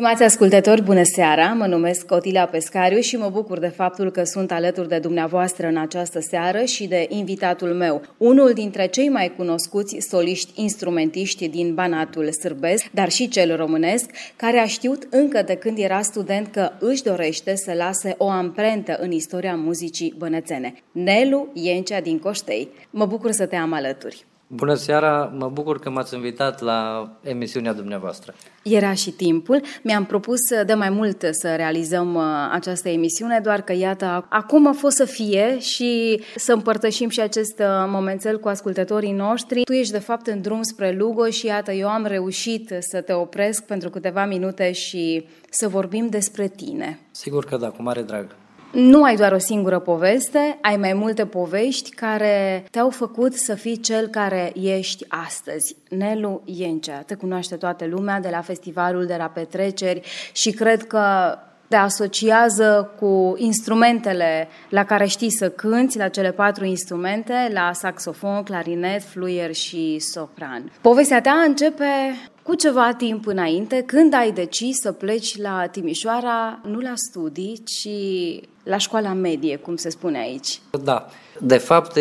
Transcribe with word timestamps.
Stimați 0.00 0.22
ascultători, 0.22 0.82
bună 0.82 1.02
seara! 1.02 1.52
Mă 1.52 1.66
numesc 1.66 2.10
Otila 2.10 2.44
Pescariu 2.44 3.00
și 3.00 3.16
mă 3.16 3.28
bucur 3.28 3.58
de 3.58 3.68
faptul 3.68 4.10
că 4.10 4.24
sunt 4.24 4.52
alături 4.52 4.88
de 4.88 4.98
dumneavoastră 4.98 5.66
în 5.66 5.76
această 5.76 6.20
seară 6.20 6.64
și 6.64 6.86
de 6.86 7.06
invitatul 7.08 7.68
meu, 7.74 8.02
unul 8.16 8.52
dintre 8.52 8.86
cei 8.86 9.08
mai 9.08 9.32
cunoscuți 9.36 9.96
soliști 10.08 10.62
instrumentiști 10.62 11.48
din 11.48 11.74
Banatul 11.74 12.32
sârbesc, 12.32 12.90
dar 12.90 13.10
și 13.10 13.28
cel 13.28 13.56
românesc, 13.56 14.10
care 14.36 14.58
a 14.58 14.66
știut 14.66 15.06
încă 15.10 15.42
de 15.42 15.54
când 15.54 15.78
era 15.78 16.02
student 16.02 16.46
că 16.46 16.70
își 16.78 17.02
dorește 17.02 17.56
să 17.56 17.72
lase 17.72 18.14
o 18.18 18.28
amprentă 18.28 18.96
în 19.00 19.10
istoria 19.10 19.54
muzicii 19.56 20.14
bănățene. 20.18 20.74
Nelu 20.92 21.48
Iencea 21.52 22.00
din 22.00 22.18
Coștei. 22.18 22.68
Mă 22.90 23.06
bucur 23.06 23.30
să 23.32 23.46
te 23.46 23.56
am 23.56 23.72
alături. 23.72 24.24
Bună 24.52 24.74
seara, 24.74 25.32
mă 25.38 25.48
bucur 25.48 25.78
că 25.78 25.90
m-ați 25.90 26.14
invitat 26.14 26.60
la 26.60 27.10
emisiunea 27.22 27.72
dumneavoastră. 27.72 28.34
Era 28.62 28.92
și 28.94 29.10
timpul. 29.10 29.62
Mi-am 29.82 30.04
propus 30.04 30.38
de 30.66 30.74
mai 30.74 30.90
mult 30.90 31.24
să 31.30 31.54
realizăm 31.56 32.14
uh, 32.14 32.22
această 32.52 32.88
emisiune, 32.88 33.40
doar 33.42 33.62
că 33.62 33.72
iată, 33.72 34.26
acum 34.28 34.66
a 34.66 34.72
fost 34.72 34.96
să 34.96 35.04
fie 35.04 35.58
și 35.58 36.22
să 36.36 36.52
împărtășim 36.52 37.08
și 37.08 37.20
acest 37.20 37.58
uh, 37.58 37.66
momențel 37.86 38.38
cu 38.38 38.48
ascultătorii 38.48 39.12
noștri. 39.12 39.62
Tu 39.62 39.72
ești 39.72 39.92
de 39.92 39.98
fapt 39.98 40.26
în 40.26 40.40
drum 40.40 40.62
spre 40.62 40.94
Lugo 40.98 41.26
și 41.26 41.46
iată, 41.46 41.72
eu 41.72 41.88
am 41.88 42.04
reușit 42.04 42.74
să 42.78 43.00
te 43.00 43.12
opresc 43.12 43.64
pentru 43.64 43.90
câteva 43.90 44.24
minute 44.24 44.72
și 44.72 45.26
să 45.50 45.68
vorbim 45.68 46.06
despre 46.08 46.48
tine. 46.48 46.98
Sigur 47.10 47.44
că 47.44 47.56
da, 47.56 47.68
cu 47.68 47.82
mare 47.82 48.02
drag. 48.02 48.26
Nu 48.72 49.02
ai 49.02 49.16
doar 49.16 49.32
o 49.32 49.38
singură 49.38 49.78
poveste, 49.78 50.58
ai 50.60 50.76
mai 50.76 50.92
multe 50.92 51.26
povești 51.26 51.90
care 51.90 52.64
te-au 52.70 52.90
făcut 52.90 53.34
să 53.34 53.54
fii 53.54 53.80
cel 53.80 54.06
care 54.06 54.52
ești 54.54 55.04
astăzi. 55.08 55.76
Nelu 55.88 56.42
Iencea, 56.44 57.02
te 57.06 57.14
cunoaște 57.14 57.56
toată 57.56 57.86
lumea 57.86 58.20
de 58.20 58.28
la 58.28 58.40
festivalul, 58.40 59.06
de 59.06 59.16
la 59.18 59.24
petreceri 59.24 60.00
și 60.32 60.50
cred 60.50 60.86
că 60.86 61.38
te 61.68 61.76
asociază 61.76 62.90
cu 62.98 63.34
instrumentele 63.36 64.48
la 64.68 64.84
care 64.84 65.06
știi 65.06 65.30
să 65.30 65.48
cânți, 65.50 65.98
la 65.98 66.08
cele 66.08 66.32
patru 66.32 66.64
instrumente, 66.64 67.50
la 67.52 67.70
saxofon, 67.72 68.42
clarinet, 68.42 69.02
fluier 69.02 69.54
și 69.54 69.98
sopran. 69.98 70.72
Povestea 70.80 71.20
ta 71.20 71.44
începe 71.46 71.84
cu 72.50 72.56
ceva 72.56 72.94
timp 72.96 73.26
înainte, 73.26 73.82
când 73.86 74.14
ai 74.14 74.32
decis 74.32 74.80
să 74.80 74.92
pleci 74.92 75.36
la 75.38 75.66
Timișoara, 75.66 76.60
nu 76.64 76.78
la 76.78 76.92
studii, 76.94 77.62
ci 77.64 77.88
la 78.62 78.76
școala 78.76 79.12
medie, 79.12 79.56
cum 79.56 79.76
se 79.76 79.90
spune 79.90 80.18
aici. 80.18 80.60
Da. 80.82 81.06
De 81.40 81.56
fapt, 81.56 81.98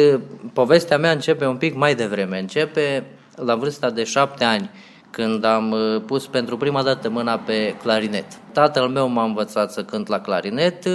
povestea 0.54 0.98
mea 0.98 1.12
începe 1.12 1.46
un 1.46 1.58
pic 1.58 1.76
mai 1.76 1.96
devreme. 1.96 2.40
Începe 2.40 3.06
la 3.36 3.56
vârsta 3.56 3.90
de 3.90 4.04
șapte 4.04 4.44
ani, 4.44 4.70
când 5.10 5.44
am 5.44 5.72
uh, 5.72 6.02
pus 6.06 6.28
pentru 6.28 6.58
prima 6.58 6.84
dată 6.84 7.10
mâna 7.10 7.38
pe 7.38 7.76
clarinet. 7.82 8.26
Tatăl 8.52 8.88
meu 8.88 9.08
m-a 9.08 9.24
învățat 9.24 9.72
să 9.72 9.84
cânt 9.84 10.08
la 10.08 10.20
clarinet, 10.20 10.86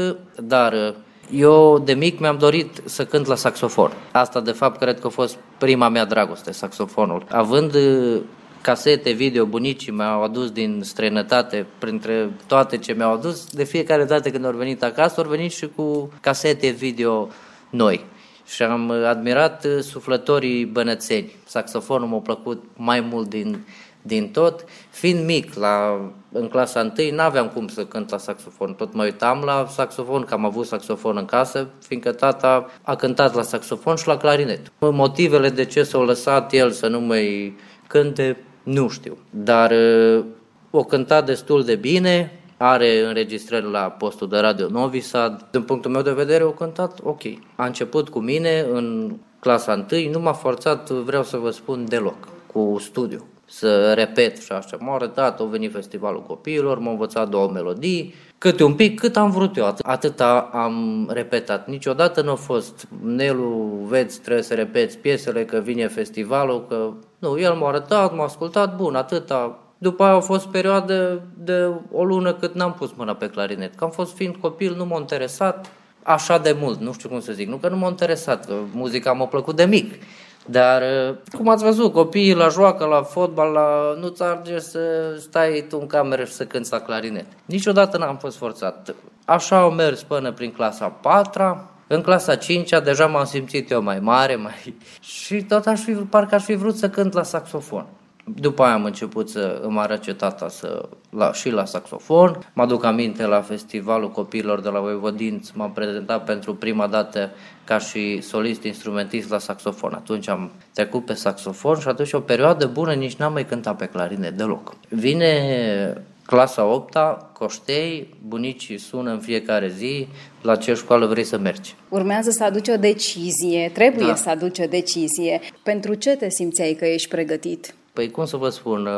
dar 0.43 0.73
uh, 0.73 0.95
eu 1.31 1.79
de 1.79 1.93
mic 1.93 2.19
mi-am 2.19 2.39
dorit 2.39 2.83
să 2.85 3.05
cânt 3.05 3.27
la 3.27 3.35
saxofon. 3.35 3.93
Asta 4.13 4.41
de 4.41 4.53
fapt 4.53 4.81
cred 4.81 5.01
că 5.01 5.07
a 5.07 5.11
fost 5.11 5.37
prima 5.59 5.89
mea 5.89 6.05
dragoste, 6.05 6.53
saxofonul. 6.53 7.25
Având 7.31 7.75
uh, 7.75 8.21
casete 8.65 9.13
video 9.13 9.45
bunicii 9.45 9.93
mi-au 9.93 10.23
adus 10.23 10.51
din 10.51 10.81
străinătate, 10.83 11.67
printre 11.79 12.31
toate 12.47 12.79
ce 12.79 12.93
mi-au 12.93 13.13
adus, 13.13 13.47
de 13.47 13.65
fiecare 13.65 14.05
dată 14.05 14.31
când 14.31 14.45
au 14.45 14.53
venit 14.53 14.83
acasă, 14.83 15.21
au 15.21 15.29
venit 15.29 15.53
și 15.53 15.69
cu 15.77 16.13
casete 16.21 16.69
video 16.69 17.29
noi. 17.71 18.05
Și 18.47 18.63
am 18.63 18.91
admirat 18.91 19.67
suflătorii 19.81 20.65
bănățeni. 20.65 21.33
Saxofonul 21.45 22.09
m-a 22.09 22.19
plăcut 22.19 22.65
mai 22.77 23.01
mult 23.01 23.29
din, 23.29 23.67
din 24.03 24.31
tot. 24.31 24.65
Fiind 24.91 25.25
mic, 25.25 25.55
la, 25.55 26.01
în 26.33 26.49
clasa 26.49 26.93
1, 26.99 27.15
n-aveam 27.15 27.49
cum 27.49 27.69
să 27.69 27.85
cânt 27.85 28.11
la 28.11 28.19
saxofon. 28.19 28.75
Tot 28.75 28.95
mă 28.95 29.03
uitam 29.03 29.43
la 29.45 29.67
saxofon, 29.71 30.23
că 30.23 30.35
am 30.35 30.45
avut 30.45 30.67
saxofon 30.67 31.17
în 31.17 31.25
casă, 31.25 31.69
fiindcă 31.87 32.13
tata 32.13 32.71
a 32.83 32.95
cântat 32.97 33.35
la 33.35 33.43
saxofon 33.43 33.97
și 33.97 34.07
la 34.07 34.17
clarinet. 34.17 34.73
Motivele 34.79 35.49
de 35.49 35.65
ce 35.65 35.83
s-au 35.83 36.05
lăsat 36.05 36.53
el 36.53 36.71
să 36.71 36.89
nu 36.89 37.01
mai 37.01 37.57
cânte, 37.87 38.37
nu 38.65 38.89
știu, 38.89 39.17
dar 39.31 39.71
uh, 39.71 40.25
o 40.71 40.85
cântat 40.85 41.27
destul 41.27 41.65
de 41.65 41.75
bine, 41.75 42.39
are 42.57 43.01
înregistrări 43.07 43.71
la 43.71 43.81
postul 43.81 44.29
de 44.29 44.39
radio 44.39 44.69
Novi 44.69 45.01
Sad. 45.01 45.47
Din 45.51 45.63
punctul 45.63 45.91
meu 45.91 46.03
de 46.03 46.13
vedere, 46.13 46.45
o 46.45 46.51
cântat 46.51 46.99
ok. 47.03 47.23
A 47.57 47.67
început 47.67 48.09
cu 48.09 48.19
mine 48.19 48.67
în 48.73 49.17
clasa 49.39 49.87
1, 49.93 50.11
nu 50.11 50.21
m-a 50.21 50.33
forțat, 50.33 50.91
vreau 50.91 51.23
să 51.23 51.37
vă 51.37 51.51
spun, 51.51 51.85
deloc, 51.89 52.29
cu 52.47 52.77
studiu 52.81 53.27
să 53.47 53.93
repet 53.93 54.39
și 54.39 54.53
așa. 54.53 54.77
M-a 54.81 54.95
arătat, 54.95 55.41
a 55.41 55.45
venit 55.45 55.73
festivalul 55.73 56.23
copiilor, 56.23 56.79
m-a 56.79 56.91
învățat 56.91 57.29
două 57.29 57.51
melodii, 57.51 58.15
câte 58.39 58.65
un 58.65 58.75
pic, 58.75 59.01
cât 59.01 59.17
am 59.17 59.31
vrut 59.31 59.57
eu, 59.57 59.75
atâta 59.83 60.51
am 60.53 61.09
repetat. 61.13 61.69
Niciodată 61.69 62.23
nu 62.23 62.31
a 62.31 62.35
fost, 62.35 62.89
Nelu, 63.03 63.87
vezi, 63.89 64.21
trebuie 64.21 64.43
să 64.43 64.55
repeți 64.55 64.99
piesele, 64.99 65.45
că 65.45 65.59
vine 65.59 65.89
festivalul, 65.89 66.67
că... 66.69 66.91
Nu, 67.25 67.39
el 67.39 67.55
m-a 67.55 67.69
arătat, 67.69 68.15
m-a 68.17 68.25
ascultat, 68.25 68.77
bun, 68.77 68.95
atâta. 68.95 69.59
După 69.79 70.05
aia 70.05 70.15
a 70.15 70.21
fost 70.21 70.47
perioadă 70.47 71.23
de 71.39 71.71
o 71.93 72.05
lună 72.05 72.33
cât 72.33 72.55
n-am 72.55 72.75
pus 72.75 72.91
mâna 72.97 73.15
pe 73.15 73.29
clarinet. 73.29 73.75
Că 73.75 73.85
am 73.85 73.91
fost 73.91 74.15
fiind 74.15 74.37
copil, 74.37 74.75
nu 74.77 74.85
m-a 74.85 74.99
interesat 74.99 75.71
așa 76.03 76.39
de 76.39 76.57
mult, 76.61 76.81
nu 76.81 76.93
știu 76.93 77.09
cum 77.09 77.21
să 77.21 77.33
zic, 77.33 77.49
nu 77.49 77.57
că 77.57 77.69
nu 77.69 77.77
m-a 77.77 77.89
interesat, 77.89 78.47
că 78.47 78.55
muzica 78.73 79.13
m-a 79.13 79.27
plăcut 79.27 79.57
de 79.57 79.65
mic. 79.65 80.03
Dar, 80.47 80.83
uh, 80.83 81.17
cum 81.37 81.49
ați 81.49 81.65
văzut, 81.65 81.93
copiii 81.93 82.35
la 82.35 82.49
joacă, 82.49 82.85
la 82.85 83.03
fotbal, 83.03 83.53
la... 83.53 83.97
nu-ți 84.01 84.23
arge 84.23 84.59
să 84.59 84.81
stai 85.19 85.67
tu 85.69 85.79
în 85.81 85.87
cameră 85.87 86.25
și 86.25 86.33
să 86.33 86.45
cânti 86.45 86.69
la 86.71 86.81
clarinet. 86.81 87.27
Niciodată 87.45 87.99
n-am 87.99 88.17
fost 88.17 88.37
forțat. 88.37 88.95
Așa 89.25 89.59
au 89.59 89.71
mers 89.71 90.03
până 90.03 90.33
prin 90.33 90.53
clasa 90.53 90.89
4 90.89 91.69
în 91.87 92.01
clasa 92.01 92.35
5 92.35 92.71
deja 92.85 93.07
m-am 93.07 93.25
simțit 93.25 93.71
eu 93.71 93.83
mai 93.83 94.01
mare 94.01 94.37
mai... 94.37 94.75
și 95.01 95.43
tot 95.43 95.67
aș 95.67 95.81
fi, 95.81 95.93
parcă 95.93 96.35
aș 96.35 96.45
fi 96.45 96.55
vrut 96.55 96.77
să 96.77 96.91
cânt 96.91 97.13
la 97.13 97.23
saxofon. 97.23 97.87
După 98.27 98.63
aia 98.63 98.75
am 98.75 98.85
început 98.85 99.29
să 99.29 99.61
îmi 99.63 99.79
arăce 99.79 100.15
tata 100.15 100.49
să, 100.49 100.89
la, 101.11 101.33
și 101.33 101.51
la 101.51 101.65
saxofon. 101.65 102.51
Mă 102.53 102.63
aduc 102.63 102.85
aminte 102.85 103.27
la 103.27 103.41
festivalul 103.41 104.11
copiilor 104.11 104.61
de 104.61 104.69
la 104.69 104.81
Voivodinț, 104.81 105.51
m-am 105.51 105.73
prezentat 105.73 106.25
pentru 106.25 106.55
prima 106.55 106.87
dată 106.87 107.31
ca 107.65 107.79
și 107.79 108.21
solist 108.21 108.63
instrumentist 108.63 109.31
la 109.31 109.39
saxofon. 109.39 109.93
Atunci 109.95 110.29
am 110.29 110.51
trecut 110.75 111.05
pe 111.05 111.15
saxofon 111.15 111.79
și 111.79 111.89
atunci 111.89 112.13
o 112.13 112.21
perioadă 112.21 112.67
bună 112.67 112.93
nici 112.93 113.17
n-am 113.17 113.33
mai 113.33 113.47
cântat 113.47 113.77
pe 113.77 113.87
clarinet 113.87 114.37
deloc. 114.37 114.75
Vine 114.89 116.05
clasa 116.27 116.65
8 116.65 116.97
Coștei, 117.33 118.15
bunicii 118.27 118.79
sună 118.79 119.11
în 119.11 119.19
fiecare 119.19 119.69
zi 119.69 120.09
la 120.43 120.57
ce 120.57 120.75
școală 120.75 121.07
vrei 121.07 121.25
să 121.25 121.39
mergi. 121.39 121.75
Urmează 121.89 122.31
să 122.31 122.45
aduci 122.45 122.69
o 122.69 122.77
decizie, 122.77 123.71
trebuie 123.75 124.07
da. 124.07 124.15
să 124.15 124.31
aduci 124.31 124.59
o 124.59 124.67
decizie. 124.67 125.41
Pentru 125.63 125.95
ce 125.95 126.17
te 126.17 126.31
simțeai 126.31 126.73
că 126.73 126.87
ești 126.87 127.09
pregătit? 127.09 127.75
Păi 127.93 128.11
cum 128.11 128.25
să 128.25 128.37
vă 128.37 128.49
spun, 128.49 128.89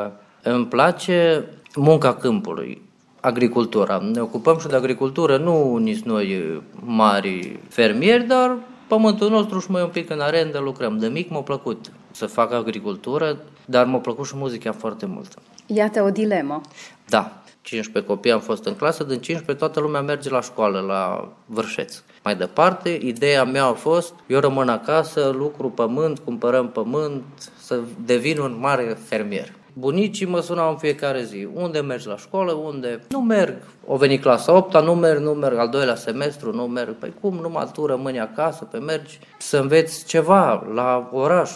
îmi 0.43 0.67
place 0.67 1.45
munca 1.75 2.15
câmpului, 2.15 2.83
agricultura. 3.21 4.03
Ne 4.13 4.21
ocupăm 4.21 4.59
și 4.59 4.67
de 4.67 4.77
agricultură, 4.77 5.37
nu 5.37 5.77
nici 5.77 6.01
noi 6.01 6.63
mari 6.85 7.59
fermieri, 7.69 8.27
dar 8.27 8.57
pământul 8.87 9.31
nostru 9.31 9.59
și 9.59 9.71
mai 9.71 9.83
un 9.83 9.89
pic 9.89 10.11
în 10.11 10.21
arendă 10.21 10.59
lucrăm. 10.59 10.99
De 10.99 11.07
mic 11.07 11.31
m-a 11.31 11.41
plăcut 11.41 11.93
să 12.11 12.27
fac 12.27 12.53
agricultură, 12.53 13.39
dar 13.65 13.87
m-a 13.87 13.99
plăcut 13.99 14.27
și 14.27 14.37
muzica 14.37 14.73
foarte 14.73 15.07
mult. 15.07 15.35
Iată 15.67 16.03
o 16.03 16.11
dilemă. 16.11 16.61
Da, 17.09 17.43
15 17.61 18.13
copii 18.13 18.33
am 18.33 18.41
fost 18.41 18.65
în 18.65 18.75
clasă, 18.75 19.05
din 19.05 19.21
15 19.21 19.65
toată 19.65 19.81
lumea 19.81 20.01
merge 20.01 20.31
la 20.31 20.41
școală, 20.41 20.81
la 20.81 21.29
Vârșeț. 21.47 22.03
Mai 22.25 22.37
departe, 22.37 22.99
ideea 23.03 23.45
mea 23.45 23.65
a 23.65 23.73
fost, 23.73 24.15
eu 24.27 24.41
rămân 24.41 24.69
acasă, 24.69 25.35
lucru 25.39 25.71
pământ, 25.71 26.19
cumpărăm 26.19 26.69
pământ, 26.69 27.23
să 27.59 27.81
devin 28.05 28.39
un 28.39 28.57
mare 28.61 28.99
fermier. 29.05 29.53
Bunicii 29.79 30.27
mă 30.27 30.41
sunau 30.41 30.71
în 30.71 30.77
fiecare 30.77 31.23
zi. 31.23 31.49
Unde 31.55 31.81
mergi 31.81 32.07
la 32.07 32.17
școală? 32.17 32.53
Unde? 32.53 33.01
Nu 33.09 33.21
merg. 33.21 33.57
O 33.87 33.97
venit 33.97 34.23
clasa 34.23 34.53
8 34.53 34.83
nu 34.83 34.95
merg, 34.95 35.21
nu 35.21 35.31
merg 35.31 35.59
al 35.59 35.69
doilea 35.69 35.95
semestru, 35.95 36.55
nu 36.55 36.67
merg. 36.67 36.95
Păi 36.95 37.13
cum, 37.21 37.35
numai 37.35 37.71
tu 37.73 37.87
rămâni 37.87 38.21
acasă, 38.21 38.65
pe 38.65 38.79
mergi 38.79 39.19
să 39.39 39.59
înveți 39.59 40.05
ceva 40.05 40.67
la 40.75 41.11
oraș. 41.13 41.51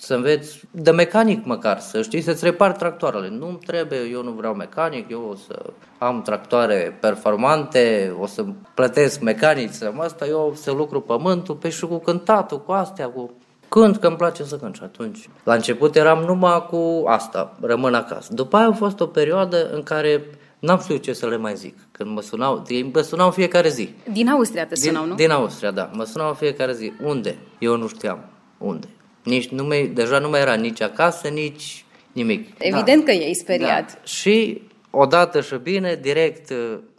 Să 0.00 0.14
înveți 0.14 0.60
de 0.70 0.90
mecanic 0.90 1.44
măcar, 1.44 1.78
să 1.78 2.02
știi 2.02 2.20
să-ți 2.20 2.44
repari 2.44 2.74
tractoarele. 2.74 3.28
Nu 3.28 3.58
trebuie, 3.66 3.98
eu 4.12 4.22
nu 4.22 4.30
vreau 4.30 4.54
mecanic, 4.54 5.10
eu 5.10 5.28
o 5.30 5.34
să 5.34 5.62
am 5.98 6.22
tractoare 6.22 6.96
performante, 7.00 8.14
o 8.20 8.26
să 8.26 8.44
plătesc 8.74 9.20
mecanici, 9.20 9.70
să 9.70 9.92
asta, 9.98 10.26
eu 10.26 10.52
să 10.56 10.72
lucru 10.72 11.00
pământul, 11.00 11.54
pe 11.54 11.68
și 11.68 11.86
cu 11.86 11.98
cântatul, 11.98 12.62
cu 12.62 12.72
astea, 12.72 13.08
cu 13.08 13.30
cânt, 13.68 13.96
că 13.96 14.06
îmi 14.06 14.16
place 14.16 14.44
să 14.44 14.56
cânt 14.56 14.74
și 14.74 14.82
atunci. 14.82 15.28
La 15.44 15.54
început 15.54 15.96
eram 15.96 16.18
numai 16.18 16.66
cu 16.70 17.04
asta, 17.06 17.56
rămân 17.60 17.94
acasă. 17.94 18.34
După 18.34 18.56
aia 18.56 18.66
a 18.66 18.72
fost 18.72 19.00
o 19.00 19.06
perioadă 19.06 19.70
în 19.72 19.82
care 19.82 20.24
N-am 20.58 20.78
știut 20.78 21.02
ce 21.02 21.12
să 21.12 21.26
le 21.26 21.36
mai 21.36 21.54
zic. 21.56 21.78
Când 21.90 22.10
mă 22.10 22.20
sunau, 22.20 22.64
mă 22.92 23.00
sunau 23.00 23.26
în 23.26 23.32
fiecare 23.32 23.68
zi. 23.68 23.88
Din 24.12 24.28
Austria 24.28 24.66
te 24.66 24.76
sunau, 24.76 25.00
din, 25.02 25.10
nu? 25.10 25.16
Din 25.16 25.30
Austria, 25.30 25.70
da. 25.70 25.90
Mă 25.92 26.04
sunau 26.04 26.28
în 26.28 26.34
fiecare 26.34 26.72
zi. 26.72 26.92
Unde? 27.02 27.36
Eu 27.58 27.76
nu 27.76 27.88
știam. 27.88 28.24
Unde? 28.58 28.88
Nici 29.28 29.48
nu 29.48 29.64
mai, 29.64 29.86
deja 29.94 30.18
nu 30.18 30.28
mai 30.28 30.40
era 30.40 30.54
nici 30.54 30.80
acasă, 30.80 31.28
nici 31.28 31.84
nimic. 32.12 32.48
Evident 32.58 33.04
da. 33.04 33.12
că 33.12 33.18
e 33.18 33.32
speriat. 33.32 33.92
Da. 33.92 33.98
Și 34.04 34.62
odată 34.90 35.40
și 35.40 35.54
bine, 35.62 35.98
direct, 36.02 36.52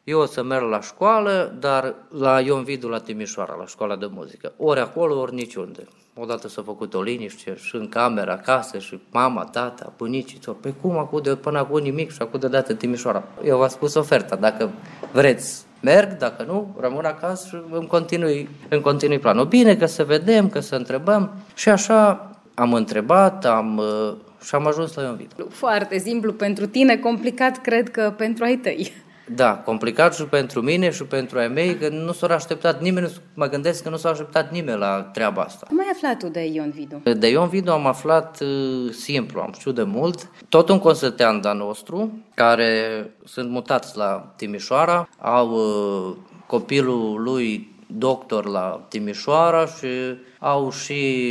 eu 0.04 0.20
o 0.20 0.26
să 0.26 0.44
merg 0.44 0.70
la 0.70 0.82
școală, 0.82 1.56
dar 1.60 1.96
la 2.10 2.42
Ion 2.42 2.64
Vidu 2.64 2.88
la 2.88 3.00
Timișoara, 3.00 3.56
la 3.60 3.66
școala 3.66 3.96
de 3.96 4.08
muzică. 4.12 4.54
Ori 4.58 4.80
acolo, 4.80 5.20
ori 5.20 5.34
niciunde. 5.34 5.88
Odată 6.16 6.48
s-a 6.48 6.62
făcut 6.62 6.94
o 6.94 7.02
liniște 7.02 7.56
și 7.58 7.76
în 7.76 7.90
camera 7.90 8.32
acasă 8.32 8.80
și 8.80 9.00
mama, 9.12 9.44
tata, 9.44 9.94
bunicii, 9.98 10.40
tot. 10.40 10.62
Păi 10.62 10.74
cum 10.82 10.98
acude 10.98 11.36
până 11.36 11.58
acum 11.58 11.80
nimic 11.80 12.12
și 12.12 12.22
acum 12.22 12.40
de 12.40 12.48
dată 12.48 12.74
Timișoara. 12.74 13.24
Eu 13.44 13.58
v-am 13.58 13.68
spus 13.68 13.94
oferta, 13.94 14.36
dacă 14.36 14.72
vreți 15.12 15.66
merg, 15.82 16.18
dacă 16.18 16.44
nu, 16.48 16.76
rămân 16.80 17.06
acasă 17.06 17.48
și 17.48 17.56
îmi 17.72 17.88
continui, 17.88 18.50
îmi 18.70 18.82
continui 18.82 19.20
planul. 19.20 19.46
Bine 19.46 19.76
că 19.76 19.86
să 19.86 20.04
vedem, 20.04 20.50
că 20.50 20.60
să 20.60 20.76
întrebăm 20.76 21.32
și 21.56 21.70
așa 21.70 22.32
am 22.54 22.74
întrebat, 22.74 23.46
am, 23.46 23.78
uh, 23.78 24.14
și 24.44 24.56
am 24.56 24.68
ajuns 24.68 24.94
la 24.94 25.04
Ion 25.04 25.16
Vidu. 25.16 25.50
Foarte 25.50 25.98
simplu 25.98 26.34
pentru 26.34 26.66
tine, 26.68 26.98
complicat 26.98 27.62
cred 27.62 27.90
că 27.90 28.14
pentru 28.18 28.44
ai 28.44 28.56
tăi. 28.56 28.92
Da, 29.36 29.58
complicat 29.58 30.16
și 30.16 30.24
pentru 30.24 30.62
mine 30.62 30.92
și 30.92 31.04
pentru 31.04 31.40
ai 31.40 31.48
mei, 31.48 31.76
că 31.76 31.90
nu 31.90 32.12
s-a 32.12 32.28
așteptat 32.28 32.82
nimeni, 32.82 33.12
mă 33.34 33.46
gândesc 33.46 33.84
că 33.84 33.90
nu 33.90 33.98
s-a 33.98 34.10
așteptat 34.10 34.52
nimeni 34.52 34.78
la 34.78 35.02
treaba 35.02 35.42
asta. 35.42 35.66
Cum 35.68 35.80
ai 35.80 35.90
aflat 35.94 36.18
tu 36.18 36.28
de 36.28 36.46
Ion 36.46 36.70
Vidu? 36.70 37.02
De 37.14 37.30
Ion 37.30 37.50
Vidu 37.50 37.72
am 37.72 37.86
aflat 37.86 38.40
uh, 38.42 38.92
simplu, 38.92 39.42
am 39.42 39.54
știut 39.60 39.76
de 39.76 39.84
mult. 39.84 40.30
Tot 40.50 40.70
un 40.70 40.80
consătean 40.80 41.42
de 41.42 41.52
nostru, 41.52 42.12
care 42.34 43.06
sunt 43.26 43.50
mutați 43.50 43.98
la 43.98 44.34
Timișoara, 44.36 45.10
au 45.20 45.50
uh, 45.50 46.16
copilul 46.46 47.22
lui 47.22 47.78
doctor 47.98 48.46
la 48.46 48.86
Timișoara 48.88 49.66
și 49.66 49.88
au 50.40 50.72
și 50.72 51.26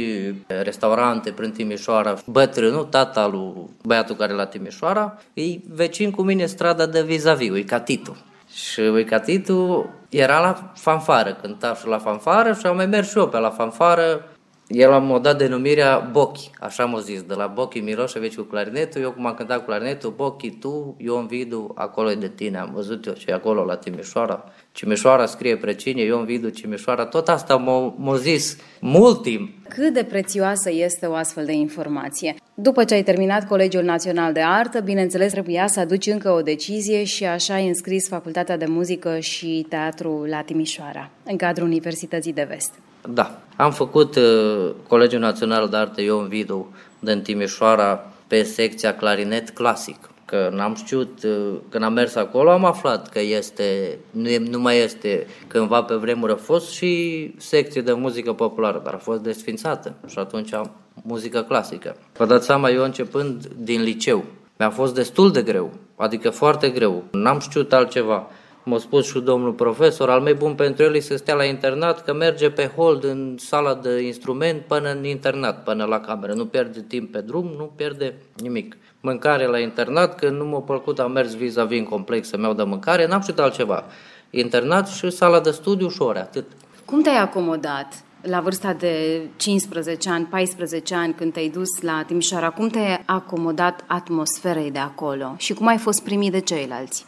restaurante 0.46 1.30
prin 1.30 1.50
Timișoara. 1.50 2.16
Bătrânul, 2.26 2.84
tata 2.84 3.26
lui 3.26 3.52
băiatul 3.82 4.16
care 4.16 4.32
la 4.32 4.46
Timișoara, 4.46 5.18
e 5.34 5.42
vecin 5.68 6.10
cu 6.10 6.22
mine 6.22 6.46
strada 6.46 6.86
de 6.86 7.02
vis-a-vis, 7.02 7.50
Uicatitu. 7.50 8.16
Și 8.52 8.80
Uicatitu 8.80 9.88
era 10.08 10.40
la 10.40 10.72
fanfară, 10.74 11.32
cânta 11.42 11.74
și 11.74 11.86
la 11.86 11.98
fanfară 11.98 12.52
și 12.52 12.66
am 12.66 12.76
mai 12.76 12.86
mers 12.86 13.10
și 13.10 13.18
eu 13.18 13.28
pe 13.28 13.38
la 13.38 13.50
fanfară 13.50 14.24
el 14.68 14.92
am 14.92 15.18
dat 15.22 15.38
denumirea 15.38 16.08
Bochi, 16.12 16.50
așa 16.60 16.84
m-a 16.84 17.00
zis, 17.00 17.22
de 17.22 17.34
la 17.34 17.46
Bochi 17.46 17.78
Miloșevici 17.78 18.36
cu 18.36 18.42
clarinetul, 18.42 19.00
eu 19.00 19.12
cum 19.12 19.26
am 19.26 19.34
cântat 19.34 19.58
cu 19.58 19.64
clarinetul, 19.64 20.12
Bochi, 20.16 20.50
tu, 20.50 20.96
Ion 20.98 21.26
Vidu, 21.26 21.72
acolo 21.74 22.10
e 22.10 22.14
de 22.14 22.28
tine, 22.28 22.58
am 22.58 22.70
văzut 22.74 23.06
eu 23.06 23.14
și 23.14 23.30
acolo 23.30 23.64
la 23.64 23.76
Timișoara. 23.76 24.44
Timișoara 24.72 25.26
scrie 25.26 25.56
precine, 25.56 26.02
Ion 26.02 26.24
Vidu, 26.24 26.50
Timișoara, 26.50 27.06
tot 27.06 27.28
asta 27.28 27.56
m-a, 27.56 27.94
m-a 27.96 28.16
zis 28.16 28.56
mult 28.80 29.22
timp. 29.22 29.68
Cât 29.68 29.92
de 29.92 30.04
prețioasă 30.04 30.70
este 30.72 31.06
o 31.06 31.14
astfel 31.14 31.44
de 31.44 31.52
informație? 31.52 32.34
După 32.54 32.84
ce 32.84 32.94
ai 32.94 33.02
terminat 33.02 33.46
Colegiul 33.46 33.84
Național 33.84 34.32
de 34.32 34.42
Artă, 34.44 34.80
bineînțeles 34.80 35.32
trebuia 35.32 35.66
să 35.66 35.80
aduci 35.80 36.06
încă 36.06 36.30
o 36.30 36.42
decizie 36.42 37.04
și 37.04 37.24
așa 37.24 37.54
ai 37.54 37.66
înscris 37.66 38.08
Facultatea 38.08 38.56
de 38.56 38.66
Muzică 38.66 39.18
și 39.18 39.66
Teatru 39.68 40.24
la 40.24 40.42
Timișoara, 40.42 41.10
în 41.24 41.36
cadrul 41.36 41.66
Universității 41.66 42.32
de 42.32 42.46
Vest. 42.48 42.72
Da, 43.10 43.38
am 43.56 43.72
făcut 43.72 44.16
uh, 44.16 44.70
Colegiul 44.88 45.20
Național 45.20 45.68
de 45.68 45.76
Arte 45.76 46.02
Ion 46.02 46.28
Vidu 46.28 46.74
din 46.98 47.20
Timișoara 47.20 48.04
pe 48.26 48.42
secția 48.42 48.96
clarinet 48.96 49.50
clasic. 49.50 49.96
Că 50.24 50.50
n-am 50.52 50.74
știut, 50.74 51.22
uh, 51.22 51.54
când 51.68 51.84
am 51.84 51.92
mers 51.92 52.14
acolo, 52.14 52.50
am 52.50 52.64
aflat 52.64 53.08
că 53.08 53.20
este, 53.20 53.98
nu, 54.10 54.28
e, 54.28 54.38
nu 54.38 54.60
mai 54.60 54.78
este, 54.78 55.26
cândva 55.46 55.82
pe 55.82 55.94
vremuri 55.94 56.32
a 56.32 56.36
fost 56.36 56.70
și 56.70 57.34
secție 57.36 57.80
de 57.80 57.92
muzică 57.92 58.32
populară, 58.32 58.80
dar 58.84 58.94
a 58.94 58.98
fost 58.98 59.20
desfințată 59.20 59.94
și 60.06 60.18
atunci 60.18 60.54
am 60.54 60.70
muzică 61.02 61.42
clasică. 61.42 61.96
Vă 62.16 62.26
dați 62.26 62.46
seama, 62.46 62.70
eu 62.70 62.82
începând 62.82 63.46
din 63.46 63.82
liceu, 63.82 64.24
mi-a 64.58 64.70
fost 64.70 64.94
destul 64.94 65.32
de 65.32 65.42
greu, 65.42 65.72
adică 65.96 66.30
foarte 66.30 66.68
greu, 66.68 67.04
n-am 67.10 67.38
știut 67.38 67.72
altceva 67.72 68.26
m-a 68.68 68.78
spus 68.78 69.06
și 69.06 69.18
domnul 69.18 69.52
profesor, 69.52 70.10
al 70.10 70.20
mai 70.20 70.34
bun 70.34 70.54
pentru 70.54 70.84
el 70.84 71.00
să 71.00 71.16
stea 71.16 71.34
la 71.34 71.44
internat, 71.44 72.04
că 72.04 72.12
merge 72.14 72.50
pe 72.50 72.70
hold 72.76 73.04
în 73.04 73.36
sala 73.38 73.74
de 73.74 74.00
instrument 74.00 74.60
până 74.60 74.90
în 74.90 75.04
internat, 75.04 75.64
până 75.64 75.84
la 75.84 76.00
cameră. 76.00 76.32
Nu 76.32 76.46
pierde 76.46 76.84
timp 76.88 77.12
pe 77.12 77.20
drum, 77.20 77.54
nu 77.56 77.72
pierde 77.76 78.14
nimic. 78.36 78.76
Mâncare 79.00 79.46
la 79.46 79.58
internat, 79.58 80.18
că 80.18 80.28
nu 80.28 80.44
m-a 80.44 80.60
plăcut, 80.60 80.98
am 80.98 81.12
mers 81.12 81.34
vis-a-vis 81.34 81.78
în 81.78 81.84
complex 81.84 82.28
să-mi 82.28 82.42
iau 82.42 82.54
de 82.54 82.62
mâncare, 82.62 83.06
n-am 83.06 83.20
știut 83.20 83.38
altceva. 83.38 83.84
Internat 84.30 84.88
și 84.88 85.10
sala 85.10 85.40
de 85.40 85.50
studiu 85.50 85.88
și 85.88 86.02
ore, 86.02 86.18
atât. 86.18 86.44
Cum 86.84 87.02
te-ai 87.02 87.20
acomodat? 87.20 88.02
la 88.22 88.40
vârsta 88.40 88.72
de 88.72 89.20
15 89.36 90.10
ani, 90.10 90.24
14 90.24 90.94
ani, 90.94 91.14
când 91.14 91.32
te-ai 91.32 91.48
dus 91.48 91.80
la 91.80 92.04
Timișoara, 92.06 92.50
cum 92.50 92.68
te-ai 92.68 93.02
acomodat 93.06 93.84
atmosferei 93.86 94.70
de 94.70 94.78
acolo 94.78 95.34
și 95.36 95.52
cum 95.52 95.66
ai 95.66 95.78
fost 95.78 96.02
primit 96.02 96.32
de 96.32 96.40
ceilalți? 96.40 97.04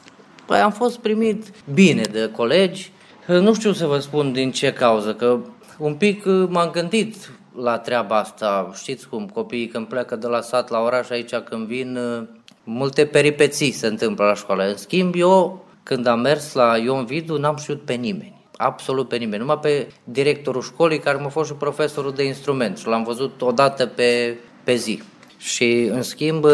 Păi 0.50 0.58
am 0.58 0.70
fost 0.70 0.98
primit 0.98 1.44
bine 1.72 2.02
de 2.02 2.30
colegi, 2.36 2.92
nu 3.26 3.54
știu 3.54 3.72
să 3.72 3.86
vă 3.86 3.98
spun 3.98 4.32
din 4.32 4.50
ce 4.50 4.72
cauză, 4.72 5.14
că 5.14 5.38
un 5.78 5.94
pic 5.94 6.24
uh, 6.24 6.46
m-am 6.48 6.70
gândit 6.70 7.32
la 7.56 7.78
treaba 7.78 8.18
asta. 8.18 8.70
Știți 8.74 9.08
cum, 9.08 9.28
copiii 9.34 9.66
când 9.66 9.86
pleacă 9.86 10.16
de 10.16 10.26
la 10.26 10.40
sat 10.40 10.68
la 10.68 10.78
oraș, 10.78 11.10
aici 11.10 11.34
când 11.34 11.66
vin, 11.66 11.96
uh, 11.96 12.26
multe 12.64 13.04
peripeții 13.06 13.70
se 13.70 13.86
întâmplă 13.86 14.24
la 14.24 14.34
școală. 14.34 14.68
În 14.68 14.76
schimb, 14.76 15.14
eu, 15.16 15.64
când 15.82 16.06
am 16.06 16.20
mers 16.20 16.52
la 16.52 16.76
Ion 16.76 17.04
Vidu, 17.04 17.38
n-am 17.38 17.56
știut 17.56 17.80
pe 17.82 17.92
nimeni. 17.92 18.46
Absolut 18.56 19.08
pe 19.08 19.16
nimeni. 19.16 19.40
Numai 19.40 19.58
pe 19.58 19.88
directorul 20.04 20.62
școlii, 20.62 20.98
care 20.98 21.18
m-a 21.18 21.28
fost 21.28 21.50
și 21.50 21.56
profesorul 21.56 22.12
de 22.12 22.24
instrument. 22.24 22.78
Și 22.78 22.86
l-am 22.86 23.02
văzut 23.02 23.42
odată 23.42 23.86
pe, 23.86 24.38
pe 24.64 24.74
zi. 24.74 25.02
Și, 25.38 25.90
în 25.92 26.02
schimb, 26.02 26.46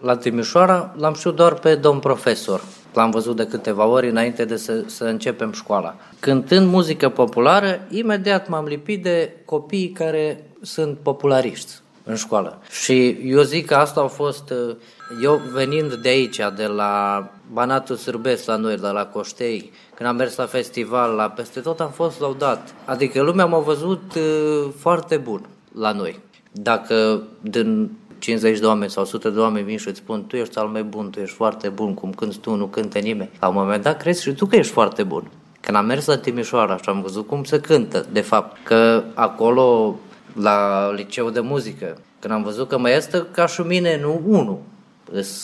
la 0.00 0.16
Timișoara 0.16 0.94
l-am 0.96 1.14
știut 1.14 1.36
doar 1.36 1.54
pe 1.54 1.74
domn 1.74 1.98
profesor, 1.98 2.62
L-am 2.94 3.10
văzut 3.10 3.36
de 3.36 3.46
câteva 3.46 3.86
ori 3.86 4.08
înainte 4.08 4.44
de 4.44 4.56
să, 4.56 4.82
să 4.86 5.04
începem 5.04 5.52
școala. 5.52 5.96
Cântând 6.20 6.68
muzică 6.68 7.08
populară, 7.08 7.80
imediat 7.90 8.48
m-am 8.48 8.64
lipit 8.64 9.02
de 9.02 9.36
copiii 9.44 9.88
care 9.88 10.50
sunt 10.62 10.98
populariști 11.02 11.72
în 12.04 12.14
școală. 12.14 12.58
Și 12.70 13.08
eu 13.08 13.42
zic 13.42 13.66
că 13.66 13.74
asta 13.74 14.00
a 14.00 14.06
fost, 14.06 14.50
uh, 14.50 14.76
eu 15.22 15.40
venind 15.52 15.94
de 15.94 16.08
aici, 16.08 16.40
de 16.56 16.66
la 16.66 17.26
Banatul 17.52 17.96
Sârbesc 17.96 18.46
la 18.46 18.56
noi, 18.56 18.76
de 18.76 18.88
la 18.88 19.06
Coștei, 19.06 19.72
când 19.94 20.08
am 20.08 20.16
mers 20.16 20.36
la 20.36 20.46
festival, 20.46 21.14
la 21.14 21.28
peste 21.28 21.60
tot 21.60 21.80
am 21.80 21.90
fost 21.90 22.20
laudat. 22.20 22.74
Adică 22.84 23.22
lumea 23.22 23.46
m-a 23.46 23.58
văzut 23.58 24.14
uh, 24.14 24.72
foarte 24.78 25.16
bun 25.16 25.46
la 25.78 25.92
noi. 25.92 26.20
Dacă 26.52 27.22
din 27.40 27.90
50 28.18 28.58
de 28.58 28.66
oameni 28.66 28.90
sau 28.90 29.02
100 29.02 29.28
de 29.28 29.38
oameni 29.38 29.64
vin 29.64 29.78
și 29.78 29.88
îți 29.88 29.98
spun 29.98 30.26
tu 30.26 30.36
ești 30.36 30.58
al 30.58 30.66
mai 30.66 30.82
bun, 30.82 31.10
tu 31.10 31.20
ești 31.20 31.34
foarte 31.34 31.68
bun, 31.68 31.94
cum 31.94 32.12
cânti 32.12 32.38
tu, 32.38 32.54
nu 32.54 32.66
cânte 32.66 32.98
nimeni. 32.98 33.30
La 33.40 33.48
un 33.48 33.54
moment 33.54 33.82
dat 33.82 33.96
crezi 33.96 34.22
și 34.22 34.32
tu 34.32 34.46
că 34.46 34.56
ești 34.56 34.72
foarte 34.72 35.02
bun. 35.02 35.30
Când 35.60 35.76
am 35.76 35.86
mers 35.86 36.06
la 36.06 36.16
Timișoara 36.16 36.76
și 36.76 36.88
am 36.88 37.00
văzut 37.00 37.26
cum 37.26 37.44
se 37.44 37.60
cântă, 37.60 38.06
de 38.12 38.20
fapt, 38.20 38.56
că 38.62 39.04
acolo 39.14 39.96
la 40.40 40.90
liceu 40.92 41.30
de 41.30 41.40
muzică, 41.40 41.98
când 42.18 42.34
am 42.34 42.42
văzut 42.42 42.68
că 42.68 42.78
mai 42.78 42.96
este 42.96 43.26
ca 43.30 43.46
și 43.46 43.60
mine, 43.60 44.00
nu 44.00 44.20
unul, 44.26 44.58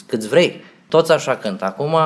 câți 0.07 0.29
vrei, 0.29 0.63
toți 0.89 1.13
așa 1.13 1.37
cântă. 1.37 1.65
Acum 1.65 1.97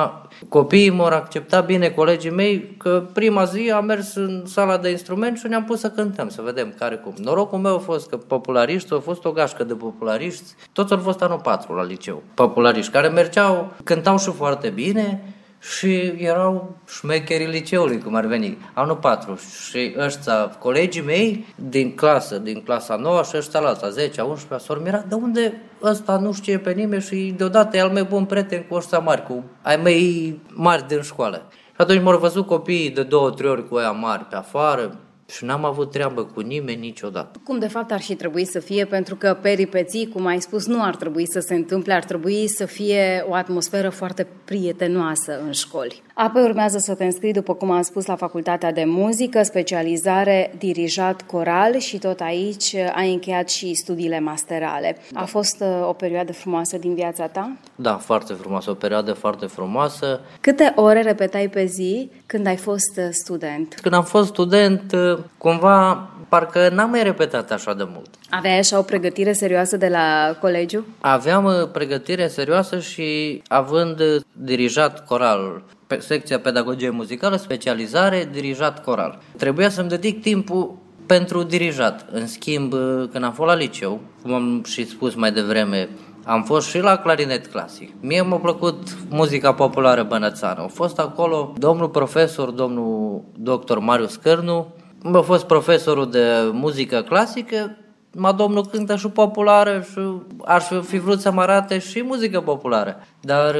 copiii 0.49 0.89
m-au 0.89 1.05
acceptat 1.05 1.65
bine 1.65 1.89
colegii 1.89 2.31
mei 2.31 2.75
că 2.77 3.03
prima 3.13 3.43
zi 3.43 3.71
am 3.71 3.85
mers 3.85 4.15
în 4.15 4.43
sala 4.45 4.77
de 4.77 4.89
instrument 4.89 5.37
și 5.37 5.47
ne-am 5.47 5.63
pus 5.63 5.79
să 5.79 5.89
cântăm, 5.89 6.29
să 6.29 6.41
vedem 6.41 6.73
care 6.77 6.95
cum. 6.95 7.13
Norocul 7.17 7.59
meu 7.59 7.75
a 7.75 7.79
fost 7.79 8.09
că 8.09 8.17
populariști, 8.17 8.93
au 8.93 8.99
fost 8.99 9.25
o 9.25 9.31
gașcă 9.31 9.63
de 9.63 9.73
populariști, 9.73 10.43
toți 10.71 10.93
au 10.93 10.99
fost 10.99 11.21
anul 11.21 11.39
4 11.39 11.73
la 11.73 11.83
liceu. 11.83 12.23
Populariști 12.33 12.91
care 12.91 13.07
mergeau, 13.07 13.73
cântau 13.83 14.17
și 14.17 14.31
foarte 14.31 14.69
bine, 14.69 15.34
și 15.73 16.13
erau 16.17 16.75
șmecherii 16.87 17.47
liceului, 17.47 17.99
cum 17.99 18.15
ar 18.15 18.25
veni, 18.25 18.57
anul 18.73 18.95
4. 18.95 19.39
Și 19.69 19.95
ăștia, 19.97 20.47
colegii 20.59 21.01
mei 21.01 21.45
din 21.55 21.95
clasă, 21.95 22.37
din 22.37 22.61
clasa 22.61 22.95
9 22.95 23.23
și 23.23 23.37
ăștia 23.37 23.59
la 23.59 23.67
alta, 23.67 23.89
10, 23.89 24.21
11, 24.21 24.67
s-au 24.67 24.81
mirat 24.81 25.05
de 25.05 25.15
unde 25.15 25.61
ăsta 25.83 26.17
nu 26.17 26.33
știe 26.33 26.57
pe 26.57 26.71
nimeni 26.71 27.01
și 27.01 27.33
deodată 27.37 27.77
e 27.77 27.81
al 27.81 27.89
mai 27.89 28.03
bun 28.03 28.25
prieten 28.25 28.65
cu 28.69 28.75
ăștia 28.75 28.99
mari, 28.99 29.23
cu 29.23 29.43
ai 29.61 29.75
mei 29.75 30.39
mari 30.47 30.87
din 30.87 31.01
școală. 31.01 31.47
Și 31.51 31.81
atunci 31.81 32.01
m-au 32.01 32.17
văzut 32.17 32.45
copiii 32.45 32.89
de 32.89 33.03
două, 33.03 33.29
trei 33.29 33.49
ori 33.49 33.67
cu 33.67 33.75
aia 33.75 33.91
mari 33.91 34.23
pe 34.23 34.35
afară, 34.35 34.97
și 35.27 35.45
n-am 35.45 35.65
avut 35.65 35.91
treabă 35.91 36.23
cu 36.23 36.39
nimeni 36.39 36.79
niciodată. 36.79 37.39
Cum 37.43 37.59
de 37.59 37.67
fapt 37.67 37.91
ar 37.91 38.01
și 38.01 38.15
trebui 38.15 38.45
să 38.45 38.59
fie, 38.59 38.85
pentru 38.85 39.15
că 39.15 39.37
peripeții, 39.41 40.07
cum 40.07 40.25
ai 40.25 40.41
spus, 40.41 40.65
nu 40.65 40.83
ar 40.83 40.95
trebui 40.95 41.27
să 41.27 41.39
se 41.39 41.55
întâmple, 41.55 41.93
ar 41.93 42.03
trebui 42.03 42.47
să 42.47 42.65
fie 42.65 43.25
o 43.29 43.33
atmosferă 43.33 43.89
foarte 43.89 44.27
prietenoasă 44.45 45.39
în 45.45 45.51
școli. 45.51 46.01
Apoi 46.17 46.43
urmează 46.43 46.77
să 46.77 46.93
te 46.93 47.05
înscrii, 47.05 47.33
după 47.33 47.53
cum 47.53 47.71
am 47.71 47.81
spus, 47.81 48.05
la 48.05 48.15
Facultatea 48.15 48.71
de 48.71 48.83
Muzică, 48.85 49.43
specializare 49.43 50.53
dirijat 50.57 51.21
coral 51.21 51.77
și 51.77 51.97
tot 51.97 52.19
aici 52.19 52.75
ai 52.95 53.13
încheiat 53.13 53.49
și 53.49 53.73
studiile 53.73 54.19
masterale. 54.19 54.97
A 55.13 55.25
fost 55.25 55.61
uh, 55.61 55.87
o 55.87 55.93
perioadă 55.93 56.33
frumoasă 56.33 56.77
din 56.77 56.93
viața 56.93 57.27
ta? 57.27 57.51
Da, 57.75 57.93
foarte 57.93 58.33
frumoasă, 58.33 58.69
o 58.69 58.73
perioadă 58.73 59.13
foarte 59.13 59.45
frumoasă. 59.45 60.19
Câte 60.41 60.73
ore 60.75 61.01
repetai 61.01 61.47
pe 61.47 61.65
zi 61.65 62.11
când 62.25 62.47
ai 62.47 62.57
fost 62.57 62.97
uh, 62.97 63.07
student? 63.09 63.79
Când 63.81 63.93
am 63.93 64.03
fost 64.03 64.27
student, 64.27 64.91
uh, 64.93 65.17
cumva, 65.37 66.09
parcă 66.29 66.69
n-am 66.69 66.89
mai 66.89 67.03
repetat 67.03 67.51
așa 67.51 67.73
de 67.73 67.87
mult. 67.93 68.09
Aveai 68.29 68.57
așa 68.57 68.77
o 68.77 68.81
pregătire 68.81 69.33
serioasă 69.33 69.77
de 69.77 69.87
la 69.87 70.37
colegiu? 70.41 70.85
Aveam 70.99 71.69
pregătire 71.73 72.27
serioasă 72.27 72.79
și 72.79 73.41
având 73.47 74.01
dirijat 74.31 75.05
coralul, 75.05 75.63
pe 75.87 75.99
secția 75.99 76.39
pedagogie 76.39 76.89
muzicală, 76.89 77.35
specializare, 77.35 78.29
dirijat 78.31 78.83
coral. 78.83 79.19
Trebuia 79.37 79.69
să-mi 79.69 79.89
dedic 79.89 80.21
timpul 80.21 80.75
pentru 81.05 81.43
dirijat. 81.43 82.05
În 82.11 82.27
schimb, 82.27 82.73
când 83.11 83.23
am 83.23 83.33
fost 83.33 83.49
la 83.49 83.55
liceu, 83.55 83.99
cum 84.21 84.33
am 84.33 84.63
și 84.63 84.87
spus 84.87 85.15
mai 85.15 85.31
devreme, 85.31 85.89
am 86.23 86.43
fost 86.43 86.69
și 86.69 86.79
la 86.79 86.95
clarinet 86.95 87.47
clasic. 87.47 87.93
Mie 87.99 88.21
m-a 88.21 88.37
plăcut 88.37 88.97
muzica 89.09 89.53
populară 89.53 90.03
bănățană. 90.03 90.61
A 90.61 90.67
fost 90.67 90.99
acolo 90.99 91.53
domnul 91.57 91.89
profesor, 91.89 92.49
domnul 92.49 93.21
doctor 93.37 93.79
Marius 93.79 94.15
Cărnu, 94.15 94.67
a 95.13 95.19
fost 95.19 95.45
profesorul 95.45 96.11
de 96.11 96.25
muzică 96.51 97.01
clasică, 97.01 97.77
ma 98.17 98.31
domnul 98.31 98.65
cântă 98.65 98.95
și 98.95 99.07
populară 99.07 99.85
și 99.91 99.99
aș 100.45 100.63
fi 100.81 100.97
vrut 100.97 101.19
să 101.19 101.31
mă 101.31 101.41
arate 101.41 101.79
și 101.79 102.03
muzică 102.03 102.41
populară. 102.41 102.95
Dar 103.21 103.55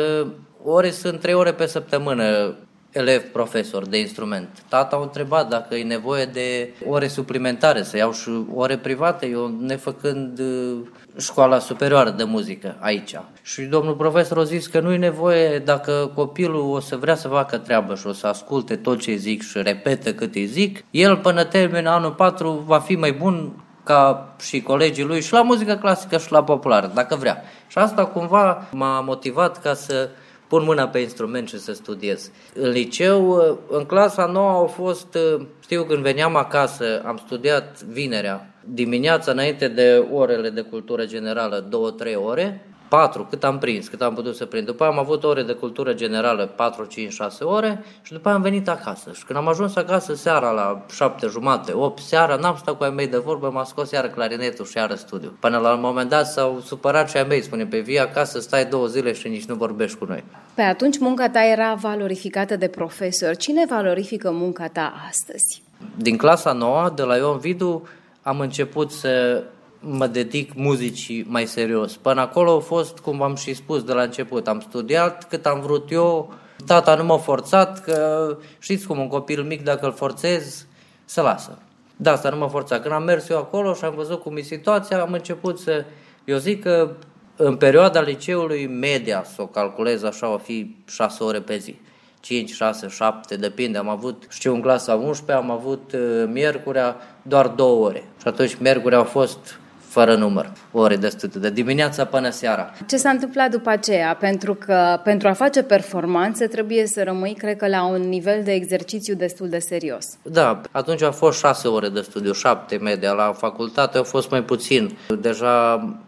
ore 0.66 0.92
sunt 0.92 1.20
trei 1.20 1.34
ore 1.34 1.54
pe 1.54 1.66
săptămână 1.66 2.56
elev-profesor 2.92 3.88
de 3.88 4.00
instrument. 4.00 4.48
Tata 4.68 4.96
a 4.96 5.02
întrebat 5.02 5.50
dacă 5.50 5.76
e 5.76 5.84
nevoie 5.84 6.26
de 6.26 6.74
ore 6.88 7.08
suplimentare, 7.08 7.84
să 7.84 7.98
iau 7.98 8.12
și 8.12 8.30
ore 8.54 8.78
private, 8.78 9.28
eu 9.28 9.56
nefăcând 9.60 10.40
uh, 10.40 10.78
școala 11.18 11.60
superioară 11.60 12.10
de 12.10 12.24
muzică 12.24 12.76
aici. 12.80 13.16
Și 13.42 13.62
domnul 13.62 13.96
profesor 13.96 14.38
a 14.38 14.44
zis 14.44 14.68
că 14.68 14.80
nu 14.80 14.94
e 14.94 14.98
nevoie 14.98 15.60
dacă 15.60 16.12
copilul 16.16 16.74
o 16.74 16.80
să 16.80 16.96
vrea 16.96 17.16
să 17.16 17.28
facă 17.28 17.58
treabă 17.58 17.96
și 17.96 18.08
o 18.08 18.12
să 18.12 18.28
asculte 18.28 18.76
tot 18.76 19.00
ce 19.00 19.16
zic 19.16 19.42
și 19.42 19.62
repete 19.62 20.16
cât 20.16 20.36
îi 20.36 20.46
zic, 20.46 20.84
el 20.92 21.18
până 21.18 21.44
termină 21.44 21.90
anul 21.90 22.12
4 22.12 22.64
va 22.66 22.80
fi 22.80 22.96
mai 22.96 23.12
bun 23.12 23.64
ca 23.84 24.34
și 24.42 24.62
colegii 24.62 25.04
lui 25.04 25.22
și 25.22 25.34
la 25.34 25.42
muzică 25.42 25.76
clasică 25.76 26.18
și 26.18 26.32
la 26.32 26.44
populară, 26.44 26.92
dacă 26.94 27.16
vrea. 27.16 27.44
Și 27.68 27.78
asta 27.78 28.06
cumva 28.06 28.68
m-a 28.72 29.00
motivat 29.00 29.62
ca 29.62 29.74
să 29.74 30.10
pun 30.56 30.64
mâna 30.64 30.88
pe 30.88 31.00
instrument 31.00 31.48
și 31.48 31.60
să 31.60 31.74
studiez. 31.74 32.32
În 32.54 32.70
liceu, 32.70 33.34
în 33.70 33.86
clasa 33.86 34.26
nouă 34.26 34.50
au 34.50 34.66
fost, 34.66 35.18
știu 35.60 35.84
când 35.84 36.04
veneam 36.04 36.36
acasă, 36.36 37.02
am 37.06 37.22
studiat 37.26 37.84
vinerea, 37.84 38.54
dimineața 38.66 39.32
înainte 39.32 39.68
de 39.68 40.08
orele 40.12 40.50
de 40.50 40.62
cultură 40.62 41.06
generală, 41.06 41.66
două, 41.70 41.92
trei 41.92 42.16
ore, 42.16 42.75
4, 42.88 43.28
cât 43.30 43.44
am 43.44 43.58
prins, 43.58 43.88
cât 43.88 44.02
am 44.02 44.14
putut 44.14 44.36
să 44.36 44.46
prind. 44.46 44.66
După 44.66 44.84
aia 44.84 44.92
am 44.92 45.00
avut 45.00 45.24
ore 45.24 45.44
de 45.44 45.54
cultură 45.54 45.94
generală, 45.94 46.46
4, 46.46 46.86
5, 46.86 47.14
6 47.14 47.44
ore 47.44 47.84
și 48.02 48.12
după 48.12 48.28
aia 48.28 48.38
am 48.38 48.44
venit 48.44 48.70
acasă. 48.70 49.12
Și 49.14 49.26
când 49.26 49.40
am 49.40 49.48
ajuns 49.48 49.76
acasă 49.76 50.14
seara 50.14 50.52
la 50.52 50.86
7 50.92 51.28
jumate, 51.28 51.72
8 51.74 52.02
seara, 52.02 52.36
n-am 52.36 52.56
stat 52.56 52.78
cu 52.78 52.84
ai 52.84 52.90
mei 52.90 53.08
de 53.08 53.18
vorbă, 53.18 53.50
m-a 53.50 53.64
scos 53.64 53.92
iară 53.92 54.08
clarinetul 54.08 54.66
și 54.66 54.78
iară 54.78 54.96
studiu. 54.96 55.38
Până 55.40 55.58
la 55.58 55.74
un 55.74 55.80
moment 55.80 56.10
dat 56.10 56.28
s-au 56.28 56.60
supărat 56.66 57.10
și 57.10 57.18
ai 57.18 57.26
mei, 57.28 57.42
spune, 57.42 57.66
pe 57.66 57.80
vii 57.80 58.00
acasă, 58.00 58.40
stai 58.40 58.66
două 58.66 58.86
zile 58.86 59.14
și 59.14 59.28
nici 59.28 59.46
nu 59.46 59.56
vorbești 59.56 59.98
cu 59.98 60.06
noi. 60.06 60.24
Pe 60.54 60.62
atunci 60.62 60.98
munca 61.00 61.30
ta 61.30 61.44
era 61.46 61.74
valorificată 61.74 62.56
de 62.56 62.68
profesor. 62.68 63.36
Cine 63.36 63.66
valorifică 63.70 64.32
munca 64.32 64.68
ta 64.68 64.94
astăzi? 65.10 65.64
Din 65.96 66.18
clasa 66.18 66.52
nouă, 66.52 66.92
de 66.96 67.04
la 67.04 67.16
Ion 67.16 67.38
Vidu, 67.38 67.88
am 68.22 68.40
început 68.40 68.92
să 68.92 69.44
mă 69.80 70.08
dedic 70.08 70.54
muzicii 70.54 71.26
mai 71.30 71.46
serios. 71.46 71.96
Până 71.96 72.22
acolo 72.22 72.56
a 72.56 72.60
fost, 72.60 73.00
cum 73.00 73.18
v-am 73.18 73.36
și 73.36 73.54
spus 73.54 73.84
de 73.84 73.94
la 73.94 74.02
început, 74.02 74.48
am 74.48 74.60
studiat 74.60 75.28
cât 75.28 75.46
am 75.46 75.60
vrut 75.60 75.92
eu, 75.92 76.34
tata 76.66 76.96
nu 76.96 77.04
m-a 77.04 77.18
forțat, 77.18 77.84
că 77.84 78.38
știți 78.60 78.88
cum 78.88 79.00
un 79.00 79.08
copil 79.08 79.44
mic 79.44 79.64
dacă 79.64 79.86
îl 79.86 79.94
forțez, 79.94 80.66
se 81.06 81.22
lasă. 81.22 81.58
Da, 81.96 82.12
asta 82.12 82.30
nu 82.30 82.38
m-a 82.38 82.48
forțat. 82.48 82.82
Când 82.82 82.94
am 82.94 83.04
mers 83.04 83.30
eu 83.30 83.38
acolo 83.38 83.74
și 83.74 83.84
am 83.84 83.94
văzut 83.96 84.22
cum 84.22 84.38
e 84.38 84.42
situația, 84.42 85.02
am 85.02 85.14
început 85.14 85.60
să... 85.60 85.86
Eu 86.26 86.38
zic 86.38 86.62
că 86.62 86.92
în 87.36 87.56
perioada 87.56 88.02
liceului 88.02 88.68
media, 88.68 89.24
să 89.36 89.42
o 89.42 89.46
calculez 89.46 90.04
așa, 90.04 90.34
o 90.34 90.38
fi 90.38 90.76
6 90.88 91.24
ore 91.24 91.40
pe 91.40 91.58
zi. 91.58 91.76
5, 92.20 92.52
6, 92.52 92.88
7, 92.88 93.36
depinde. 93.36 93.78
Am 93.78 93.90
avut, 93.90 94.24
știu, 94.30 94.54
în 94.54 94.62
clasa 94.62 94.94
11 94.94 95.46
am 95.46 95.52
avut 95.52 95.92
uh, 95.94 96.24
miercurea 96.32 96.96
doar 97.22 97.48
două 97.48 97.86
ore. 97.86 98.04
Și 98.22 98.28
atunci 98.28 98.58
miercurea 98.60 98.98
au 98.98 99.04
fost 99.04 99.60
fără 99.96 100.16
număr, 100.16 100.52
ore 100.72 100.96
de 100.96 101.08
studiu, 101.08 101.40
de 101.40 101.50
dimineața 101.50 102.06
până 102.06 102.30
seara. 102.30 102.74
Ce 102.88 102.98
s-a 102.98 103.10
întâmplat 103.10 103.52
după 103.52 103.70
aceea? 103.70 104.16
Pentru 104.20 104.54
că 104.54 105.00
pentru 105.04 105.28
a 105.28 105.34
face 105.34 105.64
performanțe 105.64 106.48
trebuie 106.48 106.88
să 106.88 107.04
rămâi, 107.04 107.34
cred 107.34 107.58
că, 107.58 107.68
la 107.68 107.86
un 107.86 108.02
nivel 108.02 108.42
de 108.44 108.52
exercițiu 108.52 109.16
destul 109.16 109.50
de 109.50 109.60
serios. 109.60 110.06
Da, 110.22 110.62
atunci 110.72 111.02
a 111.02 111.12
fost 111.12 111.40
șase 111.40 111.68
ore 111.68 111.90
de 111.90 112.02
studiu, 112.02 112.34
șapte 112.34 112.78
media. 112.78 113.12
La 113.12 113.34
facultate 113.38 113.98
au 113.98 114.04
fost 114.04 114.30
mai 114.30 114.44
puțin. 114.44 114.98
Deja 115.22 115.54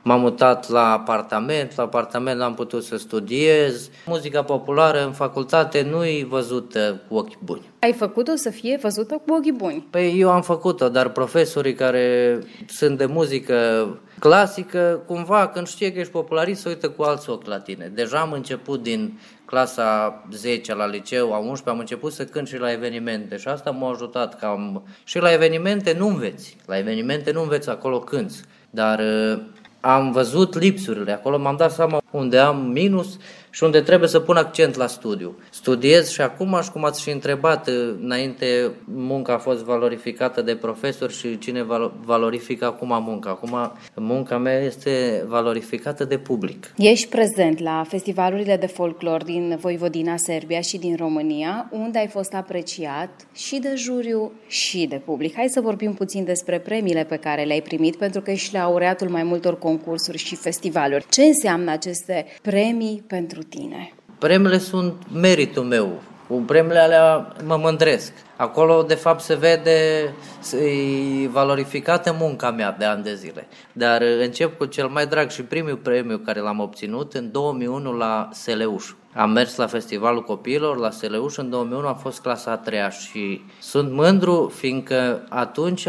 m-am 0.02 0.20
mutat 0.20 0.70
la 0.70 0.92
apartament, 0.92 1.76
la 1.76 1.84
apartament 1.84 2.42
am 2.42 2.54
putut 2.54 2.84
să 2.84 2.98
studiez. 2.98 3.90
Muzica 4.06 4.44
populară 4.44 5.06
în 5.06 5.12
facultate 5.12 5.88
nu 5.92 6.06
e 6.06 6.26
văzută 6.30 7.02
cu 7.08 7.16
ochi 7.16 7.40
buni. 7.44 7.62
Ai 7.80 7.94
făcut-o 7.94 8.36
să 8.36 8.50
fie 8.50 8.80
văzută 8.82 9.22
cu 9.26 9.34
ochii 9.34 9.52
buni? 9.52 9.88
Păi 9.90 10.20
eu 10.20 10.30
am 10.30 10.42
făcut-o, 10.42 10.90
dar 10.90 11.10
profesorii 11.10 11.74
care 11.74 12.40
sunt 12.68 12.98
de 12.98 13.06
muzică 13.06 13.77
clasică, 14.20 15.04
cumva 15.06 15.48
când 15.48 15.68
știe 15.68 15.94
că 15.94 16.00
ești 16.00 16.12
popularist, 16.12 16.62
se 16.62 16.70
uită 16.70 16.90
cu 16.90 17.04
alți 17.04 17.30
ochi 17.30 17.46
la 17.46 17.60
tine. 17.60 17.92
Deja 17.94 18.20
am 18.20 18.32
început 18.32 18.84
din 18.84 19.20
clasa 19.46 20.24
10 20.32 20.76
la 20.76 20.88
liceu, 20.88 21.34
a 21.34 21.38
11 21.38 21.70
am 21.70 21.80
început 21.80 22.14
să 22.14 22.26
cânt 22.26 22.48
și 22.48 22.58
la 22.58 22.72
evenimente 22.72 23.38
și 23.38 23.48
asta 23.48 23.72
m-a 23.72 23.90
ajutat 23.90 24.40
cam... 24.40 24.88
Și 25.04 25.20
la 25.20 25.34
evenimente 25.34 25.96
nu 25.98 26.08
înveți, 26.08 26.58
la 26.66 26.78
evenimente 26.78 27.32
nu 27.32 27.42
înveți, 27.42 27.70
acolo 27.70 28.00
cânți, 28.00 28.42
dar 28.70 29.00
uh, 29.00 29.40
am 29.80 30.12
văzut 30.12 30.60
lipsurile, 30.60 31.12
acolo 31.12 31.38
m-am 31.38 31.56
dat 31.56 31.72
seama 31.72 32.02
unde 32.12 32.38
am 32.38 32.66
minus 32.66 33.18
și 33.58 33.64
unde 33.64 33.82
trebuie 33.82 34.10
să 34.10 34.20
pun 34.20 34.36
accent 34.36 34.76
la 34.76 34.88
studiu. 34.88 35.38
Studiez 35.50 36.10
și 36.10 36.22
acum, 36.22 36.60
și 36.64 36.72
cum 36.72 36.86
ați 36.86 37.02
și 37.02 37.10
întrebat, 37.10 37.70
înainte 38.02 38.72
munca 38.84 39.34
a 39.34 39.38
fost 39.38 39.64
valorificată 39.64 40.42
de 40.42 40.56
profesori 40.56 41.14
și 41.14 41.38
cine 41.38 41.66
valorifică 42.06 42.66
acum 42.66 43.04
munca. 43.04 43.30
Acum 43.30 43.72
munca 43.96 44.38
mea 44.38 44.60
este 44.60 45.24
valorificată 45.28 46.06
de 46.06 46.18
public. 46.18 46.74
Ești 46.78 47.08
prezent 47.08 47.60
la 47.60 47.86
festivalurile 47.88 48.58
de 48.58 48.66
folclor 48.66 49.24
din 49.24 49.58
Voivodina 49.60 50.16
Serbia 50.18 50.62
și 50.62 50.78
din 50.78 50.96
România, 50.96 51.70
unde 51.72 52.00
ai 52.00 52.08
fost 52.08 52.34
apreciat 52.34 53.10
și 53.34 53.60
de 53.60 53.74
juriu 53.76 54.32
și 54.48 54.86
de 54.90 55.02
public. 55.06 55.36
Hai 55.36 55.50
să 55.50 55.62
vorbim 55.62 55.94
puțin 55.94 56.24
despre 56.24 56.60
premiile 56.60 57.04
pe 57.04 57.16
care 57.16 57.44
le-ai 57.44 57.62
primit, 57.62 57.96
pentru 57.96 58.22
că 58.22 58.32
ești 58.32 58.54
laureatul 58.54 59.10
mai 59.10 59.24
multor 59.24 59.58
concursuri 59.58 60.18
și 60.18 60.36
festivaluri. 60.36 61.06
Ce 61.10 61.22
înseamnă 61.22 61.72
aceste 61.72 62.26
premii 62.42 63.04
pentru 63.08 63.46
tine? 63.50 63.94
Premiile 64.18 64.58
sunt 64.58 64.94
meritul 65.14 65.64
meu. 65.64 66.02
Cu 66.28 66.36
premiile 66.36 66.80
alea 66.80 67.34
mă 67.46 67.58
mândresc. 67.58 68.14
Acolo, 68.36 68.84
de 68.84 68.94
fapt, 68.94 69.22
se 69.22 69.36
vede 69.36 70.14
e 70.54 71.28
valorificată 71.28 72.16
munca 72.20 72.52
mea 72.52 72.72
de 72.72 72.86
ani 72.86 73.04
de 73.04 73.16
zile. 73.16 73.48
Dar 73.74 74.02
încep 74.02 74.58
cu 74.58 74.66
cel 74.66 74.88
mai 74.88 75.08
drag 75.08 75.30
și 75.30 75.42
primul 75.42 75.76
premiu 75.76 76.18
care 76.18 76.40
l-am 76.40 76.60
obținut 76.60 77.14
în 77.14 77.32
2001 77.32 77.92
la 77.92 78.30
Seleuș. 78.32 78.86
Am 79.14 79.32
mers 79.32 79.56
la 79.56 79.68
Festivalul 79.68 80.24
Copiilor, 80.24 80.78
la 80.78 80.90
Seleuș, 80.90 81.36
în 81.36 81.50
2001 81.50 81.88
a 81.88 81.94
fost 81.94 82.22
clasa 82.22 82.52
a 82.52 82.58
treia 82.58 82.90
și 82.90 83.42
sunt 83.60 83.92
mândru 83.92 84.52
fiindcă 84.56 85.26
atunci, 85.30 85.88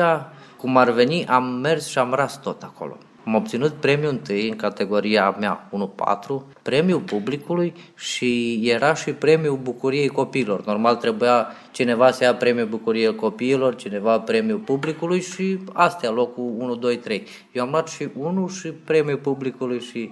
cum 0.57 0.77
ar 0.77 0.91
veni, 0.91 1.27
am 1.27 1.45
mers 1.45 1.87
și 1.87 1.99
am 1.99 2.15
ras 2.15 2.41
tot 2.41 2.63
acolo. 2.63 2.99
Am 3.29 3.35
obținut 3.35 3.73
premiul 3.73 4.11
întâi 4.11 4.49
în 4.49 4.57
categoria 4.57 5.37
mea 5.41 5.71
1-4, 5.71 6.61
premiul 6.63 7.01
publicului 7.01 7.75
și 7.97 8.61
era 8.65 8.95
și 8.95 9.11
premiul 9.11 9.57
bucuriei 9.63 10.09
copiilor. 10.09 10.65
Normal 10.65 10.97
trebuia 10.97 11.47
cineva 11.71 12.11
să 12.11 12.25
ia 12.25 12.35
premiul 12.35 12.67
bucuriei 12.67 13.15
copiilor, 13.15 13.75
cineva 13.77 14.21
premiul 14.21 14.59
publicului 14.59 15.21
și 15.21 15.59
astea, 15.73 16.11
locul 16.11 16.55
1, 16.59 16.75
2, 16.75 16.97
3. 16.97 17.23
Eu 17.53 17.63
am 17.65 17.71
luat 17.71 17.89
și 17.89 18.09
1 18.19 18.49
și 18.49 18.69
premiul 18.69 19.19
publicului 19.19 19.81
și 19.81 20.11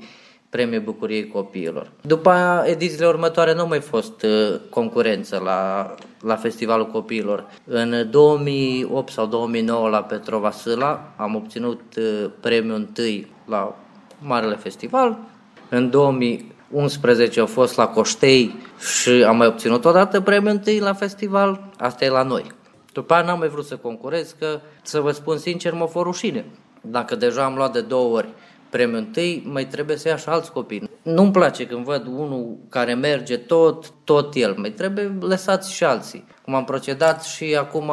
Premiul 0.50 0.82
Bucuriei 0.82 1.28
Copiilor. 1.28 1.90
După 2.00 2.30
aia, 2.30 2.62
edițiile 2.66 3.06
următoare 3.06 3.54
nu 3.54 3.66
mai 3.66 3.80
fost 3.80 4.22
uh, 4.22 4.60
concurență 4.70 5.40
la, 5.44 5.94
la 6.20 6.36
Festivalul 6.36 6.86
Copiilor. 6.86 7.46
În 7.64 8.10
2008 8.10 9.12
sau 9.12 9.26
2009 9.26 9.88
la 9.88 10.02
Petrova 10.02 10.50
Sâla 10.50 11.12
am 11.16 11.34
obținut 11.34 11.80
uh, 11.96 12.30
premiul 12.40 12.74
întâi 12.74 13.32
la 13.44 13.76
Marele 14.18 14.56
Festival. 14.56 15.18
În 15.68 15.90
2011 15.90 17.40
a 17.40 17.46
fost 17.46 17.76
la 17.76 17.86
Coștei 17.86 18.54
și 18.78 19.10
am 19.10 19.36
mai 19.36 19.46
obținut 19.46 19.84
odată 19.84 20.20
premiul 20.20 20.50
întâi 20.50 20.78
la 20.78 20.92
festival. 20.92 21.60
Asta 21.78 22.04
e 22.04 22.08
la 22.08 22.22
noi. 22.22 22.44
După 22.92 23.14
aia 23.14 23.24
n-am 23.24 23.38
mai 23.38 23.48
vrut 23.48 23.64
să 23.64 23.76
concurez, 23.76 24.34
că 24.38 24.60
să 24.82 25.00
vă 25.00 25.10
spun 25.10 25.38
sincer, 25.38 25.72
mă 25.72 25.86
fă 25.86 26.00
rușine. 26.00 26.44
Dacă 26.80 27.16
deja 27.16 27.44
am 27.44 27.54
luat 27.54 27.72
de 27.72 27.80
două 27.80 28.16
ori 28.16 28.28
premiul 28.70 28.98
întâi, 28.98 29.42
mai 29.46 29.66
trebuie 29.66 29.96
să 29.96 30.08
ia 30.08 30.16
și 30.16 30.28
alți 30.28 30.52
copii. 30.52 30.90
Nu-mi 31.02 31.32
place 31.32 31.66
când 31.66 31.84
văd 31.84 32.06
unul 32.06 32.56
care 32.68 32.94
merge 32.94 33.36
tot, 33.36 33.92
tot 34.04 34.34
el. 34.34 34.54
Mai 34.56 34.70
trebuie 34.70 35.18
lăsați 35.20 35.72
și 35.72 35.84
alții. 35.84 36.24
Cum 36.42 36.54
am 36.54 36.64
procedat 36.64 37.24
și 37.24 37.56
acum 37.58 37.92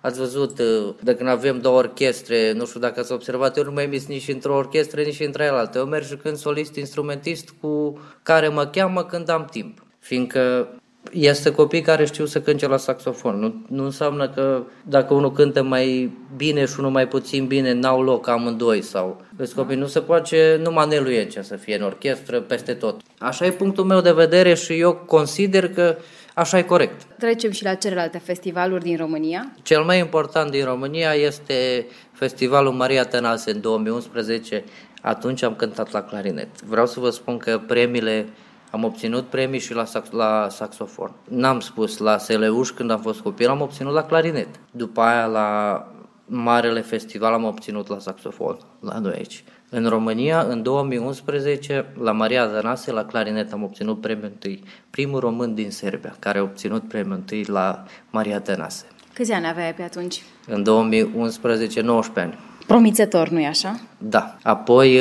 ați 0.00 0.18
văzut, 0.18 0.58
uh, 0.58 0.94
de 1.02 1.14
când 1.14 1.28
avem 1.28 1.58
două 1.58 1.78
orchestre, 1.78 2.52
nu 2.52 2.66
știu 2.66 2.80
dacă 2.80 3.00
ați 3.00 3.12
observat, 3.12 3.56
eu 3.56 3.64
nu 3.64 3.72
mai 3.72 3.84
emis 3.84 4.06
nici 4.06 4.28
într-o 4.28 4.56
orchestră, 4.56 5.00
nici 5.00 5.20
între 5.20 5.46
alte. 5.46 5.78
Eu 5.78 5.84
merg 5.84 6.22
când 6.22 6.36
solist 6.36 6.76
instrumentist 6.76 7.54
cu 7.60 8.00
care 8.22 8.48
mă 8.48 8.66
cheamă 8.66 9.04
când 9.04 9.28
am 9.28 9.44
timp. 9.50 9.84
Fiindcă 9.98 10.68
este 11.10 11.50
copii 11.52 11.80
care 11.80 12.04
știu 12.04 12.26
să 12.26 12.40
cânte 12.40 12.66
la 12.66 12.76
saxofon. 12.76 13.38
Nu, 13.38 13.54
nu 13.68 13.84
înseamnă 13.84 14.28
că 14.28 14.62
dacă 14.82 15.14
unul 15.14 15.32
cântă 15.32 15.62
mai 15.62 16.12
bine 16.36 16.64
și 16.64 16.74
unul 16.78 16.90
mai 16.90 17.08
puțin 17.08 17.46
bine, 17.46 17.72
n-au 17.72 18.02
loc 18.02 18.28
amândoi 18.28 18.82
sau... 18.82 19.20
Vezi, 19.36 19.54
copii, 19.54 19.76
nu 19.76 19.86
se 19.86 20.00
poate 20.00 20.60
numai 20.62 20.88
Nelu 20.88 21.10
Iencea 21.10 21.42
să 21.42 21.56
fie 21.56 21.76
în 21.76 21.82
orchestră 21.82 22.40
peste 22.40 22.74
tot. 22.74 23.00
Așa 23.18 23.46
e 23.46 23.50
punctul 23.50 23.84
meu 23.84 24.00
de 24.00 24.12
vedere 24.12 24.54
și 24.54 24.78
eu 24.78 24.94
consider 24.94 25.68
că 25.68 25.96
așa 26.34 26.58
e 26.58 26.62
corect. 26.62 27.02
Trecem 27.18 27.50
și 27.50 27.64
la 27.64 27.74
celelalte 27.74 28.18
festivaluri 28.18 28.82
din 28.82 28.96
România. 28.96 29.52
Cel 29.62 29.82
mai 29.82 29.98
important 29.98 30.50
din 30.50 30.64
România 30.64 31.12
este 31.12 31.86
Festivalul 32.12 32.72
Maria 32.72 33.04
Tănase 33.04 33.50
în 33.50 33.60
2011. 33.60 34.64
Atunci 35.02 35.42
am 35.42 35.54
cântat 35.54 35.92
la 35.92 36.02
clarinet. 36.02 36.62
Vreau 36.62 36.86
să 36.86 37.00
vă 37.00 37.10
spun 37.10 37.36
că 37.36 37.60
premiile 37.66 38.26
am 38.72 38.84
obținut 38.84 39.24
premii 39.24 39.60
și 39.60 39.74
la, 39.74 39.84
sax- 39.84 40.10
la 40.10 40.46
saxofon. 40.50 41.10
N-am 41.28 41.60
spus 41.60 41.98
la 41.98 42.18
Seleuș 42.18 42.68
când 42.70 42.90
am 42.90 43.00
fost 43.00 43.20
copil, 43.20 43.48
am 43.48 43.60
obținut 43.60 43.92
la 43.92 44.04
clarinet. 44.04 44.48
După 44.70 45.00
aia 45.00 45.26
la 45.26 45.86
Marele 46.26 46.80
Festival 46.80 47.32
am 47.32 47.44
obținut 47.44 47.88
la 47.88 47.98
saxofon, 47.98 48.58
la 48.80 48.98
noi 48.98 49.12
aici. 49.12 49.44
În 49.70 49.88
România, 49.88 50.42
în 50.42 50.62
2011, 50.62 51.86
la 51.98 52.12
Maria 52.12 52.48
Zanase, 52.48 52.92
la 52.92 53.04
clarinet, 53.04 53.52
am 53.52 53.62
obținut 53.62 54.00
premiul 54.00 54.24
întâi. 54.24 54.62
Primul 54.90 55.20
român 55.20 55.54
din 55.54 55.70
Serbia 55.70 56.16
care 56.18 56.38
a 56.38 56.42
obținut 56.42 56.88
premiul 56.88 57.14
întâi 57.14 57.44
la 57.44 57.84
Maria 58.10 58.42
Zanase. 58.44 58.86
Câți 59.14 59.32
ani 59.32 59.46
aveai 59.46 59.74
pe 59.74 59.82
atunci? 59.82 60.22
În 60.46 60.62
2011, 60.62 61.80
19 61.80 62.20
ani. 62.20 62.51
Promițător, 62.66 63.28
nu-i 63.28 63.46
așa? 63.46 63.80
Da. 63.98 64.36
Apoi 64.42 65.00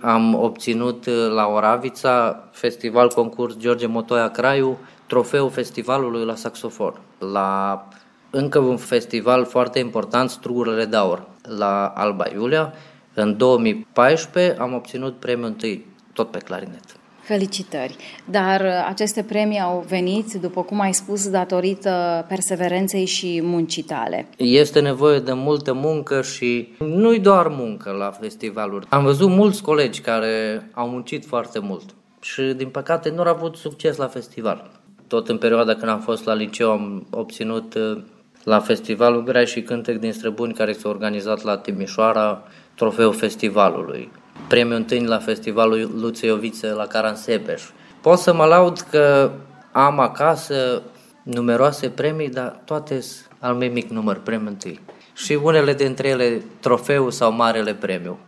am 0.00 0.34
obținut 0.34 1.06
la 1.34 1.46
Oravița 1.46 2.44
festival 2.50 3.08
concurs 3.08 3.56
George 3.56 3.86
Motoia 3.86 4.28
Craiu, 4.28 4.78
trofeul 5.06 5.50
festivalului 5.50 6.24
la 6.24 6.34
saxofon. 6.34 6.94
La 7.18 7.88
încă 8.30 8.58
un 8.58 8.76
festival 8.76 9.44
foarte 9.44 9.78
important, 9.78 10.30
Strugurile 10.30 10.84
de 10.84 10.96
Aur, 10.96 11.26
la 11.58 11.86
Alba 11.86 12.24
Iulia. 12.34 12.72
În 13.14 13.36
2014 13.36 14.56
am 14.60 14.74
obținut 14.74 15.18
premiul 15.18 15.46
întâi, 15.46 15.86
tot 16.12 16.30
pe 16.30 16.38
clarinet. 16.38 16.84
Felicitări! 17.32 17.96
Dar 18.24 18.60
uh, 18.60 18.86
aceste 18.88 19.22
premii 19.22 19.60
au 19.60 19.84
venit, 19.88 20.32
după 20.32 20.62
cum 20.62 20.80
ai 20.80 20.94
spus, 20.94 21.30
datorită 21.30 22.24
perseverenței 22.28 23.04
și 23.04 23.40
muncii 23.42 23.82
tale. 23.82 24.26
Este 24.36 24.80
nevoie 24.80 25.18
de 25.18 25.32
multă 25.32 25.72
muncă 25.72 26.22
și 26.22 26.68
nu-i 26.78 27.18
doar 27.18 27.48
muncă 27.48 27.90
la 27.90 28.10
festivaluri. 28.10 28.86
Am 28.88 29.04
văzut 29.04 29.28
mulți 29.28 29.62
colegi 29.62 30.00
care 30.00 30.68
au 30.74 30.88
muncit 30.88 31.26
foarte 31.26 31.58
mult 31.58 31.94
și, 32.20 32.42
din 32.42 32.68
păcate, 32.68 33.10
nu 33.10 33.22
au 33.22 33.34
avut 33.34 33.56
succes 33.56 33.96
la 33.96 34.06
festival. 34.06 34.70
Tot 35.06 35.28
în 35.28 35.38
perioada 35.38 35.74
când 35.74 35.90
am 35.90 36.00
fost 36.00 36.24
la 36.24 36.34
liceu 36.34 36.70
am 36.70 37.06
obținut 37.10 37.74
uh, 37.74 38.02
la 38.44 38.58
festivalul 38.58 39.22
Grai 39.22 39.46
și 39.46 39.62
Cântec 39.62 39.98
din 39.98 40.12
Străbuni 40.12 40.52
care 40.52 40.72
s-a 40.72 40.88
organizat 40.88 41.42
la 41.42 41.56
Timișoara 41.56 42.42
trofeul 42.74 43.12
festivalului 43.12 44.10
premiul 44.48 44.76
întâi 44.76 45.04
la 45.04 45.18
festivalul 45.18 45.90
Luțeiovițe 46.00 46.68
la 46.70 46.86
Caransebeș. 46.86 47.62
Pot 48.00 48.18
să 48.18 48.34
mă 48.34 48.44
laud 48.44 48.80
că 48.80 49.30
am 49.72 49.98
acasă 49.98 50.82
numeroase 51.22 51.88
premii, 51.88 52.28
dar 52.28 52.60
toate 52.64 53.00
al 53.38 53.54
meu 53.54 53.70
mic 53.70 53.88
număr, 53.88 54.20
premiul 54.20 54.48
întâi. 54.48 54.80
Și 55.14 55.38
unele 55.42 55.74
dintre 55.74 56.08
ele 56.08 56.42
trofeu 56.60 57.10
sau 57.10 57.32
marele 57.32 57.74
premiu. 57.74 58.18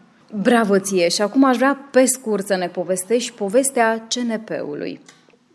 Bravo 0.43 0.79
ție! 0.79 1.09
Și 1.09 1.23
acum 1.23 1.45
aș 1.45 1.57
vrea 1.57 1.89
pe 1.91 2.05
scurt 2.05 2.47
să 2.47 2.57
ne 2.57 2.69
povestești 2.69 3.33
povestea 3.33 4.07
CNP-ului. 4.09 5.01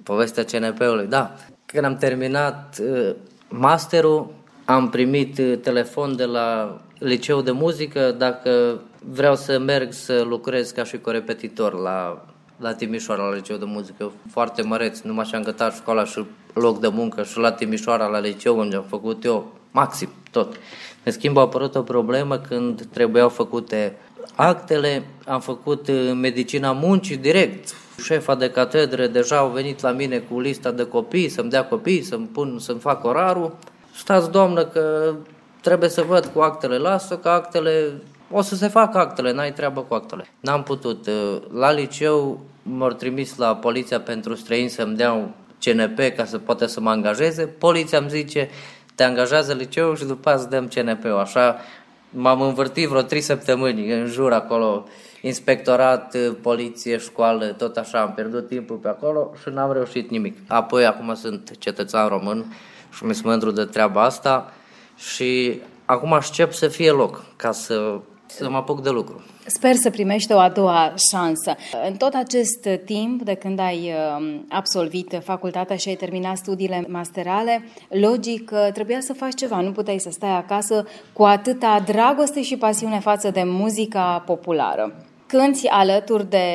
Povestea 0.03 0.43
CNP-ului, 0.43 1.05
da. 1.05 1.35
Când 1.65 1.85
am 1.85 1.95
terminat 1.95 2.77
uh, 2.81 3.15
masterul, 3.47 4.33
am 4.65 4.89
primit 4.89 5.37
uh, 5.37 5.57
telefon 5.61 6.15
de 6.15 6.25
la 6.25 6.79
liceu 6.99 7.41
de 7.41 7.51
muzică 7.51 8.15
dacă 8.17 8.79
vreau 9.05 9.35
să 9.35 9.59
merg 9.59 9.91
să 9.91 10.21
lucrez 10.27 10.71
ca 10.71 10.83
și 10.83 10.97
corepetitor 10.97 11.73
la, 11.73 12.25
la 12.57 12.73
Timișoara, 12.73 13.23
la 13.23 13.35
liceu 13.35 13.57
de 13.57 13.65
muzică. 13.65 14.11
Foarte 14.31 14.61
măreț, 14.61 14.99
numai 14.99 15.25
și-am 15.25 15.43
gătat 15.43 15.75
școala 15.75 16.05
și 16.05 16.25
loc 16.53 16.79
de 16.79 16.87
muncă 16.87 17.23
și 17.23 17.37
la 17.37 17.51
Timișoara, 17.51 18.07
la 18.07 18.19
liceu, 18.19 18.57
unde 18.57 18.75
am 18.75 18.85
făcut 18.87 19.23
eu 19.23 19.53
maxim 19.71 20.09
tot. 20.31 20.55
În 21.03 21.11
schimb, 21.11 21.37
a 21.37 21.41
apărut 21.41 21.75
o 21.75 21.81
problemă 21.81 22.37
când 22.37 22.85
trebuiau 22.85 23.29
făcute 23.29 23.97
actele, 24.35 25.05
am 25.25 25.39
făcut 25.39 25.87
uh, 25.87 26.11
medicina 26.15 26.71
muncii 26.71 27.17
direct. 27.17 27.73
Șefa 28.03 28.35
de 28.35 28.49
catedră 28.49 29.07
deja 29.07 29.37
au 29.37 29.49
venit 29.49 29.81
la 29.81 29.91
mine 29.91 30.17
cu 30.17 30.39
lista 30.39 30.71
de 30.71 30.83
copii, 30.83 31.29
să-mi 31.29 31.49
dea 31.49 31.65
copii, 31.65 32.01
să-mi, 32.01 32.25
pun, 32.25 32.59
să-mi 32.59 32.79
fac 32.79 33.03
orarul. 33.03 33.55
Stați, 33.95 34.31
doamnă, 34.31 34.65
că 34.65 35.13
trebuie 35.61 35.89
să 35.89 36.01
văd 36.01 36.25
cu 36.25 36.39
actele, 36.39 36.77
lasă 36.77 37.17
că 37.17 37.29
actele, 37.29 38.01
o 38.31 38.41
să 38.41 38.55
se 38.55 38.67
facă 38.67 38.97
actele, 38.97 39.31
n-ai 39.31 39.53
treabă 39.53 39.81
cu 39.81 39.93
actele. 39.93 40.27
N-am 40.39 40.63
putut. 40.63 41.09
La 41.53 41.71
liceu 41.71 42.39
m-au 42.63 42.89
trimis 42.91 43.37
la 43.37 43.55
Poliția 43.55 43.99
pentru 43.99 44.35
Străini 44.35 44.69
să-mi 44.69 44.95
dea 44.95 45.11
un 45.11 45.27
CNP 45.63 45.99
ca 46.15 46.25
să 46.25 46.37
poată 46.37 46.65
să 46.65 46.79
mă 46.79 46.89
angajeze. 46.89 47.45
Poliția 47.45 47.97
îmi 47.97 48.09
zice, 48.09 48.49
te 48.95 49.03
angajează 49.03 49.53
liceul 49.53 49.95
și 49.95 50.05
după 50.05 50.29
aceea 50.29 50.41
îți 50.41 50.49
dăm 50.49 50.67
CNP-ul. 50.67 51.17
Așa 51.19 51.57
m-am 52.09 52.41
învârtit 52.41 52.87
vreo 52.87 53.01
trei 53.01 53.21
săptămâni 53.21 53.91
în 53.91 54.05
jur 54.05 54.33
acolo, 54.33 54.85
inspectorat, 55.21 56.15
poliție, 56.41 56.97
școală, 56.97 57.45
tot 57.45 57.77
așa, 57.77 58.01
am 58.01 58.13
pierdut 58.13 58.47
timpul 58.47 58.75
pe 58.75 58.87
acolo 58.87 59.31
și 59.41 59.49
n-am 59.49 59.71
reușit 59.71 60.09
nimic. 60.09 60.37
Apoi 60.47 60.85
acum 60.85 61.13
sunt 61.13 61.57
cetățean 61.57 62.07
român 62.07 62.45
și 62.93 63.05
mi-sunt 63.05 63.25
mândru 63.25 63.51
de 63.51 63.65
treaba 63.65 64.03
asta 64.03 64.53
și 64.97 65.61
acum 65.85 66.13
aștept 66.13 66.53
să 66.53 66.67
fie 66.67 66.91
loc 66.91 67.25
ca 67.35 67.51
să, 67.51 67.99
să 68.31 68.49
mă 68.49 68.57
apuc 68.57 68.81
de 68.81 68.89
lucru. 68.89 69.21
Sper 69.45 69.75
să 69.75 69.89
primești 69.89 70.33
o 70.33 70.37
a 70.39 70.49
doua 70.49 70.93
șansă. 71.11 71.55
În 71.87 71.93
tot 71.93 72.13
acest 72.13 72.67
timp 72.85 73.21
de 73.21 73.33
când 73.33 73.59
ai 73.59 73.93
um, 74.17 74.45
absolvit 74.49 75.21
facultatea 75.23 75.75
și 75.75 75.89
ai 75.89 75.95
terminat 75.95 76.37
studiile 76.37 76.85
masterale, 76.87 77.63
logic 77.89 78.51
trebuia 78.73 78.99
să 78.99 79.13
faci 79.13 79.35
ceva, 79.35 79.61
nu 79.61 79.71
puteai 79.71 79.99
să 79.99 80.09
stai 80.11 80.35
acasă 80.35 80.87
cu 81.13 81.23
atâta 81.23 81.83
dragoste 81.85 82.41
și 82.41 82.57
pasiune 82.57 82.99
față 82.99 83.29
de 83.29 83.43
muzica 83.45 84.23
populară. 84.25 84.93
Cânți 85.27 85.67
alături 85.67 86.29
de 86.29 86.45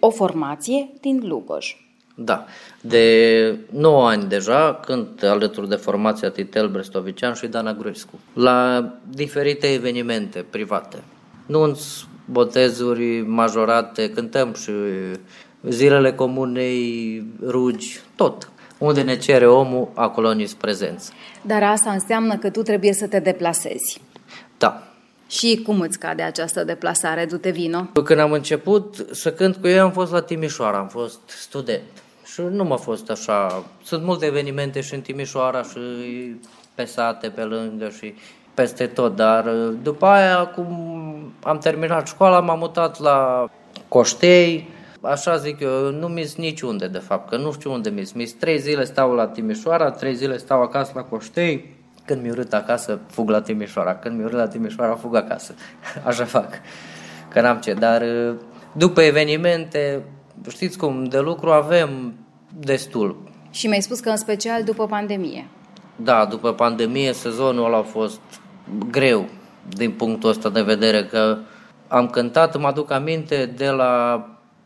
o 0.00 0.10
formație 0.10 0.88
din 1.00 1.20
Lugoj. 1.22 1.76
Da, 2.14 2.44
de 2.80 3.58
9 3.70 4.08
ani 4.08 4.28
deja, 4.28 4.74
când 4.74 5.24
alături 5.24 5.68
de 5.68 5.74
formația 5.74 6.30
Titel 6.30 6.68
Brestovician 6.68 7.34
și 7.34 7.46
Dana 7.46 7.72
Gruescu, 7.72 8.18
la 8.32 8.88
diferite 9.08 9.72
evenimente 9.72 10.44
private. 10.50 11.02
Nunți, 11.46 12.06
botezuri 12.24 13.20
majorate, 13.20 14.10
cântăm 14.10 14.54
și 14.54 14.72
zilele 15.68 16.12
comunei, 16.12 17.22
rugi, 17.46 18.00
tot. 18.16 18.48
Unde 18.78 19.02
ne 19.02 19.16
cere 19.16 19.46
omul, 19.46 19.88
acolo 19.94 20.32
ni 20.32 20.50
prezenți. 20.58 21.10
Dar 21.42 21.62
asta 21.62 21.90
înseamnă 21.90 22.36
că 22.36 22.50
tu 22.50 22.62
trebuie 22.62 22.92
să 22.92 23.06
te 23.06 23.18
deplasezi. 23.18 24.00
Da, 24.58 24.82
și 25.28 25.62
cum 25.64 25.80
îți 25.80 25.98
cade 25.98 26.22
această 26.22 26.64
deplasare, 26.64 27.24
du-te 27.24 27.50
vino? 27.50 27.88
Când 28.04 28.20
am 28.20 28.32
început 28.32 29.06
să 29.10 29.32
cânt 29.32 29.56
cu 29.56 29.66
ei, 29.66 29.78
am 29.78 29.92
fost 29.92 30.12
la 30.12 30.20
Timișoara, 30.20 30.78
am 30.78 30.88
fost 30.88 31.20
student. 31.26 31.82
Și 32.24 32.40
nu 32.50 32.64
m-a 32.64 32.76
fost 32.76 33.10
așa. 33.10 33.64
Sunt 33.82 34.04
multe 34.04 34.26
evenimente 34.26 34.80
și 34.80 34.94
în 34.94 35.00
Timișoara 35.00 35.62
și 35.62 35.78
pe 36.74 36.84
sate, 36.84 37.28
pe 37.28 37.42
lângă 37.42 37.88
și 37.88 38.14
peste 38.54 38.86
tot, 38.86 39.16
dar 39.16 39.48
după 39.82 40.06
aia, 40.06 40.46
cum 40.46 40.68
am 41.42 41.58
terminat 41.58 42.06
școala, 42.06 42.40
m-am 42.40 42.58
mutat 42.58 43.00
la 43.00 43.48
Coștei, 43.88 44.68
așa 45.00 45.36
zic 45.36 45.60
eu, 45.60 45.90
nu 45.90 46.06
mis 46.06 46.36
niciunde 46.36 46.86
de 46.86 46.98
fapt, 46.98 47.28
că 47.28 47.36
nu 47.36 47.52
știu 47.52 47.72
unde 47.72 47.90
mis. 47.90 48.12
Mis 48.12 48.32
trei 48.32 48.58
zile 48.58 48.84
stau 48.84 49.12
la 49.12 49.26
Timișoara, 49.26 49.90
trei 49.90 50.14
zile 50.14 50.36
stau 50.36 50.62
acasă 50.62 50.92
la 50.94 51.02
Coștei, 51.02 51.76
când 52.04 52.22
mi 52.22 52.30
urât 52.30 52.52
acasă, 52.52 52.98
fug 53.06 53.28
la 53.28 53.40
Timișoara, 53.40 53.94
când 53.94 54.18
mi 54.18 54.24
urât 54.24 54.36
la 54.36 54.48
Timișoara, 54.48 54.94
fug 54.94 55.16
acasă. 55.16 55.54
Așa 56.08 56.24
fac, 56.24 56.48
că 57.28 57.40
n-am 57.40 57.58
ce, 57.58 57.72
dar 57.72 58.02
după 58.72 59.02
evenimente, 59.02 60.02
știți 60.48 60.78
cum, 60.78 61.04
de 61.04 61.18
lucru 61.18 61.50
avem 61.50 62.14
destul. 62.58 63.16
Și 63.50 63.66
mi-ai 63.66 63.82
spus 63.82 64.00
că 64.00 64.08
în 64.08 64.16
special 64.16 64.62
după 64.62 64.86
pandemie. 64.86 65.46
Da, 65.96 66.24
după 66.24 66.52
pandemie 66.52 67.12
sezonul 67.12 67.64
ăla 67.64 67.78
a 67.78 67.82
fost 67.82 68.20
greu 68.90 69.28
din 69.68 69.90
punctul 69.90 70.28
ăsta 70.28 70.48
de 70.48 70.62
vedere, 70.62 71.04
că 71.04 71.38
am 71.88 72.08
cântat, 72.08 72.58
mă 72.58 72.66
aduc 72.66 72.90
aminte, 72.90 73.52
de 73.56 73.68
la 73.68 74.24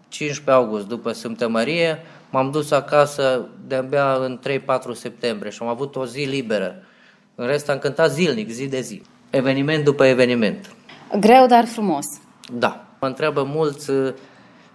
15 0.09 0.65
august, 0.65 0.87
după 0.87 1.13
Sfântă 1.13 1.49
Marie, 1.49 1.99
m-am 2.31 2.51
dus 2.51 2.71
acasă 2.71 3.49
de-abia 3.67 4.13
în 4.13 4.41
3-4 4.49 4.61
septembrie 4.93 5.51
și 5.51 5.59
am 5.63 5.69
avut 5.69 5.97
o 5.97 6.07
zi 6.07 6.21
liberă. 6.21 6.83
În 7.35 7.47
rest 7.47 7.69
am 7.69 7.79
cântat 7.79 8.11
zilnic, 8.11 8.49
zi 8.49 8.69
de 8.69 8.81
zi, 8.81 9.03
eveniment 9.31 9.85
după 9.85 10.05
eveniment. 10.05 10.75
Greu, 11.21 11.47
dar 11.47 11.65
frumos. 11.65 12.07
Da. 12.53 12.85
Mă 13.01 13.07
întreabă 13.07 13.43
mulți 13.43 13.91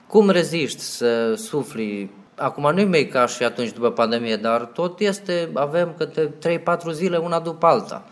cum 0.08 0.30
reziști 0.30 0.80
să 0.80 1.34
sufli 1.36 2.10
Acum 2.36 2.72
nu-i 2.74 2.86
mai 2.86 3.06
ca 3.06 3.26
și 3.26 3.44
atunci 3.44 3.72
după 3.72 3.92
pandemie, 3.92 4.36
dar 4.36 4.62
tot 4.62 5.00
este, 5.00 5.50
avem 5.54 5.94
câte 5.98 6.34
3-4 6.90 6.92
zile 6.92 7.18
una 7.18 7.40
după 7.40 7.66
alta, 7.66 8.04